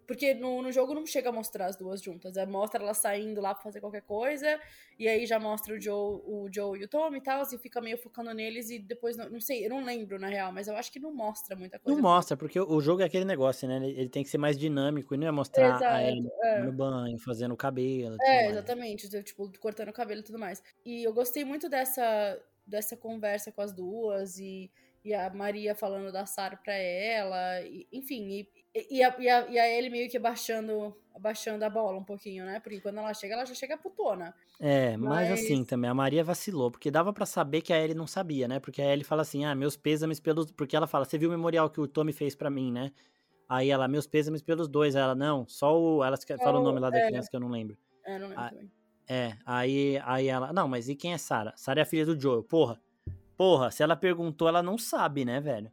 porque 0.05 0.33
no, 0.33 0.61
no 0.61 0.71
jogo 0.71 0.93
não 0.93 1.05
chega 1.05 1.29
a 1.29 1.31
mostrar 1.31 1.67
as 1.67 1.75
duas 1.75 2.01
juntas. 2.01 2.37
É, 2.37 2.45
mostra 2.45 2.83
elas 2.83 2.97
saindo 2.97 3.41
lá 3.41 3.53
pra 3.53 3.63
fazer 3.63 3.79
qualquer 3.79 4.01
coisa. 4.01 4.59
E 4.97 5.07
aí 5.07 5.25
já 5.25 5.39
mostra 5.39 5.75
o 5.75 5.81
Joe, 5.81 6.21
o 6.25 6.47
Joe 6.51 6.79
e 6.79 6.83
o 6.83 6.87
Tommy 6.87 7.17
e 7.17 7.21
tal. 7.21 7.43
E 7.43 7.57
fica 7.57 7.81
meio 7.81 7.97
focando 7.97 8.33
neles. 8.33 8.69
E 8.69 8.79
depois, 8.79 9.15
não, 9.15 9.29
não, 9.29 9.39
sei, 9.39 9.65
eu 9.65 9.69
não 9.69 9.83
lembro 9.83 10.19
na 10.19 10.27
real. 10.27 10.51
Mas 10.51 10.67
eu 10.67 10.75
acho 10.75 10.91
que 10.91 10.99
não 10.99 11.13
mostra 11.13 11.55
muita 11.55 11.79
coisa. 11.79 11.99
Não 11.99 12.09
mostra, 12.09 12.35
porque 12.35 12.59
o 12.59 12.81
jogo 12.81 13.01
é 13.01 13.05
aquele 13.05 13.25
negócio, 13.25 13.67
né? 13.67 13.77
Ele, 13.77 14.09
tem 14.09 14.23
que 14.23 14.29
ser 14.29 14.37
mais 14.37 14.57
dinâmico. 14.57 15.13
E 15.13 15.17
não 15.17 15.27
é 15.27 15.31
mostrar 15.31 15.75
Exato, 15.75 15.83
a 15.85 16.03
Ellie 16.03 16.29
é. 16.43 16.63
no 16.63 16.71
banho, 16.71 17.17
fazendo 17.19 17.53
o 17.53 17.57
cabelo. 17.57 18.17
É, 18.21 18.49
exatamente. 18.49 19.07
Tipo, 19.23 19.51
cortando 19.59 19.89
o 19.89 19.93
cabelo 19.93 20.21
e 20.21 20.23
tudo 20.23 20.39
mais. 20.39 20.61
E 20.85 21.03
eu 21.03 21.13
gostei 21.13 21.43
muito 21.43 21.69
dessa, 21.69 22.39
dessa 22.65 22.97
conversa 22.97 23.51
com 23.51 23.61
as 23.61 23.71
duas. 23.71 24.37
E 24.39 24.71
e 25.07 25.13
a 25.13 25.29
Maria 25.29 25.73
falando 25.73 26.11
da 26.11 26.25
Sarah 26.25 26.57
pra 26.57 26.73
ela, 26.73 27.61
e, 27.61 27.87
enfim, 27.93 28.29
e, 28.29 28.49
e, 28.91 29.01
a, 29.01 29.15
e, 29.17 29.29
a, 29.29 29.47
e 29.47 29.57
a 29.57 29.69
ele 29.69 29.89
meio 29.89 30.09
que 30.09 30.17
abaixando, 30.17 30.93
abaixando 31.15 31.63
a 31.63 31.69
bola 31.69 31.97
um 31.97 32.03
pouquinho, 32.03 32.43
né? 32.43 32.59
Porque 32.59 32.81
quando 32.81 32.97
ela 32.97 33.13
chega, 33.13 33.35
ela 33.35 33.45
já 33.45 33.53
chega 33.53 33.77
putona. 33.77 34.35
É, 34.59 34.97
mas, 34.97 35.29
mas 35.29 35.31
assim 35.31 35.63
também, 35.63 35.89
a 35.89 35.93
Maria 35.93 36.25
vacilou, 36.25 36.69
porque 36.69 36.91
dava 36.91 37.13
para 37.13 37.25
saber 37.25 37.61
que 37.61 37.71
a 37.71 37.81
Ellie 37.81 37.95
não 37.95 38.05
sabia, 38.05 38.49
né? 38.49 38.59
Porque 38.59 38.81
a 38.81 38.85
Ellie 38.91 39.05
fala 39.05 39.21
assim, 39.21 39.45
ah, 39.45 39.55
meus 39.55 39.77
pêsames 39.77 40.19
pelos... 40.19 40.51
Porque 40.51 40.75
ela 40.75 40.87
fala, 40.87 41.05
você 41.05 41.17
viu 41.17 41.29
o 41.29 41.31
memorial 41.31 41.69
que 41.69 41.79
o 41.79 41.87
Tommy 41.87 42.11
fez 42.11 42.35
para 42.35 42.49
mim, 42.49 42.69
né? 42.69 42.91
Aí 43.47 43.69
ela, 43.69 43.87
meus 43.87 44.05
pêsames 44.05 44.41
pelos 44.41 44.67
dois. 44.67 44.93
Aí 44.93 45.01
ela, 45.01 45.15
não, 45.15 45.47
só 45.47 45.79
o... 45.79 46.03
Ela 46.03 46.17
fala 46.37 46.59
o 46.59 46.63
nome 46.63 46.81
lá 46.81 46.89
da 46.89 46.99
é, 46.99 47.07
criança 47.07 47.29
que 47.29 47.35
eu 47.37 47.39
não 47.39 47.49
lembro. 47.49 47.77
É, 48.05 48.19
não 48.19 48.27
lembro 48.27 48.43
ah, 48.43 48.49
também. 48.49 48.69
É, 49.07 49.37
aí, 49.45 50.01
aí 50.03 50.27
ela, 50.27 50.51
não, 50.51 50.67
mas 50.67 50.89
e 50.89 50.95
quem 50.95 51.13
é 51.13 51.17
Sarah? 51.17 51.53
Sarah 51.55 51.79
é 51.79 51.83
a 51.83 51.85
filha 51.85 52.05
do 52.05 52.19
Joel. 52.19 52.43
Porra, 52.43 52.77
porra, 53.38 53.71
se 53.71 53.84
ela 53.84 53.95
perguntou, 53.95 54.47
ela 54.47 54.63
não 54.63 54.78
sabe, 54.78 55.23
né, 55.23 55.39
velho? 55.39 55.71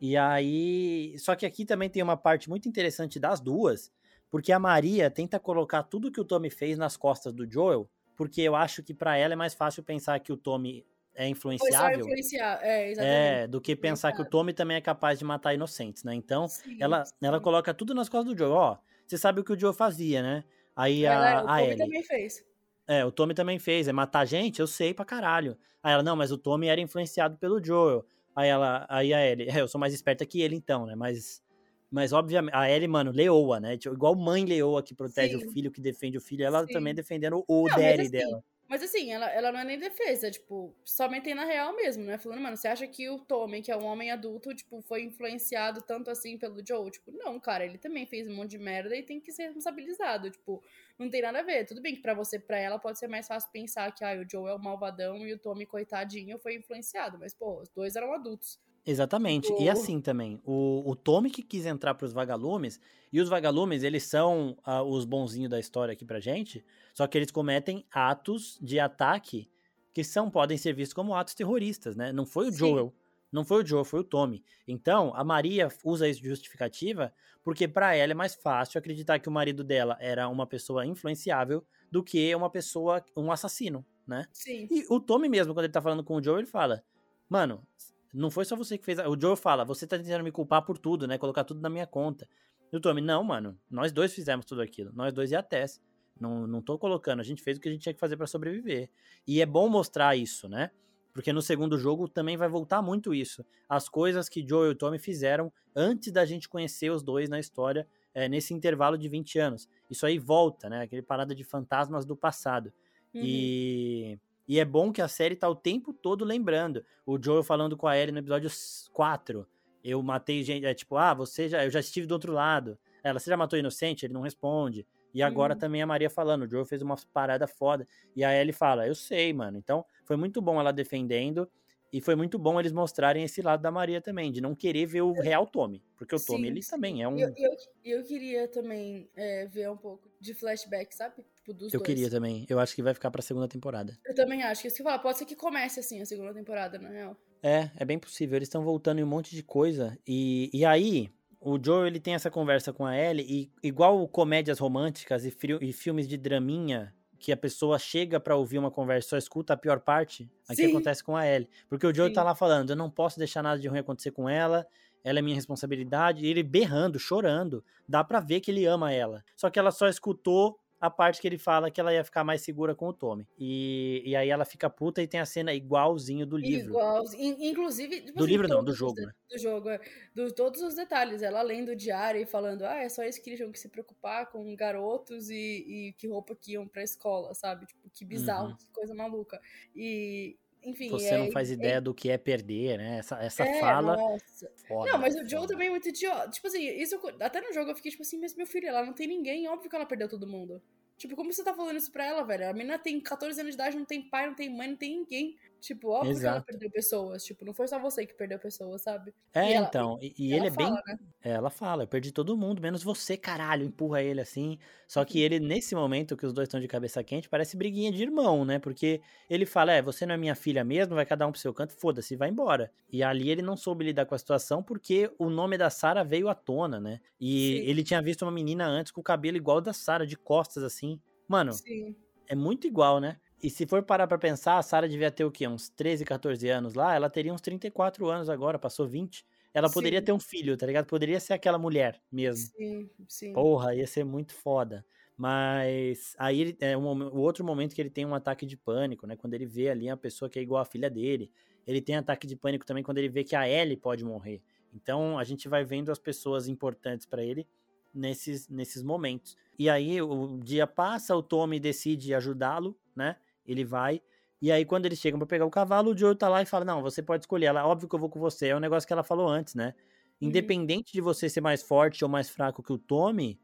E 0.00 0.16
aí. 0.16 1.14
Só 1.18 1.36
que 1.36 1.46
aqui 1.46 1.64
também 1.64 1.88
tem 1.88 2.02
uma 2.02 2.16
parte 2.16 2.48
muito 2.48 2.68
interessante 2.68 3.20
das 3.20 3.40
duas, 3.40 3.92
porque 4.30 4.50
a 4.50 4.58
Maria 4.58 5.10
tenta 5.10 5.38
colocar 5.38 5.84
tudo 5.84 6.10
que 6.10 6.20
o 6.20 6.24
Tommy 6.24 6.50
fez 6.50 6.76
nas 6.76 6.96
costas 6.96 7.32
do 7.32 7.48
Joel, 7.48 7.88
porque 8.16 8.40
eu 8.40 8.56
acho 8.56 8.82
que 8.82 8.94
para 8.94 9.16
ela 9.16 9.34
é 9.34 9.36
mais 9.36 9.54
fácil 9.54 9.82
pensar 9.82 10.18
que 10.18 10.32
o 10.32 10.36
Tommy 10.36 10.84
é 11.14 11.28
influenciável. 11.28 12.00
Influenciar. 12.00 12.58
É, 12.62 12.90
exatamente. 12.90 13.14
é, 13.14 13.46
do 13.46 13.60
que 13.60 13.76
pensar 13.76 14.12
que 14.12 14.22
o 14.22 14.24
Tommy 14.24 14.52
também 14.52 14.78
é 14.78 14.80
capaz 14.80 15.18
de 15.18 15.24
matar 15.24 15.54
inocentes, 15.54 16.02
né? 16.02 16.14
Então, 16.14 16.48
sim, 16.48 16.78
ela, 16.80 17.04
sim. 17.04 17.14
ela 17.22 17.40
coloca 17.40 17.72
tudo 17.74 17.94
nas 17.94 18.08
costas 18.08 18.34
do 18.34 18.38
Joel. 18.38 18.52
Ó, 18.52 18.78
você 19.06 19.18
sabe 19.18 19.40
o 19.40 19.44
que 19.44 19.52
o 19.52 19.58
Joel 19.58 19.74
fazia, 19.74 20.22
né? 20.22 20.44
Aí 20.74 21.04
ela, 21.04 21.40
a, 21.40 21.42
o 21.42 21.46
Tommy 21.46 21.62
Ellie. 21.64 21.78
também 21.78 22.02
fez. 22.02 22.44
É, 22.86 23.04
o 23.04 23.12
Tommy 23.12 23.34
também 23.34 23.58
fez. 23.58 23.88
É 23.88 23.92
matar 23.92 24.24
gente? 24.24 24.60
Eu 24.60 24.66
sei 24.66 24.92
pra 24.92 25.04
caralho. 25.04 25.56
Aí 25.82 25.92
ela, 25.92 26.02
não, 26.02 26.16
mas 26.16 26.30
o 26.32 26.38
Tommy 26.38 26.68
era 26.68 26.80
influenciado 26.80 27.36
pelo 27.36 27.62
Joel. 27.62 28.04
Aí 28.34 28.48
ela, 28.48 28.86
aí 28.88 29.12
a 29.12 29.26
Ellie, 29.26 29.48
é, 29.50 29.60
eu 29.60 29.68
sou 29.68 29.80
mais 29.80 29.92
esperta 29.92 30.24
que 30.24 30.40
ele 30.40 30.56
então, 30.56 30.86
né? 30.86 30.94
Mas, 30.94 31.42
mas 31.90 32.12
obviamente, 32.12 32.54
a 32.54 32.70
Ellie, 32.70 32.88
mano, 32.88 33.10
leoa, 33.10 33.60
né? 33.60 33.76
Tipo, 33.76 33.94
igual 33.94 34.14
mãe 34.14 34.44
leoa 34.44 34.82
que 34.82 34.94
protege 34.94 35.38
Sim. 35.38 35.46
o 35.46 35.52
filho, 35.52 35.70
que 35.70 35.80
defende 35.80 36.16
o 36.16 36.20
filho, 36.20 36.44
ela 36.44 36.66
Sim. 36.66 36.72
também 36.72 36.94
defendendo 36.94 37.44
o 37.46 37.68
não, 37.68 37.76
daddy 37.76 38.02
assim, 38.02 38.10
dela. 38.10 38.44
Mas 38.72 38.82
assim, 38.82 39.12
ela, 39.12 39.28
ela 39.30 39.52
não 39.52 39.60
é 39.60 39.64
nem 39.64 39.78
defesa, 39.78 40.30
tipo, 40.30 40.74
somente 40.82 41.34
na 41.34 41.44
real 41.44 41.76
mesmo, 41.76 42.04
né? 42.04 42.16
Falando, 42.16 42.40
mano, 42.40 42.56
você 42.56 42.68
acha 42.68 42.86
que 42.86 43.06
o 43.06 43.18
Tommy, 43.18 43.60
que 43.60 43.70
é 43.70 43.76
um 43.76 43.84
homem 43.84 44.10
adulto, 44.10 44.54
tipo, 44.54 44.80
foi 44.80 45.02
influenciado 45.02 45.82
tanto 45.82 46.10
assim 46.10 46.38
pelo 46.38 46.66
Joe? 46.66 46.90
Tipo, 46.90 47.12
não, 47.12 47.38
cara, 47.38 47.66
ele 47.66 47.76
também 47.76 48.06
fez 48.06 48.26
um 48.26 48.34
monte 48.34 48.52
de 48.52 48.58
merda 48.58 48.96
e 48.96 49.02
tem 49.02 49.20
que 49.20 49.30
ser 49.30 49.42
responsabilizado. 49.42 50.30
Tipo, 50.30 50.62
não 50.98 51.10
tem 51.10 51.20
nada 51.20 51.40
a 51.40 51.42
ver. 51.42 51.66
Tudo 51.66 51.82
bem 51.82 51.94
que 51.94 52.00
para 52.00 52.14
você, 52.14 52.38
para 52.38 52.56
ela, 52.56 52.78
pode 52.78 52.98
ser 52.98 53.08
mais 53.08 53.28
fácil 53.28 53.50
pensar 53.52 53.94
que 53.94 54.02
ah, 54.04 54.14
o 54.14 54.26
Joe 54.26 54.48
é 54.48 54.54
o 54.54 54.58
malvadão 54.58 55.18
e 55.18 55.34
o 55.34 55.38
Tommy, 55.38 55.66
coitadinho, 55.66 56.38
foi 56.38 56.54
influenciado. 56.54 57.18
Mas, 57.18 57.34
pô, 57.34 57.60
os 57.60 57.68
dois 57.68 57.94
eram 57.94 58.10
adultos. 58.14 58.58
Exatamente. 58.84 59.52
E 59.58 59.68
assim 59.68 60.00
também, 60.00 60.40
o, 60.44 60.82
o 60.84 60.96
Tommy 60.96 61.30
que 61.30 61.42
quis 61.42 61.66
entrar 61.66 61.94
para 61.94 62.04
os 62.04 62.12
vagalumes, 62.12 62.80
e 63.12 63.20
os 63.20 63.28
vagalumes, 63.28 63.82
eles 63.82 64.04
são 64.04 64.56
uh, 64.66 64.82
os 64.82 65.04
bonzinhos 65.04 65.50
da 65.50 65.60
história 65.60 65.92
aqui 65.92 66.04
pra 66.04 66.18
gente, 66.18 66.64
só 66.94 67.06
que 67.06 67.16
eles 67.16 67.30
cometem 67.30 67.84
atos 67.90 68.58
de 68.60 68.80
ataque 68.80 69.50
que 69.94 70.02
são 70.02 70.30
podem 70.30 70.56
ser 70.56 70.72
vistos 70.72 70.94
como 70.94 71.14
atos 71.14 71.34
terroristas, 71.34 71.94
né? 71.94 72.12
Não 72.12 72.24
foi 72.24 72.48
o 72.48 72.50
Sim. 72.50 72.58
Joel, 72.58 72.94
não 73.30 73.44
foi 73.44 73.62
o 73.62 73.66
Joel, 73.66 73.84
foi 73.84 74.00
o 74.00 74.04
Tommy. 74.04 74.42
Então, 74.66 75.12
a 75.14 75.22
Maria 75.22 75.68
usa 75.84 76.08
isso 76.08 76.22
de 76.22 76.28
justificativa 76.28 77.12
porque 77.44 77.68
para 77.68 77.94
ela 77.94 78.12
é 78.12 78.14
mais 78.14 78.34
fácil 78.34 78.78
acreditar 78.78 79.18
que 79.18 79.28
o 79.28 79.32
marido 79.32 79.62
dela 79.62 79.96
era 80.00 80.28
uma 80.28 80.46
pessoa 80.46 80.86
influenciável 80.86 81.64
do 81.90 82.02
que 82.02 82.34
uma 82.34 82.48
pessoa, 82.48 83.04
um 83.16 83.30
assassino, 83.30 83.84
né? 84.06 84.26
Sim. 84.32 84.66
E 84.70 84.86
o 84.88 84.98
Tommy 84.98 85.28
mesmo, 85.28 85.52
quando 85.52 85.64
ele 85.64 85.72
tá 85.72 85.82
falando 85.82 86.04
com 86.04 86.16
o 86.16 86.22
Joel, 86.22 86.38
ele 86.38 86.46
fala: 86.46 86.82
"Mano, 87.28 87.66
não 88.12 88.30
foi 88.30 88.44
só 88.44 88.54
você 88.54 88.76
que 88.76 88.84
fez. 88.84 88.98
O 88.98 89.18
Joe 89.18 89.36
fala, 89.36 89.64
você 89.64 89.86
tá 89.86 89.98
tentando 89.98 90.22
me 90.22 90.30
culpar 90.30 90.62
por 90.62 90.76
tudo, 90.76 91.06
né? 91.06 91.16
Colocar 91.16 91.44
tudo 91.44 91.60
na 91.60 91.70
minha 91.70 91.86
conta. 91.86 92.28
E 92.72 92.76
o 92.76 92.80
Tommy, 92.80 93.00
não, 93.00 93.24
mano. 93.24 93.58
Nós 93.70 93.90
dois 93.92 94.12
fizemos 94.12 94.44
tudo 94.44 94.60
aquilo. 94.60 94.92
Nós 94.94 95.12
dois 95.12 95.30
e 95.30 95.36
a 95.36 95.42
Tess. 95.42 95.80
Não, 96.20 96.46
não 96.46 96.60
tô 96.60 96.78
colocando. 96.78 97.20
A 97.20 97.24
gente 97.24 97.42
fez 97.42 97.56
o 97.56 97.60
que 97.60 97.68
a 97.68 97.72
gente 97.72 97.82
tinha 97.82 97.94
que 97.94 98.00
fazer 98.00 98.16
para 98.16 98.26
sobreviver. 98.26 98.90
E 99.26 99.40
é 99.40 99.46
bom 99.46 99.68
mostrar 99.68 100.14
isso, 100.16 100.48
né? 100.48 100.70
Porque 101.12 101.32
no 101.32 101.42
segundo 101.42 101.78
jogo 101.78 102.08
também 102.08 102.36
vai 102.36 102.48
voltar 102.48 102.80
muito 102.82 103.14
isso. 103.14 103.44
As 103.68 103.88
coisas 103.88 104.28
que 104.28 104.46
Joe 104.46 104.68
e 104.68 104.70
o 104.70 104.74
Tommy 104.74 104.98
fizeram 104.98 105.52
antes 105.74 106.12
da 106.12 106.24
gente 106.24 106.48
conhecer 106.48 106.90
os 106.90 107.02
dois 107.02 107.28
na 107.28 107.38
história, 107.38 107.86
é, 108.14 108.28
nesse 108.28 108.52
intervalo 108.52 108.96
de 108.96 109.08
20 109.08 109.38
anos. 109.38 109.68
Isso 109.90 110.06
aí 110.06 110.18
volta, 110.18 110.68
né? 110.68 110.82
Aquele 110.82 111.02
parada 111.02 111.34
de 111.34 111.44
fantasmas 111.44 112.04
do 112.04 112.16
passado. 112.16 112.72
Uhum. 113.14 113.22
E 113.22 114.18
e 114.46 114.58
é 114.58 114.64
bom 114.64 114.92
que 114.92 115.00
a 115.00 115.08
série 115.08 115.36
tá 115.36 115.48
o 115.48 115.54
tempo 115.54 115.92
todo 115.92 116.24
lembrando. 116.24 116.84
O 117.06 117.22
Joel 117.22 117.42
falando 117.42 117.76
com 117.76 117.86
a 117.86 117.96
Ellie 117.96 118.12
no 118.12 118.18
episódio 118.18 118.50
4. 118.92 119.46
Eu 119.84 120.02
matei 120.02 120.42
gente. 120.42 120.66
É 120.66 120.74
tipo, 120.74 120.96
ah, 120.96 121.14
você 121.14 121.48
já. 121.48 121.64
Eu 121.64 121.70
já 121.70 121.80
estive 121.80 122.06
do 122.06 122.12
outro 122.12 122.32
lado. 122.32 122.78
Ela, 123.02 123.18
você 123.18 123.30
já 123.30 123.36
matou 123.36 123.58
inocente? 123.58 124.06
Ele 124.06 124.14
não 124.14 124.22
responde. 124.22 124.86
E 125.14 125.22
agora 125.22 125.54
hum. 125.54 125.58
também 125.58 125.82
a 125.82 125.86
Maria 125.86 126.08
falando, 126.08 126.42
o 126.42 126.48
Joel 126.48 126.64
fez 126.64 126.80
uma 126.82 126.96
parada 127.12 127.46
foda. 127.46 127.86
E 128.16 128.24
a 128.24 128.32
Ellie 128.34 128.52
fala, 128.52 128.86
eu 128.86 128.94
sei, 128.94 129.32
mano. 129.32 129.58
Então, 129.58 129.84
foi 130.04 130.16
muito 130.16 130.40
bom 130.40 130.58
ela 130.58 130.72
defendendo. 130.72 131.48
E 131.92 132.00
foi 132.00 132.14
muito 132.14 132.38
bom 132.38 132.58
eles 132.58 132.72
mostrarem 132.72 133.22
esse 133.22 133.42
lado 133.42 133.60
da 133.60 133.70
Maria 133.70 134.00
também, 134.00 134.32
de 134.32 134.40
não 134.40 134.54
querer 134.54 134.86
ver 134.86 135.02
o 135.02 135.12
real 135.12 135.46
Tommy. 135.46 135.84
Porque 135.94 136.14
o 136.14 136.18
sim, 136.18 136.32
Tommy, 136.32 136.48
ele 136.48 136.62
sim. 136.62 136.70
também 136.70 137.02
é 137.02 137.08
um. 137.08 137.18
Eu, 137.18 137.34
eu, 137.36 137.56
eu 137.84 138.02
queria 138.02 138.48
também 138.48 139.10
é, 139.14 139.46
ver 139.46 139.70
um 139.70 139.76
pouco 139.76 140.10
de 140.18 140.32
flashback, 140.32 140.94
sabe? 140.94 141.22
Tipo, 141.42 141.54
dos 141.54 141.74
eu 141.74 141.80
dois. 141.80 141.86
queria 141.86 142.08
também. 142.08 142.46
Eu 142.48 142.60
acho 142.60 142.74
que 142.74 142.82
vai 142.82 142.94
ficar 142.94 143.10
pra 143.10 143.20
segunda 143.20 143.48
temporada. 143.48 143.98
Eu 144.06 144.14
também 144.14 144.42
acho. 144.42 144.62
Que 144.62 144.68
isso 144.68 144.76
que 144.76 144.82
fala, 144.82 144.98
pode 144.98 145.18
ser 145.18 145.24
que 145.24 145.34
comece 145.34 145.80
assim 145.80 146.00
a 146.00 146.06
segunda 146.06 146.32
temporada, 146.32 146.78
na 146.78 146.88
real. 146.88 147.16
É, 147.42 147.70
é 147.76 147.84
bem 147.84 147.98
possível. 147.98 148.36
Eles 148.36 148.46
estão 148.46 148.62
voltando 148.62 149.00
em 149.00 149.02
um 149.02 149.08
monte 149.08 149.34
de 149.34 149.42
coisa. 149.42 149.98
E, 150.06 150.50
e 150.54 150.64
aí, 150.64 151.10
o 151.40 151.58
Joe 151.62 151.88
ele 151.88 151.98
tem 151.98 152.14
essa 152.14 152.30
conversa 152.30 152.72
com 152.72 152.86
a 152.86 152.96
Ellie, 152.96 153.26
e 153.28 153.66
igual 153.66 154.06
comédias 154.06 154.60
românticas 154.60 155.24
e, 155.24 155.36
e 155.60 155.72
filmes 155.72 156.06
de 156.06 156.16
draminha 156.16 156.94
que 157.18 157.32
a 157.32 157.36
pessoa 157.36 157.78
chega 157.78 158.18
para 158.18 158.36
ouvir 158.36 158.58
uma 158.58 158.70
conversa 158.70 159.06
e 159.06 159.10
só 159.10 159.16
escuta 159.16 159.54
a 159.54 159.56
pior 159.56 159.80
parte, 159.80 160.30
aqui 160.48 160.62
Sim. 160.62 160.70
acontece 160.70 161.02
com 161.02 161.16
a 161.16 161.26
Ellie. 161.26 161.48
Porque 161.68 161.86
o 161.86 161.94
Joe 161.94 162.08
Sim. 162.08 162.14
tá 162.14 162.22
lá 162.22 162.34
falando, 162.34 162.70
eu 162.70 162.76
não 162.76 162.90
posso 162.90 163.18
deixar 163.18 163.42
nada 163.42 163.60
de 163.60 163.68
ruim 163.68 163.78
acontecer 163.78 164.10
com 164.10 164.28
ela, 164.28 164.66
ela 165.04 165.18
é 165.18 165.22
minha 165.22 165.34
responsabilidade, 165.34 166.24
e 166.24 166.28
ele 166.28 166.42
berrando, 166.42 166.98
chorando, 166.98 167.64
dá 167.88 168.02
para 168.02 168.18
ver 168.18 168.40
que 168.40 168.50
ele 168.50 168.66
ama 168.66 168.92
ela. 168.92 169.24
Só 169.36 169.50
que 169.50 169.58
ela 169.58 169.70
só 169.70 169.88
escutou 169.88 170.58
a 170.82 170.90
parte 170.90 171.20
que 171.20 171.28
ele 171.28 171.38
fala 171.38 171.70
que 171.70 171.80
ela 171.80 171.94
ia 171.94 172.02
ficar 172.02 172.24
mais 172.24 172.42
segura 172.42 172.74
com 172.74 172.88
o 172.88 172.92
Tommy. 172.92 173.24
E, 173.38 174.02
e 174.04 174.16
aí 174.16 174.28
ela 174.28 174.44
fica 174.44 174.68
puta 174.68 175.00
e 175.00 175.06
tem 175.06 175.20
a 175.20 175.24
cena 175.24 175.54
igualzinho 175.54 176.26
do 176.26 176.36
livro. 176.36 176.70
Igualzinho. 176.70 177.36
Inclusive. 177.38 178.00
Tipo 178.00 178.18
do 178.18 178.24
assim, 178.24 178.32
livro 178.32 178.48
não, 178.48 178.64
do 178.64 178.74
jogo, 178.74 178.98
os, 178.98 179.06
né? 179.06 179.12
Do 179.30 179.38
jogo, 179.38 179.68
é. 179.68 179.80
Do, 180.12 180.32
todos 180.32 180.60
os 180.60 180.74
detalhes. 180.74 181.22
Ela 181.22 181.40
lendo 181.40 181.68
o 181.68 181.76
diário 181.76 182.20
e 182.20 182.26
falando, 182.26 182.64
ah, 182.64 182.78
é 182.78 182.88
só 182.88 183.04
isso 183.04 183.22
que 183.22 183.30
eles 183.30 183.38
tinham 183.38 183.52
que 183.52 183.60
se 183.60 183.68
preocupar 183.68 184.28
com 184.32 184.56
garotos 184.56 185.30
e, 185.30 185.36
e 185.36 185.92
que 185.92 186.08
roupa 186.08 186.34
que 186.34 186.54
iam 186.54 186.66
pra 186.66 186.82
escola, 186.82 187.32
sabe? 187.32 187.64
Tipo, 187.64 187.88
que 187.88 188.04
bizarro, 188.04 188.48
uhum. 188.48 188.56
que 188.56 188.66
coisa 188.72 188.92
maluca. 188.92 189.40
E, 189.76 190.36
enfim. 190.64 190.88
Você 190.90 191.08
é, 191.08 191.18
não 191.18 191.30
faz 191.32 191.50
é, 191.50 191.54
ideia 191.54 191.80
do 191.80 191.94
que 191.94 192.10
é 192.10 192.16
perder, 192.16 192.78
né? 192.78 192.98
Essa, 192.98 193.16
essa 193.16 193.44
é, 193.44 193.60
fala. 193.60 193.96
Nossa. 193.96 194.50
Foda, 194.68 194.92
não, 194.92 194.98
mas 194.98 195.14
o 195.14 195.28
Joe 195.28 195.46
também 195.46 195.68
é 195.68 195.70
muito 195.70 195.88
idiota. 195.88 196.30
Tipo 196.30 196.46
assim, 196.46 196.64
isso, 196.80 197.00
até 197.20 197.40
no 197.40 197.52
jogo 197.52 197.70
eu 197.70 197.76
fiquei 197.76 197.90
tipo 197.90 198.02
assim, 198.02 198.18
mas 198.18 198.34
meu 198.34 198.46
filho, 198.46 198.68
ela 198.68 198.84
não 198.84 198.92
tem 198.92 199.06
ninguém, 199.06 199.48
óbvio 199.48 199.68
que 199.68 199.76
ela 199.76 199.86
perdeu 199.86 200.08
todo 200.08 200.26
mundo. 200.26 200.62
Tipo, 200.96 201.16
como 201.16 201.32
você 201.32 201.42
tá 201.42 201.52
falando 201.52 201.76
isso 201.76 201.90
pra 201.90 202.04
ela, 202.04 202.22
velho? 202.22 202.48
A 202.48 202.52
menina 202.52 202.78
tem 202.78 203.00
14 203.00 203.40
anos 203.40 203.56
de 203.56 203.60
idade, 203.60 203.76
não 203.76 203.84
tem 203.84 204.02
pai, 204.02 204.26
não 204.26 204.34
tem 204.34 204.48
mãe, 204.48 204.68
não 204.68 204.76
tem 204.76 204.98
ninguém. 204.98 205.36
Tipo, 205.62 205.88
óbvio 205.90 206.20
que 206.20 206.26
ela 206.26 206.40
perdeu 206.40 206.70
pessoas. 206.70 207.24
Tipo, 207.24 207.44
não 207.44 207.54
foi 207.54 207.68
só 207.68 207.78
você 207.78 208.04
que 208.04 208.14
perdeu 208.14 208.38
pessoas, 208.38 208.82
sabe? 208.82 209.14
É, 209.32 209.50
E 209.50 209.54
ela- 209.54 209.66
então. 209.68 209.96
E, 210.02 210.12
e 210.18 210.34
ele 210.34 210.48
é 210.48 210.50
bem. 210.50 210.70
né? 210.72 210.98
É, 211.24 211.30
ela 211.30 211.50
fala, 211.50 211.84
eu 211.84 211.86
perdi 211.86 212.10
todo 212.10 212.36
mundo, 212.36 212.60
menos 212.60 212.82
você, 212.82 213.16
caralho. 213.16 213.64
Empurra 213.64 214.02
ele 214.02 214.20
assim. 214.20 214.58
Só 214.88 215.04
que 215.04 215.20
ele, 215.20 215.38
nesse 215.38 215.72
momento 215.74 216.16
que 216.16 216.26
os 216.26 216.32
dois 216.32 216.48
estão 216.48 216.58
de 216.60 216.66
cabeça 216.66 217.02
quente, 217.04 217.28
parece 217.28 217.56
briguinha 217.56 217.92
de 217.92 218.02
irmão, 218.02 218.44
né? 218.44 218.58
Porque 218.58 219.00
ele 219.30 219.46
fala: 219.46 219.72
É, 219.72 219.80
você 219.80 220.04
não 220.04 220.14
é 220.14 220.18
minha 220.18 220.34
filha 220.34 220.64
mesmo, 220.64 220.96
vai 220.96 221.06
cada 221.06 221.26
um 221.26 221.30
pro 221.30 221.40
seu 221.40 221.54
canto, 221.54 221.72
foda-se, 221.74 222.16
vai 222.16 222.28
embora. 222.28 222.72
E 222.90 223.02
ali 223.04 223.30
ele 223.30 223.40
não 223.40 223.56
soube 223.56 223.84
lidar 223.84 224.04
com 224.06 224.14
a 224.16 224.18
situação 224.18 224.62
porque 224.64 225.10
o 225.18 225.30
nome 225.30 225.56
da 225.56 225.70
Sarah 225.70 226.02
veio 226.02 226.28
à 226.28 226.34
tona, 226.34 226.80
né? 226.80 227.00
E 227.20 227.62
Sim. 227.62 227.68
ele 227.68 227.84
tinha 227.84 228.02
visto 228.02 228.22
uma 228.22 228.32
menina 228.32 228.66
antes 228.66 228.90
com 228.92 229.00
o 229.00 229.04
cabelo 229.04 229.36
igual 229.36 229.60
da 229.60 229.72
Sarah, 229.72 230.04
de 230.04 230.16
costas 230.16 230.64
assim. 230.64 231.00
Mano, 231.28 231.62
Sim. 231.62 231.96
é 232.28 232.34
muito 232.34 232.66
igual, 232.66 233.00
né? 233.00 233.18
E 233.42 233.50
se 233.50 233.66
for 233.66 233.82
parar 233.82 234.06
pra 234.06 234.18
pensar, 234.18 234.58
a 234.58 234.62
Sarah 234.62 234.86
devia 234.86 235.10
ter 235.10 235.24
o 235.24 235.30
quê? 235.30 235.48
Uns 235.48 235.68
13, 235.68 236.04
14 236.04 236.48
anos 236.48 236.74
lá, 236.74 236.94
ela 236.94 237.10
teria 237.10 237.34
uns 237.34 237.40
34 237.40 238.08
anos 238.08 238.28
agora, 238.28 238.58
passou 238.58 238.86
20. 238.86 239.26
Ela 239.52 239.68
poderia 239.68 240.00
Sim. 240.00 240.04
ter 240.04 240.12
um 240.12 240.20
filho, 240.20 240.56
tá 240.56 240.64
ligado? 240.64 240.86
Poderia 240.86 241.18
ser 241.18 241.32
aquela 241.32 241.58
mulher 241.58 242.00
mesmo. 242.10 242.52
Sim, 242.56 242.90
sim. 243.08 243.34
Porra, 243.34 243.74
ia 243.74 243.86
ser 243.86 244.04
muito 244.04 244.32
foda. 244.34 244.84
Mas 245.16 246.14
aí 246.18 246.56
é 246.60 246.76
um 246.76 246.86
o 246.86 247.18
outro 247.18 247.44
momento 247.44 247.74
que 247.74 247.80
ele 247.80 247.90
tem 247.90 248.06
um 248.06 248.14
ataque 248.14 248.46
de 248.46 248.56
pânico, 248.56 249.06
né? 249.06 249.16
Quando 249.16 249.34
ele 249.34 249.46
vê 249.46 249.70
ali 249.70 249.88
a 249.88 249.96
pessoa 249.96 250.28
que 250.28 250.38
é 250.38 250.42
igual 250.42 250.62
a 250.62 250.64
filha 250.64 250.88
dele. 250.90 251.30
Ele 251.66 251.80
tem 251.80 251.96
ataque 251.96 252.26
de 252.26 252.36
pânico 252.36 252.64
também 252.66 252.82
quando 252.82 252.98
ele 252.98 253.08
vê 253.08 253.24
que 253.24 253.36
a 253.36 253.48
Ellie 253.48 253.76
pode 253.76 254.04
morrer. 254.04 254.42
Então 254.72 255.18
a 255.18 255.24
gente 255.24 255.48
vai 255.48 255.64
vendo 255.64 255.92
as 255.92 255.98
pessoas 255.98 256.48
importantes 256.48 257.06
pra 257.06 257.22
ele 257.22 257.46
nesses, 257.94 258.48
nesses 258.48 258.82
momentos. 258.82 259.36
E 259.58 259.68
aí 259.68 260.00
o 260.00 260.38
dia 260.38 260.66
passa, 260.66 261.14
o 261.14 261.22
Tommy 261.22 261.60
decide 261.60 262.14
ajudá-lo, 262.14 262.78
né? 262.96 263.16
Ele 263.46 263.64
vai. 263.64 264.00
E 264.40 264.50
aí, 264.50 264.64
quando 264.64 264.86
eles 264.86 264.98
chegam 264.98 265.18
pra 265.18 265.26
pegar 265.26 265.46
o 265.46 265.50
cavalo, 265.50 265.92
o 265.92 265.96
Joe 265.96 266.16
tá 266.16 266.28
lá 266.28 266.42
e 266.42 266.46
fala: 266.46 266.64
Não, 266.64 266.82
você 266.82 267.02
pode 267.02 267.24
escolher. 267.24 267.46
Ela, 267.46 267.66
óbvio 267.66 267.88
que 267.88 267.94
eu 267.94 267.98
vou 267.98 268.10
com 268.10 268.18
você. 268.18 268.48
É 268.48 268.56
um 268.56 268.60
negócio 268.60 268.86
que 268.86 268.92
ela 268.92 269.04
falou 269.04 269.28
antes, 269.28 269.54
né? 269.54 269.74
Uhum. 270.20 270.28
Independente 270.28 270.92
de 270.92 271.00
você 271.00 271.28
ser 271.28 271.40
mais 271.40 271.62
forte 271.62 272.04
ou 272.04 272.10
mais 272.10 272.28
fraco 272.28 272.62
que 272.62 272.72
o 272.72 272.78
Tommy, 272.78 273.38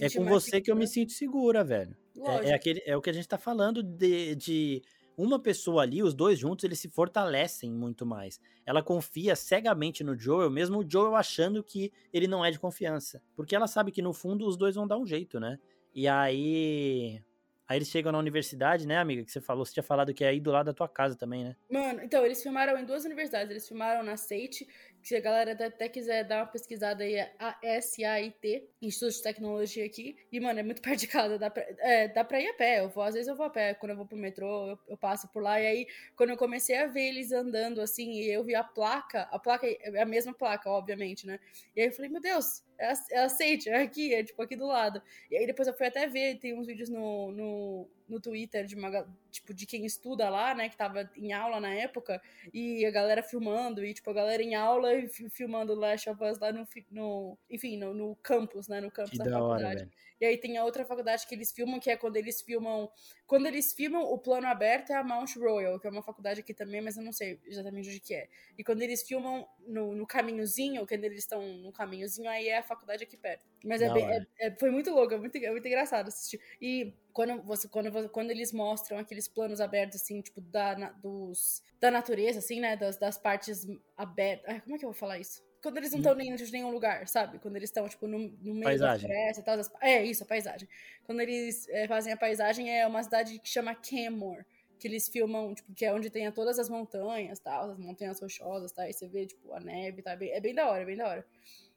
é 0.00 0.10
com 0.10 0.24
você 0.24 0.60
que 0.60 0.70
eu 0.70 0.76
me 0.76 0.86
segura. 0.86 0.86
sinto 0.86 1.12
segura, 1.12 1.64
velho. 1.64 1.96
É, 2.18 2.50
é, 2.50 2.54
aquele, 2.54 2.82
é 2.84 2.96
o 2.96 3.00
que 3.00 3.10
a 3.10 3.12
gente 3.12 3.26
tá 3.26 3.38
falando 3.38 3.82
de, 3.82 4.34
de 4.36 4.82
uma 5.16 5.38
pessoa 5.38 5.82
ali, 5.82 6.02
os 6.02 6.14
dois 6.14 6.38
juntos, 6.38 6.64
eles 6.64 6.78
se 6.78 6.88
fortalecem 6.88 7.70
muito 7.70 8.04
mais. 8.04 8.40
Ela 8.66 8.82
confia 8.82 9.34
cegamente 9.34 10.04
no 10.04 10.18
Joel, 10.18 10.50
mesmo 10.50 10.80
o 10.80 10.84
Joel 10.88 11.16
achando 11.16 11.62
que 11.62 11.92
ele 12.12 12.26
não 12.26 12.44
é 12.44 12.50
de 12.50 12.58
confiança. 12.58 13.22
Porque 13.34 13.56
ela 13.56 13.66
sabe 13.66 13.90
que 13.90 14.02
no 14.02 14.12
fundo 14.12 14.46
os 14.46 14.56
dois 14.56 14.74
vão 14.74 14.86
dar 14.86 14.98
um 14.98 15.06
jeito, 15.06 15.40
né? 15.40 15.58
E 15.94 16.06
aí. 16.06 17.20
Aí 17.68 17.78
eles 17.78 17.88
chegam 17.88 18.12
na 18.12 18.18
universidade, 18.18 18.86
né, 18.86 18.98
amiga? 18.98 19.24
Que 19.24 19.30
você 19.30 19.40
falou, 19.40 19.64
você 19.64 19.72
tinha 19.72 19.82
falado 19.82 20.12
que 20.12 20.24
é 20.24 20.28
aí 20.28 20.40
do 20.40 20.50
lado 20.50 20.66
da 20.66 20.74
tua 20.74 20.88
casa 20.88 21.16
também, 21.16 21.44
né? 21.44 21.56
Mano, 21.70 22.02
então, 22.02 22.24
eles 22.24 22.42
filmaram 22.42 22.78
em 22.78 22.84
duas 22.84 23.04
universidades. 23.04 23.50
Eles 23.50 23.66
filmaram 23.66 24.02
na 24.02 24.16
que 24.16 24.66
se 25.02 25.16
a 25.16 25.20
galera 25.20 25.52
até- 25.66 25.88
quiser 25.88 26.24
dar 26.24 26.38
uma 26.40 26.46
pesquisada 26.46 27.04
aí, 27.04 27.14
é 27.14 27.32
a 27.38 27.56
SAIT, 27.80 28.68
Instituto 28.80 29.16
de 29.16 29.22
Tecnologia 29.22 29.84
aqui. 29.84 30.16
E, 30.30 30.40
mano, 30.40 30.60
é 30.60 30.62
muito 30.62 30.82
perto 30.82 31.00
de 31.00 31.06
casa. 31.08 31.38
Dá 31.38 31.50
pra, 31.50 31.62
é, 31.78 32.08
dá 32.08 32.24
pra 32.24 32.40
ir 32.40 32.48
a 32.48 32.54
pé. 32.54 32.80
Eu 32.80 32.88
vou, 32.88 33.02
às 33.02 33.14
vezes 33.14 33.28
eu 33.28 33.36
vou 33.36 33.46
a 33.46 33.50
pé. 33.50 33.74
Quando 33.74 33.90
eu 33.90 33.96
vou 33.96 34.06
pro 34.06 34.16
metrô, 34.16 34.68
eu, 34.70 34.78
eu 34.88 34.96
passo 34.96 35.28
por 35.28 35.42
lá. 35.42 35.60
E 35.60 35.66
aí, 35.66 35.86
quando 36.16 36.30
eu 36.30 36.36
comecei 36.36 36.76
a 36.78 36.86
ver 36.86 37.08
eles 37.08 37.32
andando 37.32 37.80
assim, 37.80 38.10
e 38.12 38.30
eu 38.30 38.44
vi 38.44 38.54
a 38.54 38.64
placa, 38.64 39.22
a 39.30 39.38
placa 39.38 39.66
é 39.66 40.00
a 40.02 40.06
mesma 40.06 40.32
placa, 40.34 40.70
obviamente, 40.70 41.26
né? 41.26 41.38
E 41.74 41.80
aí 41.80 41.86
eu 41.88 41.92
falei, 41.92 42.10
meu 42.10 42.20
Deus, 42.20 42.62
é 42.78 42.92
é 43.12 43.18
a 43.24 43.28
SAIT, 43.28 43.68
é 43.68 43.82
aqui, 43.82 44.14
é 44.14 44.22
tipo 44.24 44.40
aqui 44.42 44.56
do 44.56 44.66
lado. 44.66 45.02
E 45.30 45.36
aí 45.36 45.46
depois 45.46 45.68
eu 45.68 45.74
fui 45.74 45.86
até 45.86 46.06
ver, 46.08 46.38
tem 46.38 46.58
uns 46.58 46.66
vídeos 46.66 46.88
no, 46.88 47.30
no, 47.32 47.88
no 48.08 48.20
Twitter 48.20 48.64
de 48.66 48.74
uma, 48.74 49.06
tipo, 49.30 49.52
de 49.54 49.66
quem 49.66 49.84
estuda 49.86 50.28
lá, 50.28 50.54
né, 50.54 50.68
que 50.68 50.76
tava 50.76 51.10
em 51.16 51.32
aula 51.32 51.60
na 51.60 51.72
época, 51.74 52.20
e 52.52 52.84
a 52.84 52.90
galera 52.90 53.22
filmando, 53.22 53.84
e 53.84 53.94
tipo, 53.94 54.10
a 54.10 54.14
galera 54.14 54.42
em 54.42 54.54
aula 54.54 54.94
e 54.94 55.08
fi- 55.08 55.30
filmando 55.30 55.74
Last 55.74 56.08
of 56.10 56.22
Us 56.24 56.38
lá 56.38 56.52
no, 56.52 56.66
no 56.90 57.38
enfim, 57.50 57.76
no, 57.78 57.94
no 57.94 58.16
campus, 58.16 58.68
né, 58.68 58.80
no 58.80 58.90
campus 58.90 59.12
Que 59.12 59.18
da, 59.18 59.24
da 59.24 59.42
hora, 59.42 59.60
faculdade. 59.60 59.80
velho. 59.80 59.92
E 60.22 60.24
aí 60.24 60.38
tem 60.38 60.56
a 60.56 60.64
outra 60.64 60.84
faculdade 60.84 61.26
que 61.26 61.34
eles 61.34 61.50
filmam, 61.50 61.80
que 61.80 61.90
é 61.90 61.96
quando 61.96 62.14
eles 62.16 62.40
filmam. 62.42 62.88
Quando 63.26 63.46
eles 63.48 63.72
filmam, 63.72 64.02
o 64.04 64.16
plano 64.16 64.46
aberto 64.46 64.90
é 64.90 64.94
a 64.94 65.02
Mount 65.02 65.34
Royal, 65.34 65.80
que 65.80 65.86
é 65.88 65.90
uma 65.90 66.00
faculdade 66.00 66.38
aqui 66.38 66.54
também, 66.54 66.80
mas 66.80 66.96
eu 66.96 67.02
não 67.02 67.10
sei 67.10 67.40
exatamente 67.44 67.88
onde 67.88 67.98
que 67.98 68.14
é. 68.14 68.28
E 68.56 68.62
quando 68.62 68.82
eles 68.82 69.02
filmam 69.02 69.44
no, 69.66 69.96
no 69.96 70.06
caminhozinho, 70.06 70.86
quando 70.86 71.02
eles 71.02 71.18
estão 71.18 71.42
no 71.58 71.72
caminhozinho, 71.72 72.30
aí 72.30 72.46
é 72.46 72.58
a 72.58 72.62
faculdade 72.62 73.02
aqui 73.02 73.16
perto. 73.16 73.44
Mas 73.64 73.82
é 73.82 73.90
bem, 73.90 74.04
é- 74.08 74.46
é- 74.46 74.56
foi 74.60 74.70
muito 74.70 74.92
louco, 74.92 75.12
é 75.12 75.18
muito, 75.18 75.34
é 75.38 75.50
muito 75.50 75.66
engraçado 75.66 76.06
assistir. 76.06 76.40
E 76.60 76.94
quando, 77.12 77.42
você, 77.42 77.66
quando, 77.66 78.08
quando 78.10 78.30
eles 78.30 78.52
mostram 78.52 78.98
aqueles 78.98 79.26
planos 79.26 79.60
abertos, 79.60 80.00
assim, 80.00 80.20
tipo, 80.22 80.40
da, 80.40 80.78
na- 80.78 80.92
dos, 80.92 81.64
da 81.80 81.90
natureza, 81.90 82.38
assim, 82.38 82.60
né? 82.60 82.76
Das, 82.76 82.96
das 82.96 83.18
partes 83.18 83.66
abertas. 83.96 84.44
Ai, 84.48 84.60
como 84.60 84.76
é 84.76 84.78
que 84.78 84.84
eu 84.84 84.90
vou 84.90 84.96
falar 84.96 85.18
isso? 85.18 85.42
Quando 85.62 85.76
eles 85.76 85.92
não 85.92 85.98
estão 86.00 86.14
nem 86.14 86.30
em 86.34 86.50
nenhum 86.50 86.70
lugar, 86.70 87.06
sabe? 87.06 87.38
Quando 87.38 87.56
eles 87.56 87.68
estão, 87.70 87.88
tipo, 87.88 88.06
no, 88.06 88.18
no 88.18 88.52
meio 88.52 88.64
Paisagem. 88.64 89.08
da 89.08 89.14
floresta 89.14 89.40
e 89.40 89.44
tal. 89.44 89.78
É, 89.80 90.04
isso, 90.04 90.24
a 90.24 90.26
paisagem. 90.26 90.68
Quando 91.04 91.20
eles 91.20 91.68
é, 91.68 91.86
fazem 91.86 92.12
a 92.12 92.16
paisagem, 92.16 92.70
é 92.76 92.86
uma 92.86 93.02
cidade 93.02 93.38
que 93.38 93.48
chama 93.48 93.74
Canmore. 93.74 94.44
Que 94.78 94.88
eles 94.88 95.08
filmam, 95.08 95.54
tipo, 95.54 95.72
que 95.72 95.84
é 95.84 95.94
onde 95.94 96.10
tem 96.10 96.30
todas 96.32 96.58
as 96.58 96.68
montanhas, 96.68 97.38
tal, 97.38 97.70
as 97.70 97.78
montanhas 97.78 98.20
rochosas, 98.20 98.72
tá? 98.72 98.88
E 98.88 98.92
você 98.92 99.06
vê, 99.06 99.24
tipo, 99.26 99.52
a 99.52 99.60
neve, 99.60 100.02
tá? 100.02 100.12
É 100.20 100.40
bem 100.40 100.52
da 100.52 100.68
hora, 100.68 100.82
é 100.82 100.84
bem 100.84 100.96
da 100.96 101.08
hora. 101.08 101.24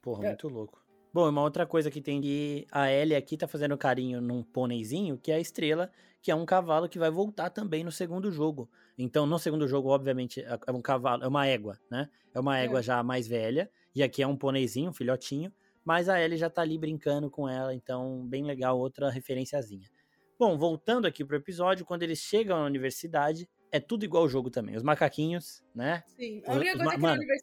Porra, 0.02 0.24
É. 0.24 0.28
muito 0.30 0.48
louco. 0.48 0.84
Bom, 1.14 1.28
uma 1.28 1.42
outra 1.42 1.64
coisa 1.64 1.88
que 1.90 2.00
tem 2.00 2.20
que 2.20 2.66
a 2.70 2.90
Ellie 2.92 3.14
aqui 3.16 3.36
tá 3.36 3.46
fazendo 3.46 3.78
carinho 3.78 4.20
num 4.20 4.42
pôneizinho, 4.42 5.16
que 5.16 5.30
é 5.30 5.36
a 5.36 5.40
Estrela, 5.40 5.90
que 6.20 6.30
é 6.32 6.34
um 6.34 6.44
cavalo 6.44 6.88
que 6.88 6.98
vai 6.98 7.10
voltar 7.10 7.48
também 7.48 7.84
no 7.84 7.92
segundo 7.92 8.30
jogo. 8.32 8.68
Então, 8.98 9.26
no 9.26 9.38
segundo 9.38 9.66
jogo, 9.68 9.88
obviamente, 9.90 10.40
é 10.40 10.58
é 10.66 10.72
um 10.72 10.80
cavalo, 10.82 11.22
é 11.24 11.28
uma 11.28 11.46
égua, 11.46 11.78
né? 11.90 12.08
É 12.34 12.40
uma 12.40 12.58
égua 12.58 12.80
É. 12.80 12.82
já 12.82 13.02
mais 13.02 13.26
velha, 13.28 13.70
e 13.94 14.02
aqui 14.02 14.22
é 14.22 14.26
um 14.26 14.36
pôneizinho, 14.36 14.90
um 14.90 14.92
filhotinho, 14.92 15.52
mas 15.84 16.08
a 16.08 16.20
Ellie 16.20 16.36
já 16.38 16.48
tá 16.50 16.62
ali 16.62 16.78
brincando 16.78 17.30
com 17.30 17.48
ela, 17.48 17.74
então 17.74 18.26
bem 18.26 18.44
legal, 18.44 18.78
outra 18.78 19.10
referenciazinha. 19.10 19.88
Bom, 20.38 20.56
voltando 20.58 21.06
aqui 21.06 21.24
pro 21.24 21.36
episódio, 21.36 21.84
quando 21.86 22.02
eles 22.02 22.18
chegam 22.18 22.58
na 22.58 22.64
universidade, 22.66 23.48
é 23.72 23.80
tudo 23.80 24.04
igual 24.04 24.22
ao 24.24 24.28
jogo 24.28 24.50
também. 24.50 24.76
Os 24.76 24.82
macaquinhos, 24.82 25.62
né? 25.74 26.02
Sim. 26.06 26.42
Os- 26.42 26.48
A 26.48 26.52
única 26.52 26.72
os 26.72 26.76
coisa 26.76 26.92
é 26.92 26.96
que 26.96 27.02
na 27.02 27.08
mano. 27.08 27.18
univers... 27.20 27.42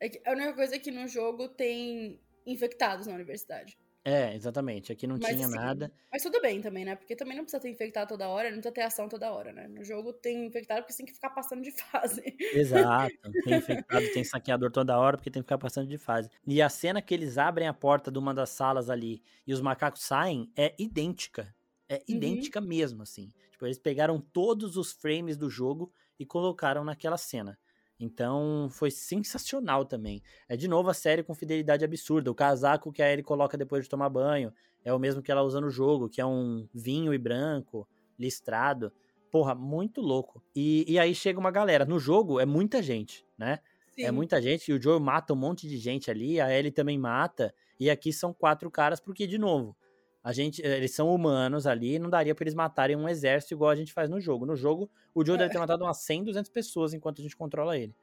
é 0.00 0.08
que 0.08 0.22
a 0.28 0.32
única 0.32 0.54
coisa 0.54 0.74
é 0.76 0.78
que 0.78 0.90
no 0.90 1.06
jogo 1.08 1.48
tem 1.48 2.20
infectados 2.46 3.06
na 3.06 3.14
universidade. 3.14 3.78
É, 4.04 4.34
exatamente. 4.34 4.92
Aqui 4.92 5.06
não 5.06 5.18
Mas, 5.18 5.36
tinha 5.36 5.46
assim, 5.46 5.48
nada. 5.48 5.92
Mas 6.10 6.22
tudo 6.22 6.40
bem 6.40 6.60
também, 6.60 6.84
né? 6.84 6.96
Porque 6.96 7.16
também 7.16 7.36
não 7.36 7.44
precisa 7.44 7.60
ter 7.62 7.70
infectado 7.70 8.08
toda 8.08 8.28
hora, 8.28 8.50
não 8.50 8.58
precisa 8.58 8.74
ter 8.74 8.82
ação 8.82 9.08
toda 9.08 9.32
hora, 9.32 9.52
né? 9.52 9.68
No 9.68 9.84
jogo 9.84 10.12
tem 10.12 10.46
infectado 10.46 10.80
porque 10.82 10.92
você 10.92 10.98
tem 10.98 11.06
que 11.06 11.14
ficar 11.14 11.30
passando 11.30 11.62
de 11.62 11.70
fase. 11.72 12.22
Exato. 12.50 13.34
Tem 13.42 13.56
infectado, 13.56 14.08
tem 14.10 14.22
saqueador 14.22 14.70
toda 14.70 14.98
hora, 14.98 15.16
porque 15.16 15.30
tem 15.30 15.42
que 15.42 15.46
ficar 15.46 15.56
passando 15.58 15.88
de 15.88 15.96
fase. 15.96 16.28
E 16.46 16.60
a 16.60 16.68
cena 16.68 17.00
que 17.00 17.14
eles 17.14 17.38
abrem 17.38 17.66
a 17.66 17.72
porta 17.72 18.10
de 18.10 18.18
uma 18.18 18.34
das 18.34 18.50
salas 18.50 18.90
ali 18.90 19.22
e 19.46 19.54
os 19.54 19.60
macacos 19.60 20.02
saem 20.02 20.52
é 20.56 20.74
idêntica. 20.78 21.54
É 21.88 22.02
Uhum. 22.08 22.46
idêntica 22.46 22.60
mesmo, 22.60 23.02
assim. 23.02 23.32
Tipo, 23.50 23.66
eles 23.66 23.78
pegaram 23.78 24.20
todos 24.20 24.76
os 24.76 24.92
frames 24.92 25.36
do 25.36 25.48
jogo 25.48 25.92
e 26.18 26.26
colocaram 26.26 26.84
naquela 26.84 27.16
cena. 27.16 27.58
Então, 27.98 28.68
foi 28.70 28.90
sensacional 28.90 29.84
também. 29.84 30.22
É 30.48 30.56
de 30.56 30.66
novo 30.66 30.90
a 30.90 30.94
série 30.94 31.22
com 31.22 31.34
fidelidade 31.34 31.84
absurda. 31.84 32.30
O 32.30 32.34
casaco 32.34 32.92
que 32.92 33.02
a 33.02 33.10
Ellie 33.10 33.22
coloca 33.22 33.56
depois 33.56 33.84
de 33.84 33.90
tomar 33.90 34.08
banho 34.08 34.52
é 34.84 34.92
o 34.92 34.98
mesmo 34.98 35.22
que 35.22 35.30
ela 35.30 35.42
usa 35.42 35.60
no 35.60 35.70
jogo, 35.70 36.08
que 36.08 36.20
é 36.20 36.26
um 36.26 36.68
vinho 36.74 37.14
e 37.14 37.18
branco, 37.18 37.88
listrado. 38.18 38.92
Porra, 39.30 39.54
muito 39.54 40.00
louco. 40.00 40.42
E, 40.54 40.84
e 40.88 40.98
aí 40.98 41.14
chega 41.14 41.38
uma 41.38 41.50
galera. 41.50 41.84
No 41.84 41.98
jogo 41.98 42.40
é 42.40 42.44
muita 42.44 42.82
gente, 42.82 43.24
né? 43.38 43.60
Sim. 43.94 44.04
É 44.04 44.10
muita 44.10 44.40
gente. 44.42 44.70
E 44.70 44.74
o 44.74 44.82
Joe 44.82 45.00
mata 45.00 45.32
um 45.32 45.36
monte 45.36 45.68
de 45.68 45.76
gente 45.76 46.10
ali. 46.10 46.40
A 46.40 46.52
Ellie 46.52 46.72
também 46.72 46.98
mata. 46.98 47.54
E 47.78 47.90
aqui 47.90 48.12
são 48.12 48.32
quatro 48.32 48.70
caras, 48.70 49.00
porque, 49.00 49.26
de 49.26 49.38
novo, 49.38 49.76
a 50.22 50.32
gente, 50.32 50.62
eh, 50.64 50.76
eles 50.76 50.94
são 50.94 51.12
humanos 51.12 51.66
ali. 51.66 51.98
Não 51.98 52.08
daria 52.10 52.34
pra 52.34 52.44
eles 52.44 52.54
matarem 52.54 52.96
um 52.96 53.08
exército 53.08 53.54
igual 53.54 53.70
a 53.70 53.74
gente 53.76 53.92
faz 53.92 54.08
no 54.08 54.20
jogo. 54.20 54.46
No 54.46 54.54
jogo, 54.56 54.90
o 55.14 55.24
Joe 55.24 55.34
É. 55.34 55.38
deve 55.38 55.52
ter 55.52 55.58
matado 55.58 55.84
umas 55.84 55.98
100, 55.98 56.24
200 56.24 56.50
pessoas 56.50 56.94
enquanto 56.94 57.20
a 57.20 57.22
gente 57.22 57.36
controla 57.36 57.76
ele. 57.76 57.94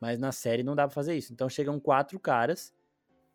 Mas 0.00 0.18
na 0.18 0.32
série 0.32 0.62
não 0.62 0.74
dá 0.74 0.86
pra 0.86 0.94
fazer 0.94 1.16
isso. 1.16 1.32
Então 1.32 1.48
chegam 1.48 1.78
quatro 1.80 2.18
caras. 2.20 2.74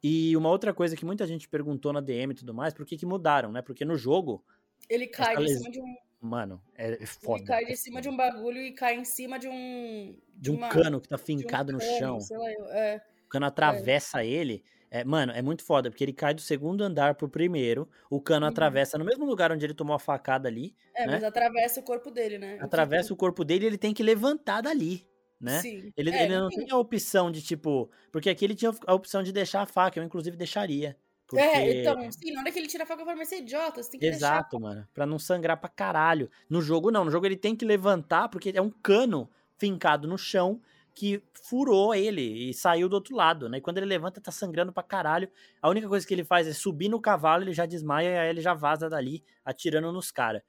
E 0.04 0.38
uma 0.38 0.50
outra 0.50 0.73
coisa 0.73 0.95
que 0.95 1.04
muita 1.06 1.26
gente 1.26 1.50
perguntou 1.50 1.91
na 1.91 2.00
DM 2.02 2.32
e 2.32 2.36
tudo 2.36 2.54
mais, 2.54 2.73
por 2.73 2.86
que 2.86 2.95
que 2.97 3.06
mudaram, 3.06 3.52
né? 3.52 3.62
Porque 3.63 3.83
no 3.83 3.96
jogo, 3.98 4.44
Ele 4.88 5.08
cai 5.08 5.35
de 5.38 5.42
les- 5.44 5.58
cima 5.58 5.71
de 5.71 5.81
um. 5.81 5.96
mano, 6.21 6.62
é 6.75 6.90
Ele 6.94 7.06
foda. 7.08 7.44
cai 7.44 7.63
é 7.63 7.67
de 7.67 7.75
cima 7.75 8.00
de 8.00 8.08
um 8.08 8.15
bagulho 8.15 8.60
e 8.60 8.73
cai 8.73 8.96
em 8.96 9.04
cima 9.04 9.40
de 9.40 9.48
um. 9.48 10.15
de 10.35 10.52
um 10.52 10.56
uma- 10.58 10.69
cano 10.69 11.02
que 11.02 11.08
tá 11.10 11.15
de 11.15 11.21
um 11.23 11.25
fincado 11.25 11.73
no 11.73 11.79
cano, 11.79 11.98
chão. 11.98 12.19
lá, 12.38 12.52
é. 12.77 13.02
O 13.25 13.29
cano 13.29 13.48
atravessa 13.48 14.21
é. 14.23 14.27
ele. 14.27 14.63
É, 14.90 15.04
mano, 15.04 15.33
é 15.33 15.42
muito 15.42 15.63
foda, 15.63 15.90
porque 15.90 16.04
ele 16.04 16.13
cai 16.13 16.33
do 16.33 16.42
segundo 16.42 16.81
andar 16.81 17.15
pro 17.15 17.27
primeiro, 17.27 17.90
o 18.10 18.21
cano 18.21 18.46
uhum. 18.46 18.52
atravessa 18.52 18.98
no 18.98 19.04
mesmo 19.04 19.25
lugar 19.25 19.52
onde 19.52 19.65
ele 19.65 19.73
tomou 19.73 19.96
a 19.96 20.00
facada 20.00 20.48
ali. 20.48 20.73
É, 20.96 21.06
né? 21.06 21.13
mas 21.13 21.23
atravessa 21.23 21.79
o 21.79 21.83
corpo 21.83 22.10
dele, 22.10 22.38
né? 22.38 22.58
Atravessa 22.62 23.13
o 23.13 23.17
corpo 23.17 23.44
dele 23.44 23.65
e 23.65 23.67
ele 23.67 23.77
tem 23.77 23.94
que 23.94 24.02
levantar 24.02 24.62
dali 24.62 25.06
né? 25.40 25.62
Sim. 25.62 25.94
Ele, 25.96 26.10
é, 26.10 26.23
ele 26.23 26.35
não 26.35 26.50
tem 26.50 26.69
a 26.71 26.77
opção 26.77 27.31
de, 27.31 27.42
tipo. 27.42 27.90
Porque 28.12 28.29
aqui 28.29 28.44
ele 28.44 28.56
tinha 28.56 28.71
a 28.85 28.94
opção 28.94 29.23
de 29.23 29.31
deixar 29.31 29.62
a 29.62 29.65
faca, 29.65 30.00
eu 30.00 30.04
inclusive 30.04 30.35
deixaria. 30.35 30.90
É, 30.90 30.96
porque... 31.27 31.44
É, 31.44 31.81
então, 31.81 32.12
sim, 32.12 32.31
na 32.31 32.42
hora 32.42 32.52
que 32.52 32.60
ele 32.60 32.67
tira 32.67 32.83
a 32.83 32.88
faca, 32.88 33.02
eu 33.02 33.06
falo, 33.06 33.17
mas 33.17 33.29
você 33.29 33.35
é 33.35 33.40
idiota, 33.40 33.83
você 33.83 33.92
tem 33.92 34.00
que 34.00 34.06
Exato, 34.06 34.58
deixar. 34.58 34.75
mano. 34.75 34.88
Pra 34.94 35.06
não 35.06 35.19
sangrar 35.19 35.58
pra 35.58 35.69
caralho. 35.69 36.29
No 36.50 36.62
jogo, 36.62 36.92
não. 36.92 37.06
No 37.06 37.12
jogo 37.12 37.25
ele 37.25 37.38
tem 37.38 37.56
que 37.56 37.65
levantar, 37.65 38.29
porque 38.29 38.54
é 38.56 38.62
um 38.62 38.69
cano 38.69 39.29
fincado 39.58 40.08
no 40.08 40.17
chão 40.17 40.62
que 40.98 41.21
furou 41.43 41.93
ele 41.93 42.50
e 42.50 42.54
saiu 42.56 42.89
do 42.89 42.93
outro 42.93 43.15
lado, 43.15 43.48
né? 43.48 43.60
E 43.60 43.62
quando 43.62 43.77
ele 43.77 43.85
levanta, 43.85 44.19
tá 44.19 44.31
sangrando 44.31 44.73
pra 44.73 44.81
caralho. 44.81 45.29
A 45.62 45.69
única 45.69 45.87
coisa 45.87 46.08
que 46.08 46.12
ele 46.12 46.23
faz 46.23 46.48
é 46.48 46.54
subir 46.54 46.89
no 46.89 47.00
cavalo, 47.00 47.43
ele 47.43 47.54
já 47.54 47.67
desmaia 47.67 48.10
e 48.10 48.17
aí 48.17 48.29
ele 48.29 48.41
já 48.41 48.56
vaza 48.56 48.89
dali, 48.89 49.23
atirando 49.45 49.91
nos 49.91 50.10
caras. 50.10 50.41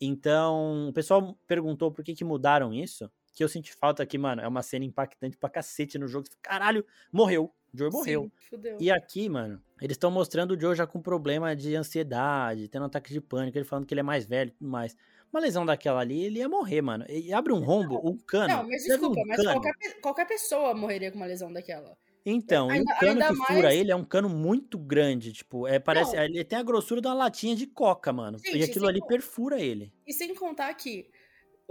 Então, 0.00 0.88
o 0.88 0.92
pessoal 0.92 1.38
perguntou 1.46 1.92
por 1.92 2.04
que 2.04 2.16
que 2.16 2.24
mudaram 2.24 2.74
isso 2.74 3.08
que 3.32 3.44
eu 3.44 3.48
senti 3.48 3.72
falta 3.72 4.02
aqui, 4.02 4.18
mano, 4.18 4.42
é 4.42 4.48
uma 4.48 4.60
cena 4.60 4.84
impactante 4.84 5.36
pra 5.36 5.48
cacete 5.48 5.96
no 5.98 6.08
jogo. 6.08 6.26
Caralho, 6.42 6.84
morreu. 7.12 7.44
O 7.72 7.78
Joe 7.78 7.90
morreu. 7.90 8.30
Sim, 8.50 8.58
e 8.80 8.90
aqui, 8.90 9.28
mano, 9.28 9.62
eles 9.80 9.94
estão 9.94 10.10
mostrando 10.10 10.54
o 10.54 10.60
Joe 10.60 10.74
já 10.74 10.86
com 10.86 11.00
problema 11.00 11.54
de 11.54 11.76
ansiedade, 11.76 12.68
tendo 12.68 12.82
um 12.82 12.86
ataque 12.86 13.12
de 13.12 13.20
pânico, 13.20 13.56
ele 13.56 13.64
falando 13.64 13.86
que 13.86 13.94
ele 13.94 14.00
é 14.00 14.02
mais 14.02 14.26
velho 14.26 14.48
e 14.48 14.52
tudo 14.52 14.68
mais. 14.68 14.96
Uma 15.32 15.40
lesão 15.40 15.64
daquela 15.64 16.00
ali, 16.00 16.24
ele 16.24 16.40
ia 16.40 16.48
morrer, 16.48 16.82
mano. 16.82 17.06
E 17.08 17.32
abre 17.32 17.52
um 17.52 17.60
rombo, 17.60 18.00
um 18.04 18.16
cano. 18.18 18.48
Não, 18.48 18.68
mas 18.68 18.84
desculpa, 18.84 19.20
um 19.20 19.26
mas 19.26 19.42
qualquer, 19.42 20.00
qualquer 20.00 20.26
pessoa 20.26 20.74
morreria 20.74 21.10
com 21.10 21.16
uma 21.16 21.26
lesão 21.26 21.50
daquela. 21.50 21.96
Então, 22.24 22.70
ainda, 22.70 22.92
e 22.92 22.94
o 22.94 22.98
cano 22.98 23.20
que 23.20 23.46
fura 23.46 23.62
mais... 23.62 23.74
ele 23.74 23.90
é 23.90 23.96
um 23.96 24.04
cano 24.04 24.28
muito 24.28 24.78
grande, 24.78 25.32
tipo, 25.32 25.66
é, 25.66 25.78
parece, 25.78 26.14
não. 26.14 26.22
ele 26.22 26.44
tem 26.44 26.58
a 26.58 26.62
grossura 26.62 27.00
de 27.00 27.08
uma 27.08 27.14
latinha 27.14 27.56
de 27.56 27.66
coca, 27.66 28.12
mano. 28.12 28.38
Gente, 28.38 28.58
e 28.58 28.62
aquilo 28.62 28.86
ali 28.86 29.00
perfura 29.06 29.60
ele. 29.60 29.92
E 30.06 30.12
sem 30.12 30.32
contar 30.34 30.72
que 30.74 31.10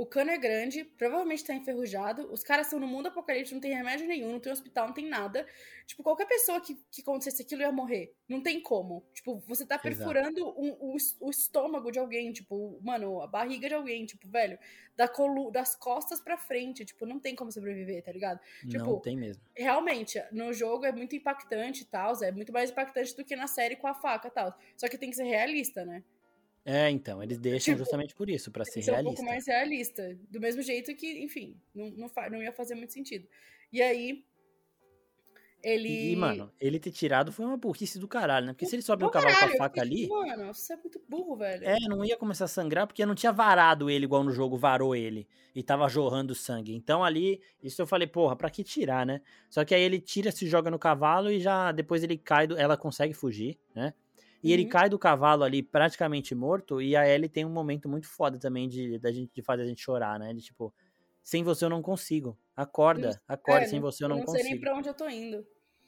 o 0.02 0.06
cano 0.08 0.32
é 0.32 0.38
grande, 0.38 0.84
provavelmente 0.84 1.46
tá 1.46 1.54
enferrujado. 1.54 2.28
Os 2.34 2.42
caras 2.42 2.66
estão 2.66 2.80
no 2.80 2.88
mundo 2.88 3.10
apocalíptico, 3.10 3.54
não 3.54 3.62
tem 3.62 3.72
remédio 3.72 4.08
nenhum, 4.08 4.32
não 4.32 4.40
tem 4.40 4.52
hospital, 4.52 4.88
não 4.88 4.96
tem 4.96 5.08
nada. 5.08 5.46
Tipo, 5.86 6.02
qualquer 6.02 6.26
pessoa 6.26 6.60
que, 6.60 6.74
que 6.90 7.02
acontecesse 7.04 7.44
aquilo 7.44 7.62
ia 7.62 7.72
morrer. 7.72 8.12
Não 8.28 8.42
tem 8.42 8.60
como. 8.60 9.06
Tipo, 9.14 9.44
você 9.48 9.64
tá 9.64 9.78
perfurando 9.78 10.44
um, 10.60 10.72
o, 10.80 10.98
o 11.20 11.30
estômago 11.30 11.92
de 11.92 12.00
alguém, 12.00 12.34
tipo, 12.34 12.80
mano, 12.82 13.22
a 13.22 13.28
barriga 13.28 13.68
de 13.68 13.76
alguém, 13.76 14.04
tipo, 14.08 14.28
velho, 14.28 14.58
da 14.98 15.08
colu 15.08 15.52
das 15.52 15.76
costas 15.76 16.20
pra 16.20 16.36
frente. 16.36 16.84
Tipo, 16.84 17.06
não 17.06 17.20
tem 17.20 17.36
como 17.36 17.52
sobreviver, 17.52 18.04
tá 18.04 18.12
ligado? 18.12 18.40
Tipo, 18.68 18.84
não 18.84 19.00
tem 19.02 19.16
mesmo. 19.16 19.44
Realmente, 19.56 20.20
no 20.32 20.52
jogo 20.52 20.84
é 20.84 20.92
muito 20.92 21.16
impactante 21.16 21.84
e 21.84 21.86
tal, 21.86 22.16
é 22.24 22.32
muito 22.32 22.52
mais 22.52 22.72
impactante 22.72 23.16
do 23.16 23.24
que 23.24 23.36
na 23.36 23.46
série 23.46 23.76
com 23.76 23.86
a 23.86 23.94
faca 23.94 24.30
e 24.30 24.32
tal. 24.32 24.58
Só 24.76 24.90
que 24.90 24.98
tem 24.98 25.12
que 25.12 25.16
ser 25.16 25.26
realista, 25.26 25.86
né? 25.86 26.04
É, 26.64 26.90
então, 26.90 27.24
eles 27.24 27.40
deixam 27.40 27.74
tipo, 27.74 27.80
justamente 27.80 28.14
por 28.14 28.30
isso, 28.30 28.52
para 28.52 28.64
ser 28.64 28.82
realista. 28.82 29.02
um 29.02 29.16
pouco 29.16 29.24
mais 29.24 29.48
realista. 29.48 30.18
Do 30.30 30.40
mesmo 30.40 30.62
jeito 30.62 30.96
que, 30.96 31.24
enfim, 31.24 31.60
não, 31.74 31.90
não, 31.92 32.12
não 32.32 32.44
ia 32.44 32.52
fazer 32.52 32.76
muito 32.76 32.94
sentido. 32.94 33.28
E 33.74 33.82
aí, 33.82 34.24
ele. 35.64 36.12
E, 36.12 36.16
mano, 36.16 36.52
ele 36.60 36.80
ter 36.80 36.92
tirado 36.92 37.32
foi 37.32 37.46
uma 37.46 37.58
burrice 37.58 38.00
do 38.00 38.08
caralho, 38.08 38.48
né? 38.48 38.54
Porque 38.54 38.66
se 38.66 38.76
ele 38.76 38.82
sobe 38.82 39.04
no 39.04 39.12
cavalo 39.12 39.36
com 39.36 39.46
a 39.46 39.58
faca 39.58 39.82
ali. 39.82 40.08
Mano, 40.08 40.54
você 40.54 40.74
é 40.74 40.78
muito 40.78 41.02
burro, 41.08 41.36
velho. 41.36 41.64
É, 41.64 41.78
não 41.88 42.04
ia 42.04 42.18
começar 42.18 42.46
a 42.46 42.48
sangrar 42.48 42.88
porque 42.88 43.06
não 43.06 43.16
tinha 43.16 43.32
varado 43.32 43.90
ele 43.90 44.06
igual 44.06 44.24
no 44.24 44.32
jogo 44.32 44.58
varou 44.58 44.96
ele. 44.96 45.28
E 45.54 45.62
tava 45.62 45.88
jorrando 45.88 46.34
sangue. 46.34 46.74
Então 46.74 47.04
ali, 47.04 47.42
isso 47.62 47.82
eu 47.82 47.88
falei, 47.88 48.08
porra, 48.08 48.36
pra 48.36 48.50
que 48.50 48.64
tirar, 48.64 49.06
né? 49.06 49.22
Só 49.50 49.64
que 49.64 49.76
aí 49.76 49.82
ele 49.82 50.00
tira, 50.00 50.32
se 50.32 50.48
joga 50.48 50.72
no 50.72 50.80
cavalo 50.80 51.30
e 51.30 51.40
já 51.40 51.72
depois 51.72 52.04
ele 52.04 52.18
cai, 52.18 52.48
do, 52.48 52.58
ela 52.58 52.78
consegue 52.78 53.14
fugir, 53.14 53.58
né? 53.76 53.94
E 54.44 54.48
uhum. 54.48 54.54
ele 54.54 54.66
cai 54.66 54.90
do 54.90 54.98
cavalo 54.98 55.44
ali 55.44 55.62
praticamente 55.62 56.34
morto. 56.34 56.82
E 56.82 56.96
a 56.96 57.08
Ellie 57.08 57.30
tem 57.30 57.46
um 57.46 57.52
momento 57.52 57.88
muito 57.88 58.08
foda 58.08 58.40
também 58.40 58.68
de, 58.68 58.98
de, 58.98 59.14
gente, 59.14 59.32
de 59.34 59.42
fazer 59.42 59.64
a 59.64 59.66
gente 59.66 59.82
chorar, 59.82 60.20
né? 60.20 60.34
De 60.34 60.42
tipo, 60.42 60.74
sem 61.24 61.44
você 61.44 61.66
eu 61.66 61.70
não 61.70 61.82
consigo. 61.82 62.38
Acorda, 62.56 63.22
acorda, 63.28 63.66
é, 63.66 63.68
sem 63.68 63.80
você 63.80 64.04
eu 64.04 64.10
não, 64.10 64.18
não 64.18 64.26
consigo. 64.26 64.38
Não 64.38 64.44
sei 64.44 64.54
nem 64.54 64.62
pra 64.62 64.76
onde 64.76 64.90
eu 64.90 64.94
tô 64.94 65.08
indo. 65.08 65.46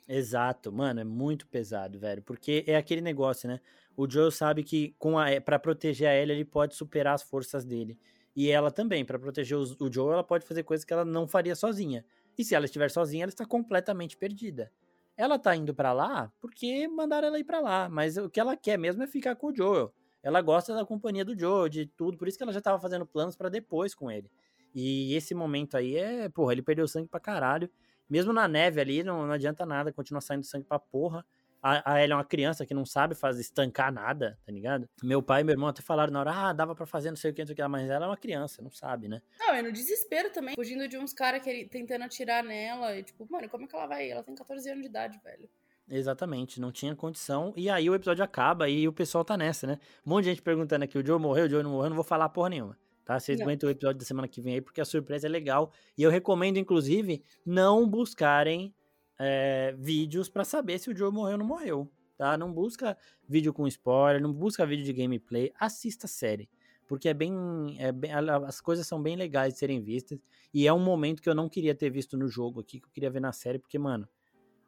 Exato, 0.08 0.72
mano, 0.72 1.00
é 1.00 1.04
muito 1.04 1.48
pesado, 1.48 2.00
velho. 2.00 2.22
Porque 2.22 2.64
é 2.68 2.76
aquele 2.76 3.02
negócio, 3.02 3.48
né? 3.48 3.60
O 3.96 4.10
Joel 4.10 4.32
sabe 4.32 4.64
que 4.64 4.96
com 5.00 5.18
a 5.18 5.40
para 5.42 5.58
proteger 5.58 6.08
a 6.08 6.16
Ellie, 6.16 6.36
ele 6.36 6.46
pode 6.46 6.76
superar 6.76 7.16
as 7.16 7.24
forças 7.24 7.64
dele. 7.64 7.98
E 8.36 8.50
ela 8.50 8.72
também, 8.72 9.06
para 9.06 9.20
proteger 9.20 9.58
o, 9.58 9.64
o 9.80 9.92
Joel, 9.92 10.14
ela 10.14 10.24
pode 10.24 10.46
fazer 10.46 10.64
coisas 10.64 10.84
que 10.84 10.92
ela 10.92 11.06
não 11.06 11.28
faria 11.28 11.56
sozinha. 11.56 12.04
E 12.38 12.44
se 12.44 12.56
ela 12.56 12.66
estiver 12.66 12.90
sozinha, 12.90 13.24
ela 13.24 13.30
está 13.30 13.46
completamente 13.46 14.18
perdida. 14.18 14.72
Ela 15.16 15.38
tá 15.38 15.56
indo 15.56 15.74
para 15.74 15.94
lá 15.94 16.32
porque 16.42 16.88
mandaram 16.88 17.28
ela 17.28 17.40
ir 17.40 17.44
para 17.44 17.60
lá, 17.60 17.88
mas 17.90 18.18
o 18.18 18.30
que 18.30 18.40
ela 18.40 18.58
quer 18.58 18.78
mesmo 18.78 19.04
é 19.04 19.08
ficar 19.08 19.36
com 19.36 19.48
o 19.48 19.56
Joel. 19.56 19.94
Ela 20.24 20.42
gosta 20.42 20.74
da 20.74 20.86
companhia 20.86 21.24
do 21.26 21.38
Joel, 21.38 21.70
de 21.70 21.86
tudo, 21.86 22.18
por 22.18 22.28
isso 22.28 22.38
que 22.38 22.44
ela 22.44 22.54
já 22.54 22.62
tava 22.62 22.80
fazendo 22.80 23.06
planos 23.06 23.36
para 23.36 23.50
depois 23.50 23.94
com 23.94 24.10
ele. 24.10 24.32
E 24.74 25.14
esse 25.14 25.36
momento 25.36 25.76
aí 25.78 25.96
é, 25.98 26.30
porra, 26.30 26.54
ele 26.54 26.64
perdeu 26.64 26.88
sangue 26.88 27.08
pra 27.08 27.20
caralho. 27.20 27.70
Mesmo 28.10 28.34
na 28.34 28.48
neve 28.48 28.82
ali, 28.82 29.04
não, 29.04 29.26
não 29.26 29.34
adianta 29.34 29.66
nada, 29.66 29.92
continua 29.92 30.22
saindo 30.22 30.46
sangue 30.46 30.66
pra 30.66 30.80
porra. 30.80 31.26
A, 31.64 31.94
a 31.94 32.02
Ellie 32.02 32.12
é 32.12 32.16
uma 32.16 32.26
criança 32.26 32.66
que 32.66 32.74
não 32.74 32.86
sabe 32.86 33.16
fazer 33.16 33.40
estancar 33.40 33.90
nada, 33.90 34.38
tá 34.46 34.52
ligado? 34.52 34.90
Meu 35.02 35.24
pai 35.24 35.42
e 35.42 35.44
meu 35.46 35.54
irmão 35.54 35.70
até 35.70 35.82
falaram 35.82 36.12
na 36.12 36.20
hora, 36.20 36.32
ah, 36.32 36.52
dava 36.52 36.76
pra 36.76 36.86
fazer 36.86 37.10
não 37.10 37.16
sei 37.16 37.32
o 37.32 37.34
que, 37.34 37.42
não 37.42 37.48
sei 37.48 37.54
o 37.54 37.56
que, 37.56 37.68
mas 37.70 37.90
ela 37.90 38.06
é 38.06 38.10
uma 38.10 38.18
criança, 38.18 38.62
não 38.62 38.70
sabe, 38.70 39.08
né? 39.08 39.22
Não, 39.40 39.56
é 39.56 39.62
no 39.62 39.72
desespero 39.72 40.30
também, 40.30 40.56
fugindo 40.56 40.86
de 40.90 40.98
uns 40.98 41.14
caras 41.14 41.42
tentando 41.72 42.04
atirar 42.04 42.44
nela, 42.44 42.98
e 42.98 43.04
tipo, 43.04 43.26
mano, 43.32 43.48
como 43.48 43.64
é 43.64 43.68
que 43.68 43.76
ela 43.76 43.88
vai? 43.88 44.12
Ela 44.12 44.24
tem 44.24 44.36
14 44.36 44.70
anos 44.70 44.82
de 44.82 44.90
idade, 44.90 45.18
velho. 45.24 45.50
Exatamente, 45.90 46.60
não 46.60 46.72
tinha 46.72 46.96
condição. 46.96 47.54
E 47.56 47.70
aí 47.70 47.90
o 47.90 47.96
episódio 47.96 48.24
acaba 48.24 48.68
e 48.68 48.88
o 48.88 48.94
pessoal 48.94 49.24
tá 49.24 49.38
nessa, 49.38 49.66
né? 49.68 49.80
Um 50.06 50.12
monte 50.12 50.26
de 50.26 50.30
gente 50.32 50.42
perguntando 50.42 50.84
aqui: 50.84 50.98
o 50.98 51.06
Joe 51.06 51.20
morreu, 51.20 51.46
o 51.46 51.50
Joe 51.50 51.64
não 51.64 51.72
morreu, 51.72 51.90
não 51.90 51.96
vou 51.96 52.06
falar 52.06 52.30
porra 52.30 52.50
nenhuma. 52.50 52.78
Tá? 53.04 53.20
Vocês 53.20 53.40
aguentam 53.42 53.68
o 53.68 53.72
episódio 53.72 54.00
da 54.00 54.06
semana 54.06 54.28
que 54.30 54.42
vem 54.42 54.56
aí, 54.56 54.62
porque 54.62 54.80
a 54.80 54.86
surpresa 54.86 55.28
é 55.28 55.30
legal. 55.30 55.72
E 55.98 56.04
eu 56.04 56.10
recomendo, 56.10 56.58
inclusive, 56.58 57.22
não 57.46 57.88
buscarem 57.88 58.74
é, 59.20 59.76
vídeos 59.78 60.30
para 60.30 60.44
saber 60.44 60.80
se 60.80 60.90
o 60.90 60.96
Joe 60.96 61.12
morreu 61.12 61.34
ou 61.34 61.38
não 61.40 61.46
morreu 61.46 61.92
tá? 62.18 62.38
Não 62.38 62.52
busca 62.54 62.98
vídeo 63.28 63.54
com 63.54 63.68
spoiler, 63.68 64.22
não 64.22 64.32
busca 64.32 64.66
vídeo 64.66 64.86
de 64.86 64.94
gameplay, 64.94 65.52
assista 65.60 66.06
a 66.06 66.10
série. 66.10 66.50
Porque 66.88 67.10
é 67.10 67.14
bem, 67.14 67.34
é 67.80 67.92
bem. 67.92 68.12
As 68.46 68.62
coisas 68.62 68.86
são 68.86 69.02
bem 69.02 69.16
legais 69.16 69.54
de 69.54 69.60
serem 69.60 69.82
vistas. 69.82 70.20
E 70.54 70.68
é 70.68 70.74
um 70.74 70.80
momento 70.80 71.22
que 71.22 71.30
eu 71.30 71.36
não 71.36 71.50
queria 71.50 71.74
ter 71.74 71.90
visto 71.90 72.18
no 72.18 72.28
jogo 72.28 72.60
aqui, 72.60 72.80
que 72.80 72.86
eu 72.86 72.92
queria 72.92 73.10
ver 73.10 73.22
na 73.22 73.32
série, 73.32 73.58
porque, 73.58 73.80
mano. 73.80 74.08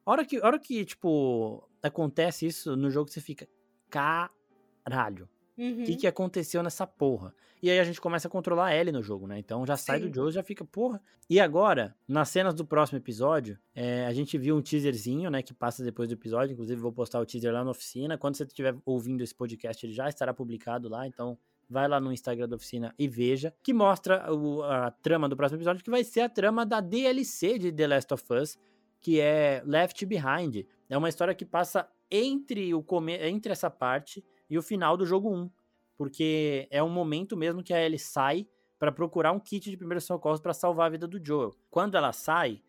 Hora 0.06 0.24
que, 0.24 0.40
hora 0.40 0.60
que 0.60 0.86
tipo, 0.86 1.68
acontece 1.82 2.46
isso 2.46 2.76
no 2.76 2.90
jogo, 2.90 3.10
você 3.10 3.22
fica. 3.22 3.48
Caralho. 3.90 5.30
O 5.58 5.62
uhum. 5.62 5.84
que, 5.86 5.96
que 5.96 6.08
aconteceu 6.08 6.62
nessa 6.62 6.86
porra? 6.86 7.34
E 7.62 7.70
aí 7.70 7.80
a 7.80 7.84
gente 7.84 8.00
começa 8.02 8.28
a 8.28 8.32
controlar 8.32 8.68
a 8.68 8.76
Ellie 8.76 8.92
no 8.92 9.02
jogo, 9.02 9.26
né? 9.26 9.40
Então 9.40 9.66
já 9.66 9.78
sai 9.78 10.00
Sim. 10.00 10.10
do 10.10 10.16
Joe, 10.16 10.32
já 10.32 10.44
fica, 10.44 10.64
porra. 10.66 11.02
E 11.30 11.40
agora, 11.40 11.96
nas 12.08 12.30
cenas 12.30 12.54
do 12.54 12.66
próximo 12.66 13.00
episódio, 13.00 13.58
é, 13.74 14.06
a 14.06 14.14
gente 14.14 14.38
viu 14.38 14.56
um 14.56 14.62
teaserzinho, 14.62 15.30
né? 15.32 15.42
Que 15.42 15.54
passa 15.54 15.84
depois 15.84 16.10
do 16.10 16.14
episódio. 16.14 16.54
Inclusive, 16.54 16.80
vou 16.80 16.92
postar 16.92 17.20
o 17.20 17.26
teaser 17.26 17.54
lá 17.54 17.64
na 17.64 17.72
oficina. 17.72 18.18
Quando 18.18 18.36
você 18.36 18.44
estiver 18.44 18.76
ouvindo 18.86 19.24
esse 19.24 19.34
podcast, 19.34 19.84
ele 19.86 19.94
já 19.94 20.08
estará 20.10 20.34
publicado 20.34 20.90
lá. 20.90 21.08
Então, 21.08 21.38
vai 21.70 21.88
lá 21.88 22.00
no 22.00 22.12
Instagram 22.12 22.48
da 22.48 22.56
oficina 22.56 22.94
e 23.00 23.08
veja. 23.08 23.54
Que 23.64 23.74
mostra 23.74 24.32
o, 24.34 24.62
a 24.64 24.92
trama 24.92 25.28
do 25.28 25.36
próximo 25.36 25.58
episódio, 25.58 25.84
que 25.84 25.90
vai 25.90 26.04
ser 26.04 26.22
a 26.22 26.30
trama 26.30 26.66
da 26.66 26.82
DLC 26.82 27.58
de 27.58 27.72
The 27.72 27.88
Last 27.88 28.14
of 28.14 28.24
Us, 28.34 28.58
que 29.02 29.20
é 29.20 29.64
Left 29.66 30.06
Behind. 30.06 30.66
É 30.90 30.98
uma 30.98 31.10
história 31.10 31.34
que 31.34 31.46
passa 31.46 31.88
entre, 32.12 32.74
o 32.74 32.84
come 32.84 33.14
entre 33.14 33.52
essa 33.52 33.70
parte 33.70 34.24
e 34.50 34.58
o 34.58 34.62
final 34.62 34.96
do 34.98 35.06
jogo 35.06 35.30
1. 35.30 35.50
Porque 35.98 36.68
é 36.70 36.84
um 36.84 36.90
momento 36.90 37.38
mesmo 37.38 37.64
que 37.64 37.74
a 37.74 37.82
Ellie 37.82 37.98
sai 37.98 38.48
para 38.78 38.92
procurar 38.92 39.32
um 39.32 39.40
kit 39.40 39.70
de 39.70 39.78
primeiros 39.78 40.04
socorros 40.04 40.42
para 40.42 40.54
salvar 40.54 40.88
a 40.88 40.90
vida 40.90 41.08
do 41.08 41.24
Joel. 41.24 41.52
Quando 41.70 41.96
ela 41.96 42.12
sai, 42.12 42.62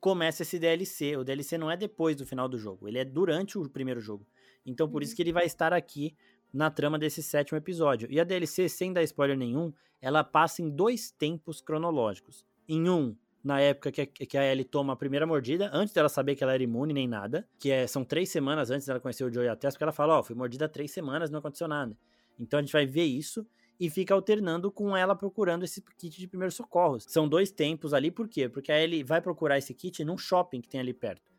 começa 0.00 0.42
esse 0.42 0.58
DLC. 0.58 1.16
O 1.16 1.24
DLC 1.24 1.58
não 1.58 1.70
é 1.70 1.76
depois 1.76 2.16
do 2.16 2.26
final 2.26 2.48
do 2.48 2.58
jogo, 2.58 2.88
ele 2.88 2.98
é 2.98 3.04
durante 3.04 3.58
o 3.58 3.68
primeiro 3.68 4.00
jogo. 4.00 4.26
Então 4.64 4.88
por 4.88 4.96
uhum. 4.96 5.02
isso 5.02 5.14
que 5.14 5.22
ele 5.22 5.32
vai 5.32 5.44
estar 5.44 5.72
aqui 5.72 6.16
na 6.52 6.70
trama 6.70 6.98
desse 6.98 7.22
sétimo 7.22 7.58
episódio. 7.58 8.08
E 8.10 8.18
a 8.18 8.24
DLC, 8.24 8.68
sem 8.68 8.92
dar 8.92 9.02
spoiler 9.02 9.36
nenhum, 9.36 9.72
ela 10.00 10.24
passa 10.24 10.62
em 10.62 10.70
dois 10.70 11.10
tempos 11.10 11.60
cronológicos. 11.60 12.44
Em 12.68 12.88
um, 12.88 13.16
na 13.42 13.60
época 13.60 13.90
que 13.90 14.02
a, 14.02 14.06
que 14.06 14.38
a 14.38 14.44
Ellie 14.44 14.64
toma 14.64 14.92
a 14.92 14.96
primeira 14.96 15.26
mordida, 15.26 15.70
antes 15.72 15.94
dela 15.94 16.08
saber 16.08 16.36
que 16.36 16.44
ela 16.44 16.52
era 16.52 16.62
imune 16.62 16.92
nem 16.92 17.08
nada, 17.08 17.48
que 17.58 17.70
é, 17.70 17.86
são 17.86 18.04
três 18.04 18.28
semanas 18.28 18.70
antes 18.70 18.86
dela 18.86 19.00
conhecer 19.00 19.24
o 19.24 19.32
Joey 19.32 19.48
a 19.48 19.56
Tess, 19.56 19.74
porque 19.74 19.84
ela 19.84 19.92
fala, 19.92 20.16
ó, 20.16 20.20
oh, 20.20 20.22
fui 20.22 20.36
mordida 20.36 20.68
três 20.68 20.90
semanas, 20.90 21.30
não 21.30 21.38
aconteceu 21.38 21.66
nada. 21.66 21.96
Então 22.38 22.58
a 22.58 22.62
gente 22.62 22.72
vai 22.72 22.86
ver 22.86 23.04
isso 23.04 23.46
e 23.78 23.88
fica 23.88 24.12
alternando 24.12 24.70
com 24.70 24.94
ela 24.94 25.16
procurando 25.16 25.64
esse 25.64 25.82
kit 25.96 26.18
de 26.18 26.28
primeiros 26.28 26.54
socorros. 26.54 27.04
São 27.08 27.26
dois 27.26 27.50
tempos 27.50 27.94
ali, 27.94 28.10
por 28.10 28.28
quê? 28.28 28.48
Porque 28.48 28.70
a 28.70 28.78
Ellie 28.78 29.02
vai 29.02 29.22
procurar 29.22 29.56
esse 29.56 29.72
kit 29.72 30.04
num 30.04 30.18
shopping 30.18 30.60
que 30.60 30.68
tem 30.68 30.80
ali 30.80 30.92
perto. 30.92 31.30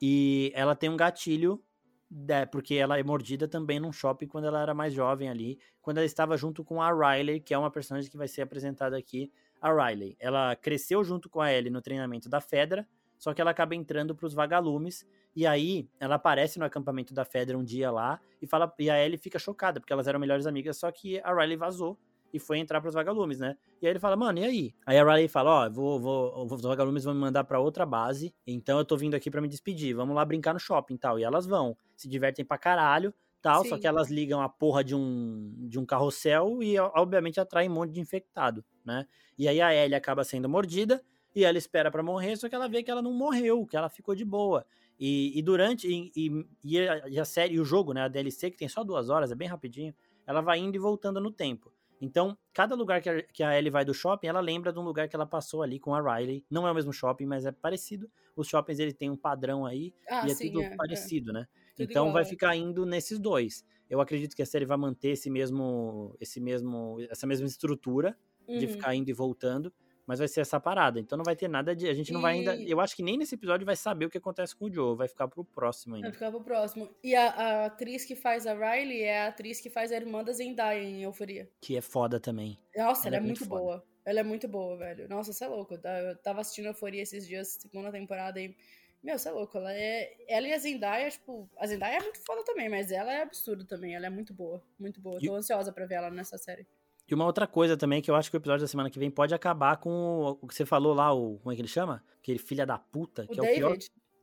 E 0.00 0.52
ela 0.54 0.76
tem 0.76 0.90
um 0.90 0.96
gatilho, 0.96 1.62
né, 2.10 2.44
porque 2.44 2.74
ela 2.74 2.98
é 2.98 3.02
mordida 3.02 3.48
também 3.48 3.80
num 3.80 3.90
shopping 3.90 4.26
quando 4.26 4.46
ela 4.46 4.60
era 4.62 4.74
mais 4.74 4.92
jovem 4.92 5.28
ali, 5.28 5.58
quando 5.80 5.96
ela 5.96 6.06
estava 6.06 6.36
junto 6.36 6.62
com 6.62 6.80
a 6.80 6.92
Riley, 6.92 7.40
que 7.40 7.54
é 7.54 7.58
uma 7.58 7.70
personagem 7.70 8.10
que 8.10 8.16
vai 8.18 8.28
ser 8.28 8.42
apresentada 8.42 8.96
aqui 8.96 9.32
a 9.60 9.72
Riley. 9.72 10.16
Ela 10.18 10.56
cresceu 10.56 11.02
junto 11.04 11.28
com 11.28 11.40
a 11.40 11.52
Ellie 11.52 11.70
no 11.70 11.82
treinamento 11.82 12.28
da 12.28 12.40
Fedra, 12.40 12.86
só 13.18 13.34
que 13.34 13.40
ela 13.40 13.50
acaba 13.50 13.74
entrando 13.74 14.14
pros 14.14 14.32
vagalumes, 14.32 15.06
e 15.34 15.46
aí 15.46 15.88
ela 15.98 16.14
aparece 16.14 16.58
no 16.58 16.64
acampamento 16.64 17.12
da 17.12 17.24
Fedra 17.24 17.58
um 17.58 17.64
dia 17.64 17.90
lá, 17.90 18.20
e 18.40 18.46
fala 18.46 18.72
e 18.78 18.88
a 18.88 19.04
Ellie 19.04 19.18
fica 19.18 19.38
chocada, 19.38 19.80
porque 19.80 19.92
elas 19.92 20.06
eram 20.06 20.20
melhores 20.20 20.46
amigas, 20.46 20.76
só 20.76 20.90
que 20.90 21.20
a 21.20 21.34
Riley 21.34 21.56
vazou, 21.56 21.98
e 22.32 22.38
foi 22.38 22.58
entrar 22.58 22.80
pros 22.80 22.94
vagalumes, 22.94 23.38
né? 23.38 23.56
E 23.80 23.86
aí 23.86 23.92
ele 23.92 23.98
fala, 23.98 24.14
mano, 24.14 24.38
e 24.38 24.44
aí? 24.44 24.74
Aí 24.86 24.98
a 24.98 25.04
Riley 25.04 25.28
fala, 25.28 25.50
ó, 25.50 25.66
oh, 25.66 25.70
vou, 25.72 26.00
vou, 26.00 26.44
os 26.44 26.62
vagalumes 26.62 27.04
vão 27.04 27.14
me 27.14 27.20
mandar 27.20 27.44
para 27.44 27.58
outra 27.58 27.86
base, 27.86 28.34
então 28.46 28.78
eu 28.78 28.84
tô 28.84 28.96
vindo 28.96 29.14
aqui 29.14 29.30
para 29.30 29.40
me 29.40 29.48
despedir, 29.48 29.94
vamos 29.94 30.14
lá 30.14 30.24
brincar 30.24 30.52
no 30.52 30.60
shopping 30.60 30.94
e 30.94 30.98
tal. 30.98 31.18
E 31.18 31.24
elas 31.24 31.46
vão, 31.46 31.76
se 31.96 32.08
divertem 32.08 32.44
pra 32.44 32.58
caralho, 32.58 33.14
tal, 33.40 33.62
Sim. 33.62 33.70
só 33.70 33.78
que 33.78 33.86
elas 33.86 34.10
ligam 34.10 34.40
a 34.40 34.48
porra 34.48 34.82
de 34.82 34.94
um, 34.94 35.54
de 35.68 35.78
um 35.78 35.86
carrossel 35.86 36.62
e, 36.62 36.78
obviamente, 36.78 37.40
atraem 37.40 37.68
um 37.68 37.74
monte 37.74 37.92
de 37.92 38.00
infectado, 38.00 38.64
né? 38.84 39.06
E 39.38 39.48
aí 39.48 39.60
a 39.60 39.74
Ellie 39.74 39.94
acaba 39.94 40.24
sendo 40.24 40.48
mordida 40.48 41.02
e 41.34 41.44
ela 41.44 41.58
espera 41.58 41.90
para 41.90 42.02
morrer, 42.02 42.36
só 42.36 42.48
que 42.48 42.54
ela 42.54 42.68
vê 42.68 42.82
que 42.82 42.90
ela 42.90 43.02
não 43.02 43.12
morreu, 43.12 43.66
que 43.66 43.76
ela 43.76 43.88
ficou 43.88 44.14
de 44.14 44.24
boa. 44.24 44.66
E, 44.98 45.38
e 45.38 45.42
durante, 45.42 45.86
e, 45.88 46.46
e, 46.64 46.88
a, 46.88 47.08
e 47.08 47.20
a 47.20 47.24
série, 47.24 47.54
e 47.54 47.60
o 47.60 47.64
jogo, 47.64 47.92
né, 47.92 48.02
a 48.02 48.08
DLC, 48.08 48.50
que 48.50 48.56
tem 48.56 48.68
só 48.68 48.82
duas 48.82 49.08
horas, 49.08 49.30
é 49.30 49.34
bem 49.34 49.46
rapidinho, 49.46 49.94
ela 50.26 50.40
vai 50.40 50.58
indo 50.58 50.74
e 50.74 50.78
voltando 50.78 51.20
no 51.20 51.30
tempo. 51.30 51.72
Então, 52.00 52.36
cada 52.52 52.74
lugar 52.74 53.00
que 53.00 53.08
a, 53.08 53.22
que 53.22 53.42
a 53.42 53.56
Ellie 53.56 53.70
vai 53.70 53.84
do 53.84 53.92
shopping, 53.92 54.28
ela 54.28 54.40
lembra 54.40 54.72
de 54.72 54.78
um 54.78 54.82
lugar 54.82 55.08
que 55.08 55.16
ela 55.16 55.26
passou 55.26 55.62
ali 55.62 55.78
com 55.78 55.94
a 55.94 56.00
Riley. 56.00 56.44
Não 56.50 56.66
é 56.66 56.70
o 56.70 56.74
mesmo 56.74 56.92
shopping, 56.92 57.26
mas 57.26 57.44
é 57.44 57.52
parecido. 57.52 58.10
Os 58.36 58.46
shoppings, 58.46 58.78
ele 58.78 58.92
tem 58.92 59.10
um 59.10 59.16
padrão 59.16 59.66
aí 59.66 59.92
ah, 60.08 60.26
e 60.26 60.30
é 60.30 60.34
sim, 60.34 60.48
tudo 60.48 60.62
é, 60.62 60.66
é. 60.66 60.76
parecido, 60.76 61.30
é. 61.30 61.34
né? 61.34 61.48
Tudo 61.78 61.90
então, 61.90 62.04
igual, 62.04 62.12
vai 62.14 62.22
é. 62.22 62.26
ficar 62.26 62.56
indo 62.56 62.84
nesses 62.84 63.18
dois. 63.18 63.64
Eu 63.88 64.00
acredito 64.00 64.36
que 64.36 64.42
a 64.42 64.46
série 64.46 64.66
vai 64.66 64.76
manter 64.76 65.10
esse 65.10 65.30
mesmo, 65.30 66.14
esse 66.20 66.40
mesmo, 66.40 66.98
essa 67.10 67.26
mesma 67.26 67.46
estrutura 67.46 68.16
uhum. 68.46 68.58
de 68.58 68.66
ficar 68.66 68.94
indo 68.94 69.08
e 69.08 69.12
voltando 69.12 69.72
mas 70.08 70.20
vai 70.20 70.26
ser 70.26 70.40
essa 70.40 70.58
parada. 70.58 70.98
Então 70.98 71.18
não 71.18 71.24
vai 71.24 71.36
ter 71.36 71.48
nada 71.48 71.76
de. 71.76 71.86
A 71.86 71.92
gente 71.92 72.14
não 72.14 72.20
e... 72.20 72.22
vai 72.22 72.32
ainda. 72.32 72.56
Eu 72.56 72.80
acho 72.80 72.96
que 72.96 73.02
nem 73.02 73.18
nesse 73.18 73.34
episódio 73.34 73.66
vai 73.66 73.76
saber 73.76 74.06
o 74.06 74.10
que 74.10 74.16
acontece 74.16 74.56
com 74.56 74.64
o 74.64 74.72
Joe. 74.72 74.96
Vai 74.96 75.06
ficar 75.06 75.28
pro 75.28 75.44
próximo 75.44 75.96
ainda. 75.96 76.08
Vai 76.08 76.14
ficar 76.14 76.30
pro 76.30 76.40
próximo. 76.40 76.88
E 77.04 77.14
a, 77.14 77.28
a 77.28 77.66
atriz 77.66 78.06
que 78.06 78.16
faz 78.16 78.46
a 78.46 78.54
Riley 78.54 79.02
é 79.02 79.26
a 79.26 79.28
atriz 79.28 79.60
que 79.60 79.68
faz 79.68 79.92
a 79.92 79.96
irmã 79.96 80.24
da 80.24 80.32
Zendaya 80.32 80.82
em 80.82 81.02
Euforia. 81.02 81.50
Que 81.60 81.76
é 81.76 81.82
foda 81.82 82.18
também. 82.18 82.58
Nossa, 82.74 83.08
ela, 83.08 83.16
ela 83.16 83.16
é, 83.16 83.18
é, 83.18 83.20
muito, 83.20 83.40
muito 83.40 83.48
boa. 83.50 83.84
Ela 84.02 84.20
é 84.20 84.22
muito 84.22 84.48
boa, 84.48 84.78
velho. 84.78 85.06
Nossa, 85.10 85.30
você 85.30 85.44
é 85.44 85.48
louco. 85.48 85.74
Eu 85.74 86.16
tava 86.22 86.40
assistindo 86.40 86.68
Euforia 86.68 87.02
esses 87.02 87.26
dias, 87.26 87.58
segunda 87.60 87.92
temporada, 87.92 88.40
e. 88.40 88.56
Meu, 89.02 89.18
você 89.18 89.28
é 89.28 89.32
louco. 89.32 89.56
Ela, 89.58 89.72
é... 89.72 90.16
ela 90.28 90.48
e 90.48 90.52
a 90.52 90.58
Zendaya, 90.58 91.10
tipo. 91.10 91.48
A 91.56 91.66
Zendaya 91.66 91.98
é 91.98 92.02
muito 92.02 92.20
foda 92.24 92.44
também, 92.44 92.68
mas 92.68 92.90
ela 92.90 93.12
é 93.12 93.22
absurdo 93.22 93.64
também. 93.64 93.94
Ela 93.94 94.06
é 94.06 94.10
muito 94.10 94.34
boa. 94.34 94.62
Muito 94.78 95.00
boa. 95.00 95.20
Tô 95.20 95.34
ansiosa 95.34 95.72
pra 95.72 95.86
ver 95.86 95.96
ela 95.96 96.10
nessa 96.10 96.36
série. 96.36 96.66
E 97.08 97.14
uma 97.14 97.24
outra 97.24 97.46
coisa 97.46 97.76
também 97.76 98.02
que 98.02 98.10
eu 98.10 98.14
acho 98.14 98.30
que 98.30 98.36
o 98.36 98.38
episódio 98.38 98.62
da 98.62 98.68
semana 98.68 98.90
que 98.90 98.98
vem 98.98 99.10
pode 99.10 99.34
acabar 99.34 99.78
com 99.78 100.36
o, 100.42 100.46
que 100.46 100.54
você 100.54 100.66
falou 100.66 100.92
lá, 100.94 101.12
o. 101.12 101.38
Como 101.38 101.52
é 101.52 101.54
que 101.54 101.62
ele 101.62 101.68
chama? 101.68 102.04
Aquele 102.18 102.38
filha 102.38 102.66
da 102.66 102.78
puta, 102.78 103.24
o 103.24 103.28
que 103.28 103.40
David. 103.40 103.62
é 103.62 103.66
o 103.66 103.70
pior. 103.70 103.78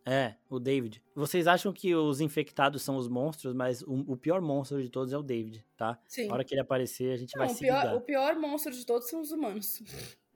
É, 0.08 0.36
o 0.48 0.60
David. 0.60 1.02
Vocês 1.16 1.48
acham 1.48 1.74
que 1.74 1.96
os 1.96 2.22
infectados 2.22 2.84
são 2.84 2.96
os 2.96 3.08
monstros, 3.08 3.56
mas 3.56 3.82
o, 3.82 3.94
o 4.08 4.16
pior 4.16 4.40
monstro 4.40 4.82
de 4.84 4.88
todos 4.88 5.12
é 5.12 5.18
o 5.18 5.24
David, 5.24 5.66
tá? 5.76 6.00
Sim. 6.08 6.28
Na 6.28 6.36
hora 6.36 6.44
que 6.44 6.54
ele 6.54 6.62
aparecer, 6.62 7.12
a 7.12 7.18
gente 7.18 7.36
Não, 7.36 7.44
vai 7.44 7.56
se 7.56 7.60
pior, 7.60 7.96
O 7.96 8.02
pior 8.02 8.36
monstro 8.36 8.72
de 8.72 8.86
todos 8.86 9.10
são 9.10 9.20
os 9.20 9.32
humanos. 9.32 9.82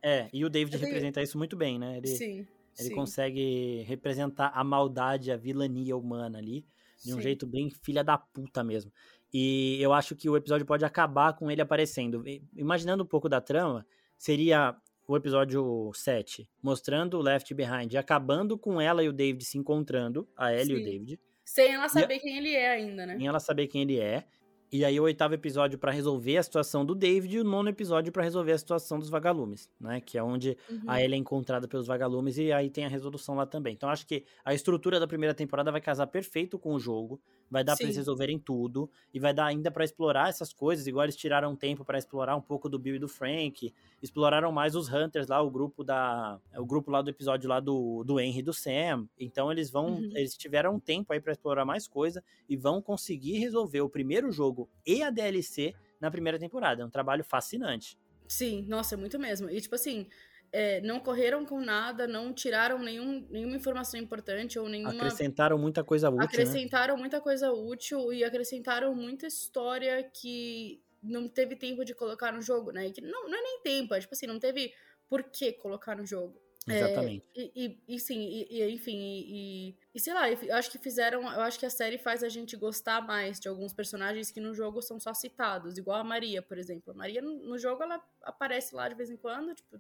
É, 0.02 0.28
e 0.34 0.44
o 0.44 0.50
David 0.50 0.78
representa 0.78 1.22
isso 1.22 1.38
muito 1.38 1.56
bem, 1.56 1.78
né? 1.78 1.98
Ele, 1.98 2.08
Sim. 2.08 2.48
Ele 2.80 2.90
sim. 2.90 2.96
consegue 2.96 3.84
representar 3.88 4.52
a 4.56 4.64
maldade, 4.64 5.32
a 5.32 5.38
vilania 5.38 5.98
humana 5.98 6.38
ali, 6.38 6.66
de 7.04 7.14
um 7.14 7.18
sim. 7.18 7.24
jeito 7.24 7.46
bem 7.46 7.70
filha 7.70 8.04
da 8.04 8.18
puta 8.18 8.64
mesmo. 8.64 8.92
E 9.34 9.78
eu 9.80 9.94
acho 9.94 10.16
que 10.16 10.30
o 10.30 10.36
episódio 10.36 10.66
pode 10.66 10.84
acabar 10.84 11.34
com 11.34 11.52
ele 11.52 11.62
aparecendo. 11.62 12.24
Imaginando 12.56 13.04
um 13.04 13.08
pouco 13.08 13.30
da 13.30 13.40
trama, 13.40 13.86
seria 14.18 14.76
o 15.08 15.18
episódio 15.18 15.92
7, 15.94 16.48
mostrando 16.62 17.18
o 17.18 17.22
Left 17.22 17.52
Behind, 17.54 17.96
acabando 17.96 18.58
com 18.58 18.80
ela 18.80 19.04
e 19.04 19.10
o 19.10 19.14
David 19.14 19.44
se 19.44 19.58
encontrando, 19.58 20.28
a 20.38 20.54
Ellie 20.54 20.66
Sim. 20.66 20.74
e 20.74 20.82
o 20.82 20.84
David. 20.84 21.20
Sem 21.44 21.74
ela 21.74 21.90
saber 21.90 22.16
e, 22.16 22.20
quem 22.20 22.38
ele 22.38 22.54
é 22.54 22.70
ainda, 22.70 23.06
né? 23.08 23.18
Sem 23.18 23.28
ela 23.28 23.40
saber 23.40 23.68
quem 23.68 23.82
ele 23.82 24.00
é. 24.00 24.26
E 24.72 24.86
aí 24.86 25.00
o 25.00 25.04
oitavo 25.04 25.34
episódio 25.34 25.80
para 25.80 25.92
resolver 25.92 26.38
a 26.38 26.44
situação 26.44 26.86
do 26.86 26.94
David 26.94 27.36
e 27.36 27.40
o 27.40 27.44
nono 27.44 27.70
episódio 27.70 28.12
para 28.12 28.24
resolver 28.24 28.52
a 28.52 28.58
situação 28.58 29.00
dos 29.00 29.10
vagalumes, 29.10 29.70
né? 29.80 30.00
Que 30.00 30.18
é 30.18 30.24
onde 30.24 30.56
uhum. 30.70 30.82
a 30.86 31.02
Ellie 31.02 31.16
é 31.16 31.18
encontrada 31.18 31.68
pelos 31.68 31.88
vagalumes 31.88 32.38
e 32.38 32.52
aí 32.52 32.70
tem 32.70 32.86
a 32.86 32.90
resolução 32.90 33.36
lá 33.36 33.46
também. 33.46 33.74
Então 33.74 33.90
acho 33.90 34.06
que 34.06 34.24
a 34.46 34.54
estrutura 34.54 35.00
da 35.00 35.08
primeira 35.08 35.34
temporada 35.34 35.72
vai 35.72 35.82
casar 35.82 36.06
perfeito 36.08 36.60
com 36.60 36.74
o 36.74 36.80
jogo 36.80 37.20
vai 37.50 37.64
dar 37.64 37.76
para 37.76 37.86
eles 37.86 37.98
resolverem 37.98 38.38
tudo 38.38 38.90
e 39.14 39.20
vai 39.20 39.34
dar 39.34 39.46
ainda 39.46 39.72
para 39.72 39.84
explorar 39.84 40.30
essas 40.30 40.54
coisas, 40.54 40.86
igual 40.88 41.06
eles 41.06 41.16
tiraram 41.16 41.56
tempo 41.56 41.84
para 41.84 41.98
explorar 41.98 42.36
um 42.36 42.42
pouco 42.42 42.70
do 42.70 42.78
Bill 42.78 42.96
e 42.96 43.00
do 43.00 43.08
Frank, 43.08 43.74
exploraram 44.02 44.52
mais 44.52 44.76
os 44.76 44.92
Hunters 44.92 45.28
lá, 45.28 45.42
o 45.42 45.50
grupo 45.50 45.84
da 45.84 46.40
o 46.56 46.66
grupo 46.66 46.92
lá 46.92 47.02
do 47.02 47.10
episódio 47.10 47.50
lá 47.50 47.60
do, 47.60 48.04
do 48.04 48.20
Henry 48.20 48.40
e 48.40 48.44
do 48.44 48.54
Sam. 48.54 49.08
Então 49.20 49.52
eles 49.52 49.70
vão, 49.70 49.96
uhum. 49.96 50.12
eles 50.16 50.36
tiveram 50.36 50.80
tempo 50.80 51.12
aí 51.14 51.20
para 51.20 51.32
explorar 51.32 51.66
mais 51.66 51.88
coisa 51.88 52.24
e 52.48 52.56
vão 52.56 52.82
conseguir 52.82 53.40
resolver 53.40 53.82
o 53.82 53.90
primeiro 53.90 54.32
jogo 54.32 54.70
e 54.86 55.02
a 55.02 55.10
DLC 55.10 55.74
na 56.00 56.12
primeira 56.12 56.40
temporada. 56.40 56.84
É 56.84 56.86
um 56.86 56.90
trabalho 56.90 57.24
fascinante. 57.24 57.98
Sim, 58.28 58.64
nossa, 58.68 58.94
é 58.94 58.98
muito 58.98 59.18
mesmo. 59.18 59.50
E 59.50 59.60
tipo 59.60 59.74
assim, 59.74 60.06
é, 60.52 60.82
não 60.82 61.00
correram 61.00 61.46
com 61.46 61.60
nada, 61.60 62.08
não 62.08 62.34
tiraram 62.34 62.80
nenhum, 62.80 63.26
nenhuma 63.30 63.56
informação 63.56 64.00
importante 64.00 64.58
ou 64.58 64.68
nenhuma. 64.68 64.94
Acrescentaram 64.94 65.58
muita 65.58 65.84
coisa 65.84 66.10
útil. 66.10 66.20
Né? 66.20 66.26
Acrescentaram 66.26 66.96
né? 66.96 67.00
muita 67.02 67.22
coisa 67.22 67.52
útil 67.52 68.12
e 68.14 68.24
acrescentaram 68.24 68.96
muita 68.96 69.28
história 69.28 70.04
que 70.04 70.82
não 71.02 71.28
teve 71.28 71.56
tempo 71.56 71.86
de 71.86 71.94
colocar 71.94 72.32
no 72.32 72.42
jogo, 72.42 72.72
né? 72.72 72.90
que 72.90 73.02
não, 73.02 73.30
não 73.30 73.38
é 73.38 73.42
nem 73.42 73.62
tempo, 73.62 73.94
é 73.94 74.00
tipo 74.00 74.14
assim, 74.14 74.28
não 74.28 74.40
teve 74.40 74.74
por 75.08 75.24
que 75.24 75.54
colocar 75.54 75.96
no 75.96 76.06
jogo. 76.06 76.40
Exatamente. 76.68 77.26
É, 77.36 77.42
e, 77.42 77.52
e, 77.56 77.96
e, 77.96 78.00
sim, 78.00 78.20
e, 78.20 78.48
e 78.52 78.72
enfim, 78.74 78.98
e, 78.98 79.76
e, 79.94 80.00
sei 80.00 80.14
lá, 80.14 80.30
eu 80.30 80.56
acho 80.56 80.70
que 80.70 80.78
fizeram. 80.78 81.22
Eu 81.22 81.42
acho 81.42 81.58
que 81.58 81.66
a 81.66 81.70
série 81.70 81.98
faz 81.98 82.24
a 82.24 82.30
gente 82.30 82.56
gostar 82.56 83.02
mais 83.02 83.40
de 83.40 83.48
alguns 83.48 83.74
personagens 83.74 84.30
que 84.30 84.40
no 84.40 84.54
jogo 84.54 84.82
são 84.82 85.00
só 85.00 85.14
citados, 85.14 85.78
igual 85.78 85.98
a 85.98 86.04
Maria, 86.04 86.42
por 86.42 86.58
exemplo. 86.58 86.92
A 86.92 86.96
Maria 86.96 87.22
no, 87.22 87.40
no 87.40 87.58
jogo 87.58 87.82
ela 87.82 88.04
aparece 88.24 88.76
lá 88.76 88.88
de 88.88 88.96
vez 88.96 89.10
em 89.10 89.18
quando, 89.18 89.56
tipo, 89.56 89.80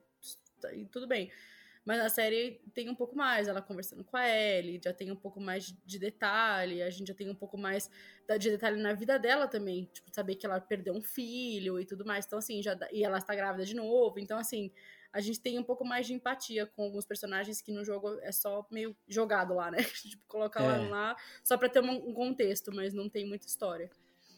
e 0.74 0.86
tudo 0.86 1.08
bem. 1.08 1.32
Mas 1.86 1.98
na 1.98 2.10
série 2.10 2.62
tem 2.74 2.90
um 2.90 2.96
pouco 2.96 3.16
mais, 3.16 3.48
ela 3.48 3.62
conversando 3.62 4.04
com 4.04 4.16
a 4.16 4.28
Ellie, 4.28 4.80
já 4.84 4.94
tem 4.94 5.12
um 5.12 5.16
pouco 5.16 5.40
mais 5.40 5.74
de 5.86 5.98
detalhe, 5.98 6.84
a 6.84 6.90
gente 6.90 7.08
já 7.08 7.14
tem 7.14 7.30
um 7.30 7.36
pouco 7.36 7.58
mais 7.58 7.90
de 8.38 8.52
detalhe 8.52 8.80
na 8.80 8.94
vida 8.94 9.18
dela 9.18 9.48
também, 9.48 9.90
tipo, 9.92 10.14
saber 10.14 10.36
que 10.36 10.46
ela 10.46 10.60
perdeu 10.60 10.94
um 10.94 11.02
filho 11.02 11.80
e 11.80 11.86
tudo 11.86 12.06
mais. 12.06 12.26
Então, 12.26 12.38
assim, 12.38 12.62
já, 12.62 12.78
e 12.92 13.04
ela 13.04 13.18
está 13.18 13.34
grávida 13.34 13.66
de 13.66 13.76
novo. 13.76 14.20
Então, 14.20 14.38
assim, 14.38 14.72
a 15.12 15.20
gente 15.20 15.40
tem 15.40 15.58
um 15.58 15.64
pouco 15.64 15.84
mais 15.84 16.06
de 16.06 16.14
empatia 16.14 16.68
com 16.68 16.84
alguns 16.84 17.06
personagens 17.06 17.62
que 17.62 17.72
no 17.72 17.84
jogo 17.84 18.20
é 18.22 18.32
só 18.32 18.68
meio 18.70 18.96
jogado 19.08 19.56
lá, 19.56 19.72
né? 19.72 19.80
tipo, 20.04 20.24
colocar 20.28 20.64
é. 20.64 20.90
lá 20.90 21.16
só 21.44 21.58
pra 21.58 21.70
ter 21.70 21.82
um 21.82 22.14
contexto, 22.14 22.72
mas 22.72 22.94
não 22.94 23.10
tem 23.10 23.26
muita 23.26 23.48
história. 23.48 23.90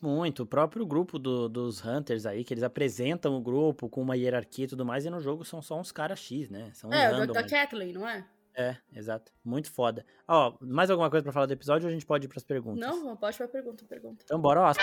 Muito. 0.01 0.43
O 0.43 0.45
próprio 0.45 0.85
grupo 0.85 1.19
do, 1.19 1.47
dos 1.47 1.85
Hunters 1.85 2.25
aí, 2.25 2.43
que 2.43 2.53
eles 2.53 2.63
apresentam 2.63 3.35
o 3.35 3.41
grupo 3.41 3.87
com 3.87 4.01
uma 4.01 4.17
hierarquia 4.17 4.65
e 4.65 4.67
tudo 4.67 4.85
mais, 4.85 5.05
e 5.05 5.09
no 5.09 5.19
jogo 5.19 5.45
são 5.45 5.61
só 5.61 5.79
uns 5.79 5.91
caras 5.91 6.19
X, 6.19 6.49
né? 6.49 6.71
São 6.73 6.91
é, 6.91 7.23
o 7.23 7.27
da 7.27 7.43
Kathleen, 7.43 7.93
não 7.93 8.07
é? 8.07 8.25
É, 8.55 8.75
exato. 8.93 9.31
Muito 9.43 9.71
foda. 9.71 10.05
Ó, 10.27 10.57
mais 10.61 10.89
alguma 10.89 11.09
coisa 11.09 11.23
para 11.23 11.31
falar 11.31 11.45
do 11.45 11.53
episódio 11.53 11.85
ou 11.85 11.89
a 11.89 11.93
gente 11.93 12.05
pode 12.05 12.25
ir 12.25 12.29
pras 12.29 12.43
perguntas? 12.43 12.79
Não, 12.79 13.15
pode 13.15 13.37
pra 13.37 13.47
pergunta, 13.47 13.85
pergunta. 13.85 14.23
Então 14.25 14.39
bora, 14.39 14.61
ó. 14.61 14.73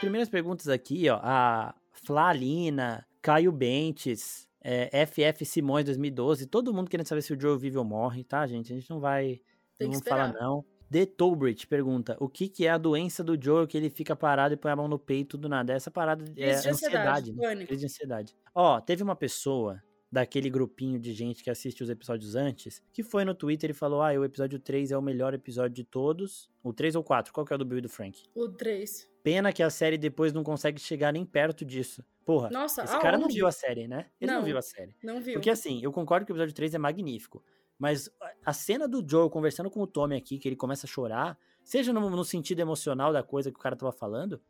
Primeiras 0.00 0.28
perguntas 0.28 0.68
aqui, 0.68 1.08
ó. 1.08 1.18
A 1.22 1.74
Flalina, 1.92 3.06
Caio 3.20 3.52
Bentes, 3.52 4.48
é, 4.60 5.06
FF 5.06 5.44
Simões 5.44 5.84
2012, 5.84 6.46
todo 6.46 6.72
mundo 6.72 6.88
querendo 6.88 7.06
saber 7.06 7.22
se 7.22 7.32
o 7.32 7.40
Joe 7.40 7.58
vive 7.58 7.76
ou 7.76 7.84
morre, 7.84 8.24
tá, 8.24 8.46
gente? 8.46 8.72
A 8.72 8.76
gente 8.76 8.88
não 8.88 9.00
vai. 9.00 9.40
Tem 9.78 9.88
não 9.88 10.00
falar, 10.00 10.32
não. 10.32 10.64
The 10.90 11.06
Tolbridge 11.06 11.66
pergunta: 11.66 12.16
o 12.20 12.28
que, 12.28 12.48
que 12.48 12.66
é 12.66 12.70
a 12.70 12.78
doença 12.78 13.24
do 13.24 13.40
Joe 13.42 13.66
que 13.66 13.76
ele 13.76 13.90
fica 13.90 14.14
parado 14.14 14.54
e 14.54 14.56
põe 14.56 14.70
a 14.70 14.76
mão 14.76 14.88
no 14.88 14.98
peito 14.98 15.36
do 15.36 15.48
nada? 15.48 15.72
Essa 15.72 15.90
parada 15.90 16.24
é 16.36 16.50
ansiedade, 16.50 16.68
ansiedade 16.68 17.32
né? 17.32 17.66
Crise 17.66 17.80
de 17.80 17.86
ansiedade. 17.86 18.36
Ó, 18.54 18.80
teve 18.80 19.02
uma 19.02 19.16
pessoa 19.16 19.82
daquele 20.10 20.48
grupinho 20.48 20.98
de 20.98 21.12
gente 21.12 21.42
que 21.42 21.50
assiste 21.50 21.82
os 21.82 21.90
episódios 21.90 22.34
antes, 22.36 22.82
que 22.92 23.02
foi 23.02 23.24
no 23.24 23.34
Twitter 23.34 23.70
e 23.70 23.74
falou: 23.74 24.02
Ah, 24.02 24.12
o 24.12 24.24
episódio 24.24 24.58
3 24.58 24.92
é 24.92 24.96
o 24.98 25.02
melhor 25.02 25.34
episódio 25.34 25.74
de 25.74 25.84
todos. 25.84 26.48
O 26.62 26.72
3 26.72 26.94
ou 26.96 27.02
4? 27.04 27.32
Qual 27.32 27.44
que 27.44 27.52
é 27.52 27.56
o 27.56 27.58
do 27.58 27.64
Bill 27.64 27.78
e 27.78 27.82
do 27.82 27.88
Frank? 27.88 28.22
O 28.34 28.48
3. 28.48 29.08
Pena 29.22 29.52
que 29.52 29.62
a 29.62 29.70
série 29.70 29.98
depois 29.98 30.32
não 30.32 30.44
consegue 30.44 30.80
chegar 30.80 31.12
nem 31.12 31.24
perto 31.24 31.64
disso. 31.64 32.04
Porra, 32.24 32.48
Nossa, 32.50 32.82
esse 32.82 32.92
aonde? 32.92 33.02
cara 33.02 33.18
não 33.18 33.28
viu 33.28 33.46
a 33.46 33.52
série, 33.52 33.86
né? 33.86 34.06
Ele 34.20 34.30
não, 34.30 34.38
não 34.38 34.44
viu 34.44 34.58
a 34.58 34.62
série. 34.62 34.94
Não 35.02 35.20
viu. 35.20 35.34
Porque 35.34 35.50
assim, 35.50 35.80
eu 35.82 35.92
concordo 35.92 36.26
que 36.26 36.32
o 36.32 36.34
episódio 36.34 36.54
3 36.54 36.74
é 36.74 36.78
magnífico. 36.78 37.42
Mas 37.78 38.10
a 38.44 38.52
cena 38.52 38.88
do 38.88 39.04
Joe 39.06 39.30
conversando 39.30 39.70
com 39.70 39.80
o 39.80 39.86
Tommy 39.86 40.16
aqui, 40.16 40.38
que 40.38 40.48
ele 40.48 40.56
começa 40.56 40.86
a 40.86 40.88
chorar, 40.88 41.38
seja 41.62 41.92
no, 41.92 42.08
no, 42.08 42.24
sentido 42.24 42.60
emocional 42.60 43.12
da 43.12 43.22
coisa 43.22 43.50
que 43.50 43.58
o 43.58 43.62
cara 43.62 43.76
tava 43.76 43.92
falando, 43.92 44.40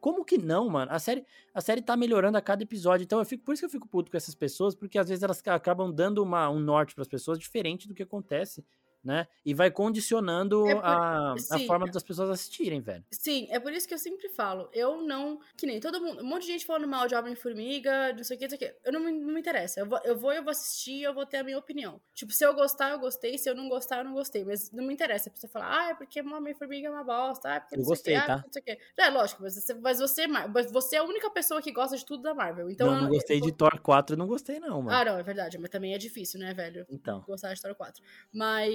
como 0.00 0.24
que 0.24 0.36
não, 0.36 0.68
mano? 0.68 0.92
A 0.92 0.98
série, 0.98 1.24
a 1.54 1.60
série 1.62 1.80
tá 1.80 1.96
melhorando 1.96 2.36
a 2.36 2.42
cada 2.42 2.62
episódio. 2.62 3.04
Então 3.04 3.18
eu 3.18 3.24
fico, 3.24 3.42
por 3.42 3.54
isso 3.54 3.62
que 3.62 3.66
eu 3.66 3.70
fico 3.70 3.88
puto 3.88 4.10
com 4.10 4.16
essas 4.16 4.34
pessoas, 4.34 4.74
porque 4.74 4.98
às 4.98 5.08
vezes 5.08 5.22
elas 5.22 5.42
acabam 5.46 5.90
dando 5.90 6.22
uma, 6.22 6.50
um 6.50 6.60
norte 6.60 6.94
para 6.94 7.02
as 7.02 7.08
pessoas 7.08 7.38
diferente 7.38 7.88
do 7.88 7.94
que 7.94 8.02
acontece 8.02 8.62
né? 9.04 9.26
E 9.44 9.52
vai 9.54 9.70
condicionando 9.70 10.66
É 10.66 10.74
por- 10.74 10.84
a, 10.84 11.34
a 11.50 11.58
forma 11.66 11.86
das 11.86 12.02
pessoas 12.02 12.30
assistirem, 12.30 12.80
velho. 12.80 13.04
Sim, 13.12 13.46
é 13.50 13.60
por 13.60 13.72
isso 13.72 13.86
que 13.86 13.94
eu 13.94 13.98
sempre 13.98 14.28
falo. 14.30 14.68
Eu 14.72 15.02
não. 15.02 15.38
Que 15.56 15.66
nem 15.66 15.78
todo 15.80 16.00
mundo. 16.00 16.22
Um 16.22 16.26
monte 16.26 16.42
de 16.46 16.52
gente 16.52 16.66
falando 16.66 16.88
mal 16.88 17.06
de 17.06 17.14
Homem-Formiga, 17.14 18.12
não 18.14 18.24
sei 18.24 18.36
o 18.36 18.38
que, 18.40 18.44
não 18.46 18.56
sei 18.56 18.68
o 18.68 18.72
que. 18.72 18.76
Eu 18.84 18.92
não 18.92 19.00
me, 19.00 19.12
não 19.12 19.34
me 19.34 19.40
interessa. 19.40 19.80
Eu 19.80 19.86
vou, 19.86 20.00
eu 20.04 20.16
vou, 20.18 20.32
eu 20.32 20.42
vou 20.42 20.50
assistir 20.50 21.02
eu 21.02 21.12
vou 21.14 21.26
ter 21.26 21.38
a 21.38 21.44
minha 21.44 21.58
opinião. 21.58 22.00
Tipo, 22.14 22.32
se 22.32 22.44
eu 22.44 22.54
gostar, 22.54 22.90
eu 22.90 22.98
gostei. 22.98 23.36
Se 23.36 23.48
eu 23.48 23.54
não 23.54 23.68
gostar, 23.68 23.98
eu 23.98 24.04
não 24.04 24.14
gostei. 24.14 24.44
Mas 24.44 24.70
não 24.72 24.84
me 24.84 24.92
interessa. 24.94 25.28
A 25.28 25.32
pessoa 25.32 25.50
falar, 25.50 25.78
ah, 25.80 25.90
é 25.90 25.94
porque 25.94 26.20
Homem-Formiga 26.20 26.88
é 26.88 26.90
uma 26.90 27.04
bosta. 27.04 27.48
Ah, 27.50 27.54
é 27.56 27.60
porque 27.60 27.76
Eu 27.78 27.82
gostei, 27.84 28.14
que, 28.14 28.20
ah, 28.20 28.26
tá? 28.26 28.34
porque 28.42 28.46
não 28.46 28.52
sei 28.52 28.62
o 28.62 28.64
que. 28.96 29.02
É, 29.02 29.10
lógico, 29.10 29.42
mas 29.42 29.54
você, 29.54 29.74
mas 29.74 29.98
você, 29.98 30.26
mas 30.26 30.72
você 30.72 30.96
é 30.96 30.98
a 31.00 31.04
única 31.04 31.30
pessoa 31.30 31.60
que 31.60 31.72
gosta 31.72 31.96
de 31.96 32.04
tudo 32.04 32.22
da 32.22 32.34
Marvel. 32.34 32.70
Então 32.70 32.86
não, 32.86 32.94
eu 32.96 33.02
não 33.02 33.08
gostei 33.10 33.40
de 33.40 33.52
Thor 33.52 33.78
4, 33.80 34.16
não 34.16 34.26
gostei 34.26 34.58
não, 34.58 34.82
mano. 34.82 34.96
Ah, 34.96 35.04
não, 35.04 35.18
é 35.18 35.22
verdade. 35.22 35.58
Mas 35.58 35.70
também 35.70 35.94
é 35.94 35.98
difícil, 35.98 36.40
né, 36.40 36.54
velho? 36.54 36.86
Então, 36.88 37.20
gostar 37.26 37.48
de 37.48 37.54
Story 37.54 37.74
4. 37.74 38.02
Mas. 38.32 38.72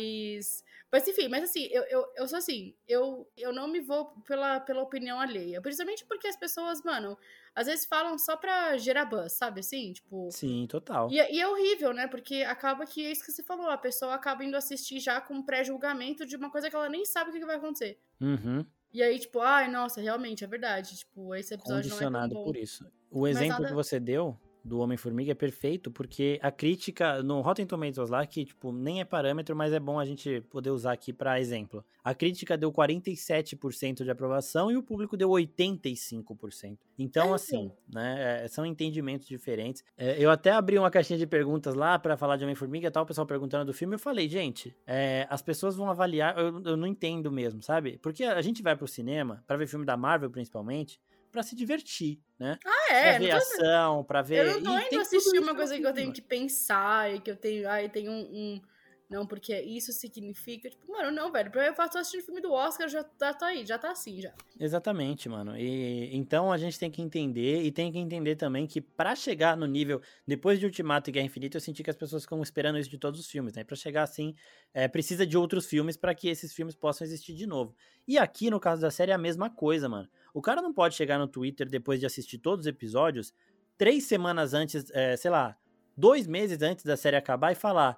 Mas 0.91 1.07
enfim, 1.07 1.27
mas 1.27 1.43
assim, 1.43 1.67
eu, 1.71 1.83
eu, 1.83 2.05
eu 2.15 2.27
sou 2.27 2.39
assim, 2.39 2.73
eu, 2.87 3.29
eu 3.37 3.53
não 3.53 3.67
me 3.67 3.79
vou 3.79 4.05
pela, 4.27 4.59
pela 4.59 4.81
opinião 4.81 5.19
alheia. 5.19 5.61
Principalmente 5.61 6.03
porque 6.05 6.27
as 6.27 6.35
pessoas, 6.35 6.81
mano, 6.83 7.15
às 7.53 7.67
vezes 7.67 7.85
falam 7.85 8.17
só 8.17 8.35
pra 8.35 8.75
gerar 8.77 9.05
buzz, 9.05 9.33
sabe 9.33 9.59
assim? 9.59 9.93
Tipo. 9.93 10.29
sim, 10.31 10.65
total. 10.67 11.11
E, 11.11 11.19
é- 11.19 11.31
e 11.31 11.39
é 11.39 11.47
horrível, 11.47 11.93
né? 11.93 12.07
Porque 12.07 12.41
acaba 12.43 12.85
que 12.87 13.05
é 13.05 13.11
isso 13.11 13.23
que 13.23 13.31
você 13.31 13.43
falou, 13.43 13.69
a 13.69 13.77
pessoa 13.77 14.15
acaba 14.15 14.43
indo 14.43 14.57
assistir 14.57 14.99
já 14.99 15.21
com 15.21 15.35
um 15.35 15.43
pré-julgamento 15.43 16.25
de 16.25 16.35
uma 16.35 16.49
coisa 16.49 16.69
que 16.69 16.75
ela 16.75 16.89
nem 16.89 17.05
sabe 17.05 17.29
o 17.29 17.33
que 17.33 17.45
vai 17.45 17.57
acontecer. 17.57 17.99
Uhum. 18.19 18.65
E 18.91 19.03
aí, 19.03 19.19
tipo, 19.19 19.39
ai, 19.41 19.69
nossa, 19.69 20.01
realmente, 20.01 20.43
é 20.43 20.47
verdade. 20.47 20.97
Tipo, 20.97 21.35
esse 21.35 21.53
episódio 21.53 21.89
não 21.91 21.97
é 21.97 21.99
Condicionado 21.99 22.33
tão 22.33 22.39
bom. 22.41 22.45
por 22.47 22.57
isso. 22.57 22.83
O 23.11 23.27
exemplo 23.27 23.49
nada- 23.49 23.67
que 23.67 23.73
você 23.75 23.99
deu 23.99 24.35
do 24.63 24.79
Homem-Formiga 24.79 25.31
é 25.31 25.35
perfeito, 25.35 25.89
porque 25.91 26.39
a 26.41 26.51
crítica 26.51 27.21
no 27.23 27.41
Rotten 27.41 27.65
Tomatoes 27.65 28.09
lá, 28.09 28.25
que 28.25 28.45
tipo, 28.45 28.71
nem 28.71 28.99
é 28.99 29.05
parâmetro, 29.05 29.55
mas 29.55 29.73
é 29.73 29.79
bom 29.79 29.99
a 29.99 30.05
gente 30.05 30.41
poder 30.49 30.71
usar 30.71 30.91
aqui 30.93 31.11
para 31.13 31.39
exemplo. 31.39 31.83
A 32.03 32.13
crítica 32.13 32.57
deu 32.57 32.71
47% 32.71 34.03
de 34.03 34.09
aprovação 34.11 34.71
e 34.71 34.77
o 34.77 34.83
público 34.83 35.15
deu 35.17 35.29
85%. 35.29 36.77
Então, 36.97 37.31
É, 37.31 37.35
assim, 37.35 37.65
então. 37.65 37.77
né, 38.01 38.43
é, 38.43 38.47
são 38.47 38.65
entendimentos 38.65 39.27
diferentes. 39.27 39.83
É, 39.97 40.21
eu 40.23 40.29
até 40.29 40.51
abri 40.51 40.77
uma 40.77 40.89
caixinha 40.91 41.17
de 41.17 41.27
perguntas 41.27 41.73
lá 41.75 41.97
para 41.97 42.17
falar 42.17 42.37
de 42.37 42.43
Homem-Formiga 42.43 42.87
e 42.87 42.91
tal, 42.91 43.03
o 43.03 43.05
pessoal 43.05 43.25
perguntando 43.27 43.65
do 43.65 43.73
filme, 43.73 43.95
eu 43.95 43.99
falei, 43.99 44.27
gente, 44.27 44.75
é, 44.85 45.27
as 45.29 45.41
pessoas 45.41 45.75
vão 45.75 45.89
avaliar, 45.89 46.37
eu, 46.37 46.61
eu 46.63 46.77
não 46.77 46.87
entendo 46.87 47.31
mesmo, 47.31 47.61
sabe? 47.61 47.97
Porque 48.01 48.23
a 48.23 48.41
gente 48.41 48.61
vai 48.61 48.75
pro 48.75 48.87
cinema, 48.87 49.43
para 49.47 49.57
ver 49.57 49.67
filme 49.67 49.85
da 49.85 49.95
Marvel 49.97 50.29
principalmente, 50.29 50.99
para 51.31 51.43
se 51.43 51.55
divertir, 51.55 52.19
né? 52.39 52.57
Ah, 52.65 52.93
é, 52.93 53.09
pra 53.11 53.19
ver 53.19 53.29
tô- 53.29 53.37
ação, 53.37 54.03
pra 54.03 54.21
ver. 54.21 54.45
Eu 54.47 54.61
não 54.61 54.63
tô 54.63 54.87
indo 54.87 55.01
assistir 55.01 55.39
uma 55.39 55.55
coisa 55.55 55.77
que 55.77 55.85
eu 55.85 55.93
tenho 55.93 56.11
que 56.13 56.21
pensar 56.21 57.13
e 57.13 57.19
que 57.19 57.29
eu 57.31 57.35
tenho. 57.35 57.69
Ai, 57.69 57.89
tem 57.89 58.09
um, 58.09 58.19
um- 58.21 58.61
Não, 59.09 59.25
porque 59.25 59.59
isso 59.59 59.91
significa. 59.91 60.69
Tipo, 60.69 60.91
mano, 60.91 61.09
não, 61.09 61.31
velho. 61.31 61.51
Eu 61.55 61.73
faço 61.73 61.97
assistindo 61.97 62.23
filme 62.23 62.39
do 62.39 62.51
Oscar, 62.51 62.87
já 62.87 63.03
tá, 63.03 63.33
tá 63.33 63.47
aí, 63.47 63.65
já 63.65 63.75
tá 63.75 63.89
assim 63.89 64.21
já. 64.21 64.31
Exatamente, 64.59 65.27
mano. 65.27 65.57
E 65.57 66.15
então 66.15 66.51
a 66.51 66.57
gente 66.59 66.77
tem 66.77 66.91
que 66.91 67.01
entender 67.01 67.63
e 67.63 67.71
tem 67.71 67.91
que 67.91 67.97
entender 67.97 68.35
também 68.35 68.67
que 68.67 68.79
pra 68.79 69.15
chegar 69.15 69.57
no 69.57 69.65
nível 69.65 69.99
depois 70.27 70.59
de 70.59 70.65
Ultimato 70.67 71.09
e 71.09 71.13
Guerra 71.13 71.25
Infinita, 71.25 71.57
eu 71.57 71.61
senti 71.61 71.81
que 71.81 71.89
as 71.89 71.95
pessoas 71.95 72.21
ficam 72.21 72.39
esperando 72.43 72.77
isso 72.77 72.89
de 72.89 72.99
todos 72.99 73.19
os 73.19 73.25
filmes, 73.25 73.55
né? 73.55 73.63
Pra 73.63 73.75
chegar 73.75 74.03
assim, 74.03 74.35
é, 74.75 74.87
precisa 74.87 75.25
de 75.25 75.35
outros 75.35 75.65
filmes 75.65 75.97
pra 75.97 76.13
que 76.13 76.29
esses 76.29 76.53
filmes 76.53 76.75
possam 76.75 77.03
existir 77.03 77.33
de 77.33 77.47
novo. 77.47 77.75
E 78.07 78.15
aqui 78.15 78.51
no 78.51 78.59
caso 78.59 78.79
da 78.83 78.91
série 78.91 79.11
é 79.11 79.15
a 79.15 79.17
mesma 79.17 79.49
coisa, 79.49 79.89
mano. 79.89 80.07
O 80.35 80.41
cara 80.41 80.61
não 80.61 80.71
pode 80.71 80.93
chegar 80.93 81.17
no 81.17 81.27
Twitter 81.27 81.67
depois 81.67 81.99
de 81.99 82.05
assistir 82.05 82.37
todos 82.37 82.65
os 82.65 82.67
episódios, 82.67 83.33
três 83.75 84.03
semanas 84.03 84.53
antes, 84.53 84.91
é, 84.91 85.17
sei 85.17 85.31
lá, 85.31 85.57
dois 85.97 86.27
meses 86.27 86.61
antes 86.61 86.85
da 86.85 86.95
série 86.95 87.15
acabar 87.15 87.51
e 87.51 87.55
falar: 87.55 87.97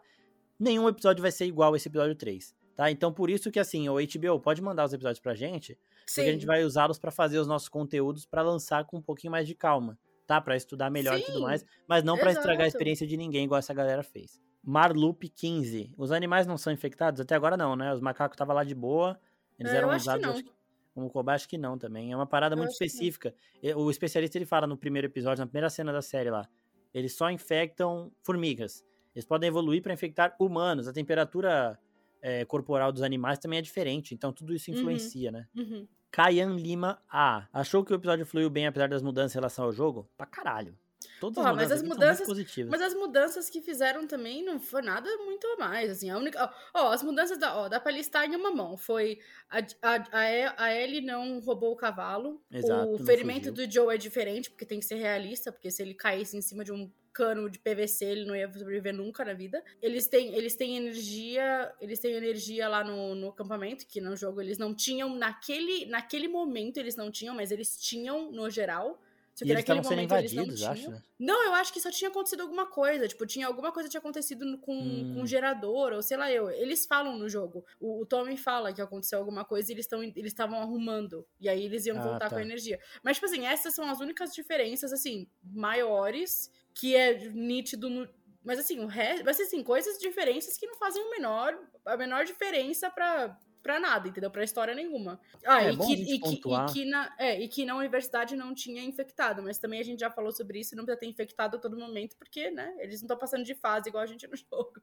nenhum 0.61 0.87
episódio 0.87 1.21
vai 1.21 1.31
ser 1.31 1.45
igual 1.45 1.75
esse 1.75 1.87
episódio 1.87 2.15
3. 2.15 2.55
Tá? 2.75 2.89
Então, 2.89 3.11
por 3.11 3.29
isso 3.29 3.51
que 3.51 3.59
assim, 3.59 3.89
o 3.89 3.95
HBO 3.95 4.39
pode 4.39 4.61
mandar 4.61 4.85
os 4.85 4.93
episódios 4.93 5.19
pra 5.19 5.35
gente, 5.35 5.77
porque 6.05 6.21
a 6.21 6.31
gente 6.31 6.45
vai 6.45 6.63
usá-los 6.63 6.97
pra 6.97 7.11
fazer 7.11 7.37
os 7.37 7.47
nossos 7.47 7.67
conteúdos 7.67 8.25
pra 8.25 8.41
lançar 8.41 8.85
com 8.85 8.97
um 8.97 9.01
pouquinho 9.01 9.31
mais 9.31 9.45
de 9.47 9.53
calma, 9.53 9.99
tá? 10.25 10.39
Pra 10.39 10.55
estudar 10.55 10.89
melhor 10.89 11.19
e 11.19 11.21
tudo 11.21 11.37
Sim, 11.37 11.43
mais, 11.43 11.65
mas 11.87 12.03
não 12.03 12.17
pra 12.17 12.31
estragar 12.31 12.63
a 12.63 12.67
experiência 12.67 13.05
de 13.05 13.17
ninguém 13.17 13.43
igual 13.43 13.59
essa 13.59 13.73
galera 13.73 14.03
fez. 14.03 14.41
Marloop 14.63 15.27
15. 15.27 15.93
Os 15.97 16.11
animais 16.11 16.47
não 16.47 16.57
são 16.57 16.71
infectados? 16.71 17.19
Até 17.19 17.35
agora 17.35 17.57
não, 17.57 17.75
né? 17.75 17.93
Os 17.93 17.99
macacos 17.99 18.35
estavam 18.35 18.55
lá 18.55 18.63
de 18.63 18.75
boa. 18.75 19.19
Eles 19.59 19.73
É, 19.73 19.77
eram 19.77 19.95
usados 19.95 20.25
acho 20.25 20.43
que, 20.43 20.51
como 20.93 21.09
cobaia, 21.09 21.35
acho 21.35 21.49
que 21.49 21.57
não 21.57 21.77
também. 21.77 22.11
É 22.11 22.15
uma 22.15 22.27
parada 22.27 22.53
Eu 22.53 22.57
muito 22.57 22.71
específica. 22.71 23.33
O 23.75 23.91
especialista 23.91 24.37
ele 24.37 24.45
fala 24.45 24.65
no 24.65 24.77
primeiro 24.77 25.07
episódio, 25.07 25.41
na 25.41 25.47
primeira 25.47 25.69
cena 25.69 25.91
da 25.91 26.01
série 26.01 26.29
lá. 26.29 26.47
Eles 26.93 27.13
só 27.15 27.29
infectam 27.29 28.11
formigas. 28.23 28.83
Eles 29.15 29.25
podem 29.25 29.47
evoluir 29.47 29.81
para 29.81 29.93
infectar 29.93 30.35
humanos. 30.39 30.87
A 30.87 30.93
temperatura 30.93 31.77
é, 32.21 32.45
corporal 32.45 32.91
dos 32.91 33.01
animais 33.01 33.39
também 33.39 33.59
é 33.59 33.61
diferente. 33.61 34.13
Então 34.13 34.31
tudo 34.31 34.53
isso 34.53 34.69
Uhum. 34.71 34.77
influencia, 34.77 35.31
né? 35.31 35.47
Uhum. 35.55 35.87
Kayan 36.11 36.55
Lima 36.55 37.01
A. 37.09 37.47
Achou 37.53 37.83
que 37.85 37.91
o 37.93 37.95
episódio 37.95 38.25
fluiu 38.25 38.49
bem 38.49 38.67
apesar 38.67 38.87
das 38.89 39.01
mudanças 39.01 39.33
em 39.33 39.37
relação 39.37 39.65
ao 39.65 39.71
jogo? 39.71 40.09
Pra 40.17 40.25
caralho. 40.25 40.77
Todas 41.19 41.35
Porra, 41.35 41.49
as 41.51 41.55
mas 41.55 41.63
mudanças, 41.65 41.71
as 41.71 41.81
aqui 41.81 41.89
mudanças- 41.89 42.27
positivas. 42.27 42.71
Mas 42.71 42.81
as 42.81 42.93
mudanças 42.93 43.49
que 43.49 43.61
fizeram 43.61 44.05
também 44.05 44.43
não 44.43 44.59
foi 44.59 44.81
nada 44.83 45.09
muito 45.17 45.47
a 45.47 45.57
mais, 45.57 45.89
assim, 45.89 46.09
a 46.11 46.17
única... 46.17 46.43
Ó, 46.75 46.89
ó, 46.89 46.91
as 46.91 47.01
mudanças, 47.01 47.39
da, 47.39 47.55
ó, 47.57 47.67
dá 47.69 47.79
pra 47.79 47.91
listar 47.91 48.25
em 48.29 48.35
uma 48.35 48.51
mão, 48.51 48.77
foi 48.77 49.19
a, 49.49 49.59
a, 49.81 50.63
a, 50.63 50.75
Ellie 50.75 51.01
não 51.01 51.39
roubou 51.39 51.71
o 51.71 51.75
cavalo, 51.75 52.39
Exato, 52.51 52.91
o 52.93 52.99
ferimento 52.99 53.49
fugiu. 53.49 53.67
do 53.67 53.71
Joe 53.73 53.95
é 53.95 53.97
diferente, 53.97 54.49
porque 54.51 54.65
tem 54.65 54.79
que 54.79 54.85
ser 54.85 54.95
realista, 54.95 55.51
porque 55.51 55.71
se 55.71 55.81
ele 55.81 55.93
caísse 55.95 56.37
em 56.37 56.41
cima 56.41 56.63
de 56.63 56.71
um 56.71 56.91
cano 57.13 57.49
de 57.49 57.59
PVC, 57.59 58.05
ele 58.05 58.25
não 58.25 58.35
ia 58.35 58.51
sobreviver 58.51 58.93
nunca 58.93 59.23
na 59.25 59.33
vida. 59.33 59.63
Eles 59.81 60.07
têm, 60.07 60.33
eles 60.35 60.55
têm 60.55 60.77
energia, 60.77 61.73
eles 61.81 61.99
têm 61.99 62.13
energia 62.13 62.67
lá 62.67 62.83
no, 62.83 63.15
no 63.15 63.29
acampamento, 63.29 63.85
que 63.85 63.99
no 64.01 64.15
jogo 64.15 64.41
eles 64.41 64.57
não 64.57 64.73
tinham, 64.73 65.15
naquele, 65.15 65.85
naquele 65.87 66.27
momento 66.27 66.77
eles 66.77 66.95
não 66.95 67.11
tinham, 67.11 67.35
mas 67.35 67.51
eles 67.51 67.77
tinham 67.79 68.31
no 68.31 68.49
geral. 68.49 69.01
Só 69.33 69.45
que 69.45 69.53
naquele 69.53 69.79
estavam 69.79 69.97
momento 69.97 70.13
eles 70.19 70.33
não 70.33 70.43
invadidos, 70.43 70.63
acho, 70.67 70.81
tinham. 70.81 70.91
né? 70.91 71.01
Não, 71.17 71.45
eu 71.45 71.53
acho 71.53 71.71
que 71.71 71.79
só 71.79 71.89
tinha 71.89 72.09
acontecido 72.09 72.41
alguma 72.41 72.65
coisa. 72.65 73.07
Tipo, 73.07 73.25
tinha 73.25 73.47
alguma 73.47 73.71
coisa 73.71 73.87
tinha 73.87 73.99
acontecido 73.99 74.57
com, 74.59 74.73
Hum. 74.77 75.13
com 75.15 75.21
um 75.21 75.25
gerador, 75.25 75.93
ou 75.93 76.01
sei 76.03 76.17
lá 76.17 76.29
eu. 76.29 76.49
Eles 76.51 76.85
falam 76.85 77.17
no 77.17 77.29
jogo. 77.29 77.65
O, 77.79 78.01
o 78.01 78.05
Tommy 78.05 78.35
fala 78.35 78.73
que 78.73 78.81
aconteceu 78.81 79.17
alguma 79.19 79.45
coisa 79.45 79.71
e 79.71 79.73
eles 79.73 79.85
estão 79.85 80.03
eles 80.03 80.17
estavam 80.25 80.59
arrumando. 80.59 81.25
E 81.39 81.47
aí 81.47 81.63
eles 81.63 81.85
iam 81.85 81.97
Ah, 81.97 82.01
voltar 82.01 82.19
tá. 82.27 82.29
com 82.31 82.35
a 82.35 82.41
energia. 82.41 82.77
Mas, 83.01 83.15
tipo 83.17 83.25
assim, 83.25 83.45
essas 83.45 83.73
são 83.73 83.89
as 83.89 84.01
únicas 84.01 84.33
diferenças, 84.35 84.91
assim, 84.91 85.25
maiores, 85.41 86.51
que 86.73 86.95
é 86.95 87.29
nítido 87.29 87.89
no. 87.89 88.07
Mas 88.43 88.59
assim, 88.59 88.79
o 88.79 88.87
resto. 88.87 89.23
Mas 89.25 89.39
assim, 89.39 89.63
coisas, 89.63 89.99
diferenças 89.99 90.57
que 90.57 90.67
não 90.67 90.75
fazem 90.75 91.01
o 91.03 91.11
menor, 91.11 91.57
a 91.85 91.97
menor 91.97 92.25
diferença 92.25 92.89
pra. 92.89 93.37
Pra 93.61 93.79
nada, 93.79 94.07
entendeu? 94.09 94.31
Pra 94.31 94.43
história 94.43 94.73
nenhuma. 94.73 95.19
Ah, 95.45 95.63
É 95.63 95.69
e, 95.69 95.77
que, 95.77 95.93
e, 95.93 96.19
que, 96.19 96.35
e, 96.47 96.63
que 96.63 96.85
na, 96.85 97.15
é, 97.19 97.39
e 97.41 97.47
que 97.47 97.65
na 97.65 97.75
universidade 97.75 98.35
não 98.35 98.53
tinha 98.53 98.83
infectado, 98.83 99.43
mas 99.43 99.59
também 99.59 99.79
a 99.79 99.83
gente 99.83 99.99
já 99.99 100.09
falou 100.11 100.31
sobre 100.31 100.59
isso, 100.59 100.75
não 100.75 100.83
precisa 100.85 100.99
ter 100.99 101.07
infectado 101.07 101.57
a 101.57 101.59
todo 101.59 101.77
momento, 101.77 102.17
porque, 102.17 102.49
né, 102.51 102.73
eles 102.79 103.01
não 103.01 103.05
estão 103.05 103.17
passando 103.17 103.43
de 103.43 103.53
fase 103.55 103.89
igual 103.89 104.03
a 104.03 104.07
gente 104.07 104.27
no 104.27 104.35
jogo. 104.37 104.73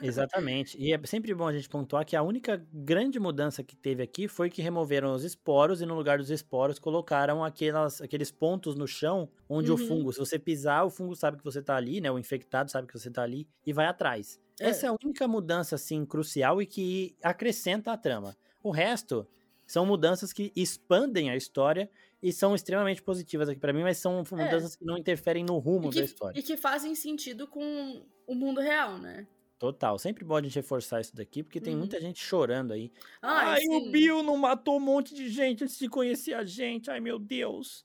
Exatamente. 0.00 0.76
E 0.78 0.92
é 0.92 1.00
sempre 1.06 1.34
bom 1.34 1.46
a 1.48 1.52
gente 1.54 1.68
pontuar 1.70 2.04
que 2.04 2.14
a 2.14 2.22
única 2.22 2.62
grande 2.70 3.18
mudança 3.18 3.64
que 3.64 3.74
teve 3.74 4.02
aqui 4.02 4.28
foi 4.28 4.50
que 4.50 4.60
removeram 4.60 5.14
os 5.14 5.24
esporos 5.24 5.80
e 5.80 5.86
no 5.86 5.94
lugar 5.94 6.18
dos 6.18 6.28
esporos 6.30 6.78
colocaram 6.78 7.42
aquelas, 7.42 8.02
aqueles 8.02 8.30
pontos 8.30 8.74
no 8.76 8.86
chão 8.86 9.30
onde 9.48 9.72
o 9.72 9.76
Uhum. 9.76 9.78
fungo, 9.78 10.12
se 10.12 10.18
você 10.18 10.38
pisar, 10.38 10.84
o 10.84 10.90
fungo 10.90 11.16
sabe 11.16 11.38
que 11.38 11.44
você 11.44 11.62
tá 11.62 11.76
ali, 11.76 12.00
né? 12.02 12.10
O 12.10 12.18
infectado 12.18 12.70
sabe 12.70 12.86
que 12.86 12.98
você 12.98 13.10
tá 13.10 13.22
ali 13.22 13.48
e 13.64 13.72
vai 13.72 13.86
atrás. 13.86 14.38
É. 14.60 14.68
Essa 14.70 14.86
é 14.86 14.88
a 14.88 14.96
única 15.04 15.26
mudança, 15.28 15.74
assim, 15.74 16.04
crucial 16.06 16.60
e 16.62 16.66
que 16.66 17.14
acrescenta 17.22 17.92
a 17.92 17.96
trama. 17.96 18.36
O 18.62 18.70
resto 18.70 19.26
são 19.66 19.84
mudanças 19.84 20.32
que 20.32 20.52
expandem 20.56 21.30
a 21.30 21.36
história 21.36 21.90
e 22.22 22.32
são 22.32 22.54
extremamente 22.54 23.02
positivas 23.02 23.48
aqui 23.48 23.60
pra 23.60 23.72
mim, 23.72 23.82
mas 23.82 23.98
são 23.98 24.22
mudanças 24.30 24.74
que 24.74 24.84
não 24.84 24.96
interferem 24.96 25.44
no 25.44 25.58
rumo 25.58 25.88
É. 25.88 25.92
Que, 25.92 25.98
da 25.98 26.04
história. 26.04 26.38
e 26.38 26.42
que 26.42 26.56
fazem 26.56 26.94
sentido 26.94 27.46
com 27.46 28.02
o 28.26 28.34
mundo 28.34 28.60
real, 28.60 28.96
né? 28.98 29.26
Total. 29.58 29.98
Sempre 29.98 30.24
bom 30.24 30.36
a 30.36 30.42
gente 30.42 30.54
reforçar 30.56 31.00
isso 31.00 31.16
daqui, 31.16 31.42
porque 31.42 31.60
tem 31.60 31.72
Uhum. 31.72 31.80
muita 31.80 32.00
gente 32.00 32.22
chorando 32.22 32.72
aí. 32.72 32.92
Ai, 33.22 33.60
Ai, 33.60 33.76
o 33.76 33.90
Bill 33.90 34.22
não 34.22 34.36
matou 34.36 34.76
um 34.76 34.80
monte 34.80 35.14
de 35.14 35.28
gente 35.30 35.64
antes 35.64 35.78
de 35.78 35.88
conhecer 35.88 36.34
a 36.34 36.44
gente. 36.44 36.90
Ai, 36.90 37.00
meu 37.00 37.18
Deus. 37.18 37.84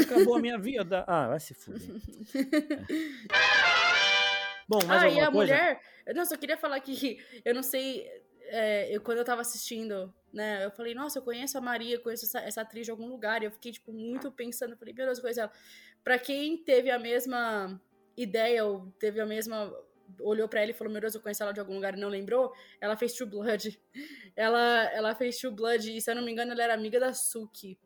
Acabou 0.00 0.36
a 0.36 0.40
minha 0.40 0.58
vida. 0.58 1.04
Ah, 1.08 1.28
vai 1.28 1.40
se 1.40 1.54
fuder. 1.54 1.80
Bom, 4.68 4.80
mais 4.86 5.02
ah, 5.02 5.08
e 5.08 5.20
a 5.20 5.30
coisa? 5.30 5.54
mulher. 5.54 5.80
Não, 6.14 6.24
só 6.24 6.36
queria 6.36 6.56
falar 6.56 6.80
que 6.80 7.18
eu 7.44 7.54
não 7.54 7.62
sei. 7.62 8.06
é, 8.46 8.94
eu, 8.94 9.00
quando 9.00 9.18
eu 9.18 9.24
tava 9.24 9.40
assistindo, 9.42 10.12
né? 10.32 10.64
Eu 10.64 10.70
falei, 10.70 10.94
nossa, 10.94 11.18
eu 11.18 11.22
conheço 11.22 11.56
a 11.58 11.60
Maria, 11.60 11.96
eu 11.96 12.00
conheço 12.00 12.24
essa, 12.24 12.40
essa 12.40 12.60
atriz 12.62 12.86
de 12.86 12.90
algum 12.90 13.08
lugar. 13.08 13.42
E 13.42 13.46
eu 13.46 13.50
fiquei, 13.50 13.72
tipo, 13.72 13.92
muito 13.92 14.30
pensando. 14.32 14.76
Falei, 14.76 14.94
meu 14.94 15.06
Deus, 15.06 15.18
eu 15.18 15.22
conheço 15.22 15.40
ela. 15.40 15.52
Pra 16.02 16.18
quem 16.18 16.56
teve 16.64 16.90
a 16.90 16.98
mesma 16.98 17.80
ideia, 18.16 18.64
ou 18.64 18.90
teve 18.98 19.20
a 19.20 19.26
mesma. 19.26 19.72
Olhou 20.20 20.48
pra 20.48 20.62
ela 20.62 20.70
e 20.70 20.74
falou, 20.74 20.90
meu 20.90 21.02
Deus, 21.02 21.14
eu 21.14 21.20
conheço 21.20 21.42
ela 21.42 21.52
de 21.52 21.60
algum 21.60 21.74
lugar 21.74 21.94
e 21.94 22.00
não 22.00 22.08
lembrou, 22.08 22.50
ela 22.80 22.96
fez 22.96 23.12
True 23.12 23.28
Blood. 23.28 23.78
Ela, 24.34 24.84
ela 24.92 25.14
fez 25.14 25.36
True 25.36 25.52
Blood, 25.52 25.96
e 25.96 26.00
se 26.00 26.10
eu 26.10 26.14
não 26.14 26.24
me 26.24 26.30
engano, 26.32 26.52
ela 26.52 26.62
era 26.62 26.74
amiga 26.74 26.98
da 26.98 27.12
Suki. 27.12 27.76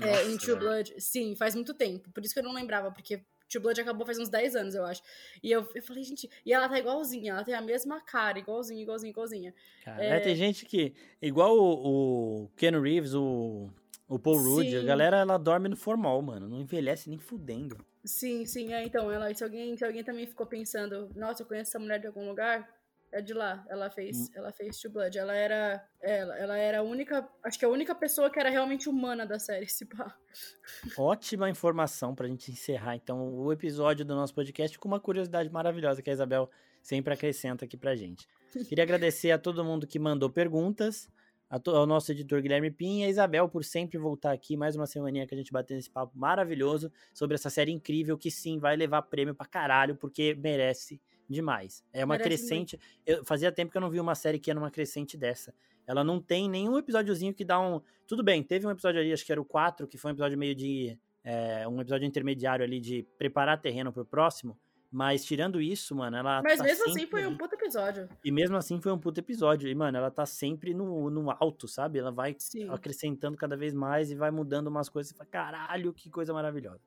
É, 0.00 0.24
em 0.24 0.32
Nossa, 0.32 0.38
True 0.38 0.54
velho. 0.54 0.58
Blood. 0.58 0.94
Sim, 0.98 1.36
faz 1.36 1.54
muito 1.54 1.74
tempo. 1.74 2.10
Por 2.10 2.24
isso 2.24 2.34
que 2.34 2.40
eu 2.40 2.44
não 2.44 2.52
lembrava, 2.52 2.90
porque 2.90 3.22
True 3.48 3.62
Blood 3.62 3.80
acabou 3.80 4.04
faz 4.04 4.18
uns 4.18 4.28
10 4.28 4.56
anos, 4.56 4.74
eu 4.74 4.84
acho. 4.84 5.02
E 5.42 5.50
eu, 5.50 5.66
eu 5.74 5.82
falei, 5.82 6.02
gente, 6.02 6.28
e 6.44 6.52
ela 6.52 6.68
tá 6.68 6.78
igualzinha, 6.78 7.32
ela 7.32 7.44
tem 7.44 7.54
a 7.54 7.60
mesma 7.60 8.00
cara, 8.00 8.38
igualzinha, 8.38 8.82
igualzinha, 8.82 9.10
igualzinha. 9.10 9.54
Cara, 9.84 10.04
é... 10.04 10.20
tem 10.20 10.36
gente 10.36 10.66
que, 10.66 10.94
igual 11.20 11.56
o, 11.56 12.44
o 12.44 12.48
Ken 12.56 12.78
Reeves, 12.80 13.14
o, 13.14 13.70
o 14.08 14.18
Paul 14.18 14.38
Rudd, 14.38 14.76
a 14.76 14.82
galera, 14.82 15.18
ela 15.18 15.38
dorme 15.38 15.68
no 15.68 15.76
formal, 15.76 16.20
mano, 16.22 16.48
não 16.48 16.60
envelhece 16.60 17.08
nem 17.08 17.18
fudendo. 17.18 17.78
Sim, 18.04 18.46
sim, 18.46 18.72
é, 18.72 18.84
então, 18.84 19.10
ela, 19.10 19.32
se 19.34 19.42
alguém, 19.42 19.76
se 19.76 19.84
alguém 19.84 20.04
também 20.04 20.26
ficou 20.26 20.46
pensando, 20.46 21.10
nossa, 21.14 21.42
eu 21.42 21.46
conheço 21.46 21.70
essa 21.70 21.78
mulher 21.78 21.98
de 21.98 22.06
algum 22.06 22.26
lugar, 22.26 22.68
é 23.12 23.20
de 23.20 23.32
lá. 23.32 23.64
Ela 23.68 23.90
fez, 23.90 24.28
hum. 24.28 24.32
ela 24.34 24.52
fez 24.52 24.78
True 24.78 24.92
Blood. 24.92 25.18
Ela 25.18 25.34
era, 25.34 25.88
ela, 26.00 26.38
ela 26.38 26.58
era 26.58 26.78
a 26.78 26.82
única, 26.82 27.28
acho 27.42 27.58
que 27.58 27.64
a 27.64 27.68
única 27.68 27.94
pessoa 27.94 28.30
que 28.30 28.38
era 28.38 28.50
realmente 28.50 28.88
humana 28.88 29.26
da 29.26 29.38
série, 29.38 29.66
se 29.68 29.86
pá. 29.86 30.14
Ótima 30.98 31.48
informação 31.48 32.14
pra 32.14 32.28
gente 32.28 32.50
encerrar 32.50 32.96
então 32.96 33.34
o 33.34 33.52
episódio 33.52 34.04
do 34.04 34.14
nosso 34.14 34.34
podcast 34.34 34.78
com 34.78 34.88
uma 34.88 35.00
curiosidade 35.00 35.50
maravilhosa 35.50 36.02
que 36.02 36.10
a 36.10 36.12
Isabel 36.12 36.50
sempre 36.82 37.12
acrescenta 37.12 37.64
aqui 37.64 37.76
pra 37.76 37.94
gente. 37.94 38.26
Queria 38.68 38.84
agradecer 38.84 39.30
a 39.30 39.38
todo 39.38 39.64
mundo 39.64 39.86
que 39.86 39.98
mandou 39.98 40.30
perguntas, 40.30 41.08
ao 41.50 41.86
nosso 41.86 42.12
editor 42.12 42.42
Guilherme 42.42 42.70
Pim 42.70 43.00
e 43.00 43.04
a 43.04 43.08
Isabel 43.08 43.48
por 43.48 43.64
sempre 43.64 43.98
voltar 43.98 44.32
aqui, 44.32 44.56
mais 44.56 44.76
uma 44.76 44.86
semaninha 44.86 45.26
que 45.26 45.34
a 45.34 45.38
gente 45.38 45.50
bateu 45.50 45.76
nesse 45.76 45.90
papo 45.90 46.16
maravilhoso 46.16 46.92
sobre 47.12 47.34
essa 47.34 47.48
série 47.48 47.72
incrível 47.72 48.18
que 48.18 48.30
sim 48.30 48.58
vai 48.58 48.76
levar 48.76 49.02
prêmio 49.02 49.34
pra 49.34 49.46
caralho, 49.46 49.96
porque 49.96 50.34
merece 50.34 51.00
demais. 51.28 51.84
É 51.92 52.04
uma 52.04 52.16
Parece 52.16 52.28
crescente. 52.28 52.80
Eu 53.06 53.24
fazia 53.24 53.52
tempo 53.52 53.70
que 53.70 53.76
eu 53.76 53.80
não 53.80 53.90
vi 53.90 54.00
uma 54.00 54.14
série 54.14 54.38
que 54.38 54.50
era 54.50 54.58
uma 54.58 54.70
crescente 54.70 55.16
dessa. 55.16 55.54
Ela 55.86 56.04
não 56.04 56.20
tem 56.20 56.48
nenhum 56.48 56.76
episódiozinho 56.78 57.34
que 57.34 57.44
dá 57.44 57.60
um. 57.60 57.80
Tudo 58.06 58.22
bem, 58.22 58.42
teve 58.42 58.66
um 58.66 58.70
episódio 58.70 59.00
ali, 59.00 59.12
acho 59.12 59.24
que 59.24 59.32
era 59.32 59.40
o 59.40 59.44
4, 59.44 59.86
que 59.86 59.96
foi 59.96 60.10
um 60.10 60.14
episódio 60.14 60.38
meio 60.38 60.54
de. 60.54 60.98
É, 61.24 61.66
um 61.68 61.80
episódio 61.80 62.06
intermediário 62.06 62.64
ali 62.64 62.80
de 62.80 63.06
preparar 63.18 63.60
terreno 63.60 63.92
pro 63.92 64.04
próximo. 64.04 64.58
Mas 64.90 65.22
tirando 65.24 65.60
isso, 65.60 65.94
mano, 65.94 66.16
ela. 66.16 66.42
Mas 66.42 66.58
tá 66.58 66.64
mesmo 66.64 66.84
assim 66.86 67.06
foi 67.06 67.26
um 67.26 67.36
puto 67.36 67.54
episódio. 67.54 68.08
E 68.24 68.30
mesmo 68.30 68.56
assim 68.56 68.80
foi 68.80 68.90
um 68.90 68.98
puto 68.98 69.20
episódio. 69.20 69.68
E, 69.68 69.74
mano, 69.74 69.98
ela 69.98 70.10
tá 70.10 70.24
sempre 70.24 70.72
no, 70.72 71.10
no 71.10 71.30
alto, 71.30 71.68
sabe? 71.68 71.98
Ela 71.98 72.10
vai 72.10 72.34
Sim. 72.38 72.70
acrescentando 72.70 73.36
cada 73.36 73.56
vez 73.56 73.74
mais 73.74 74.10
e 74.10 74.14
vai 74.14 74.30
mudando 74.30 74.68
umas 74.68 74.88
coisas. 74.88 75.10
Você 75.10 75.16
fala, 75.16 75.28
caralho, 75.28 75.92
que 75.92 76.08
coisa 76.08 76.32
maravilhosa. 76.32 76.80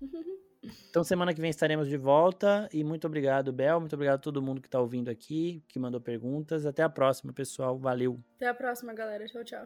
Então, 0.90 1.04
semana 1.04 1.32
que 1.34 1.40
vem 1.40 1.50
estaremos 1.50 1.88
de 1.88 1.96
volta. 1.96 2.68
E 2.72 2.82
muito 2.84 3.06
obrigado, 3.06 3.52
Bel. 3.52 3.80
Muito 3.80 3.94
obrigado 3.94 4.16
a 4.16 4.22
todo 4.22 4.42
mundo 4.42 4.60
que 4.60 4.68
está 4.68 4.80
ouvindo 4.80 5.08
aqui, 5.10 5.62
que 5.68 5.78
mandou 5.78 6.00
perguntas. 6.00 6.66
Até 6.66 6.82
a 6.82 6.88
próxima, 6.88 7.32
pessoal. 7.32 7.78
Valeu. 7.78 8.18
Até 8.36 8.48
a 8.48 8.54
próxima, 8.54 8.92
galera. 8.92 9.24
Tchau, 9.26 9.44
tchau. 9.44 9.64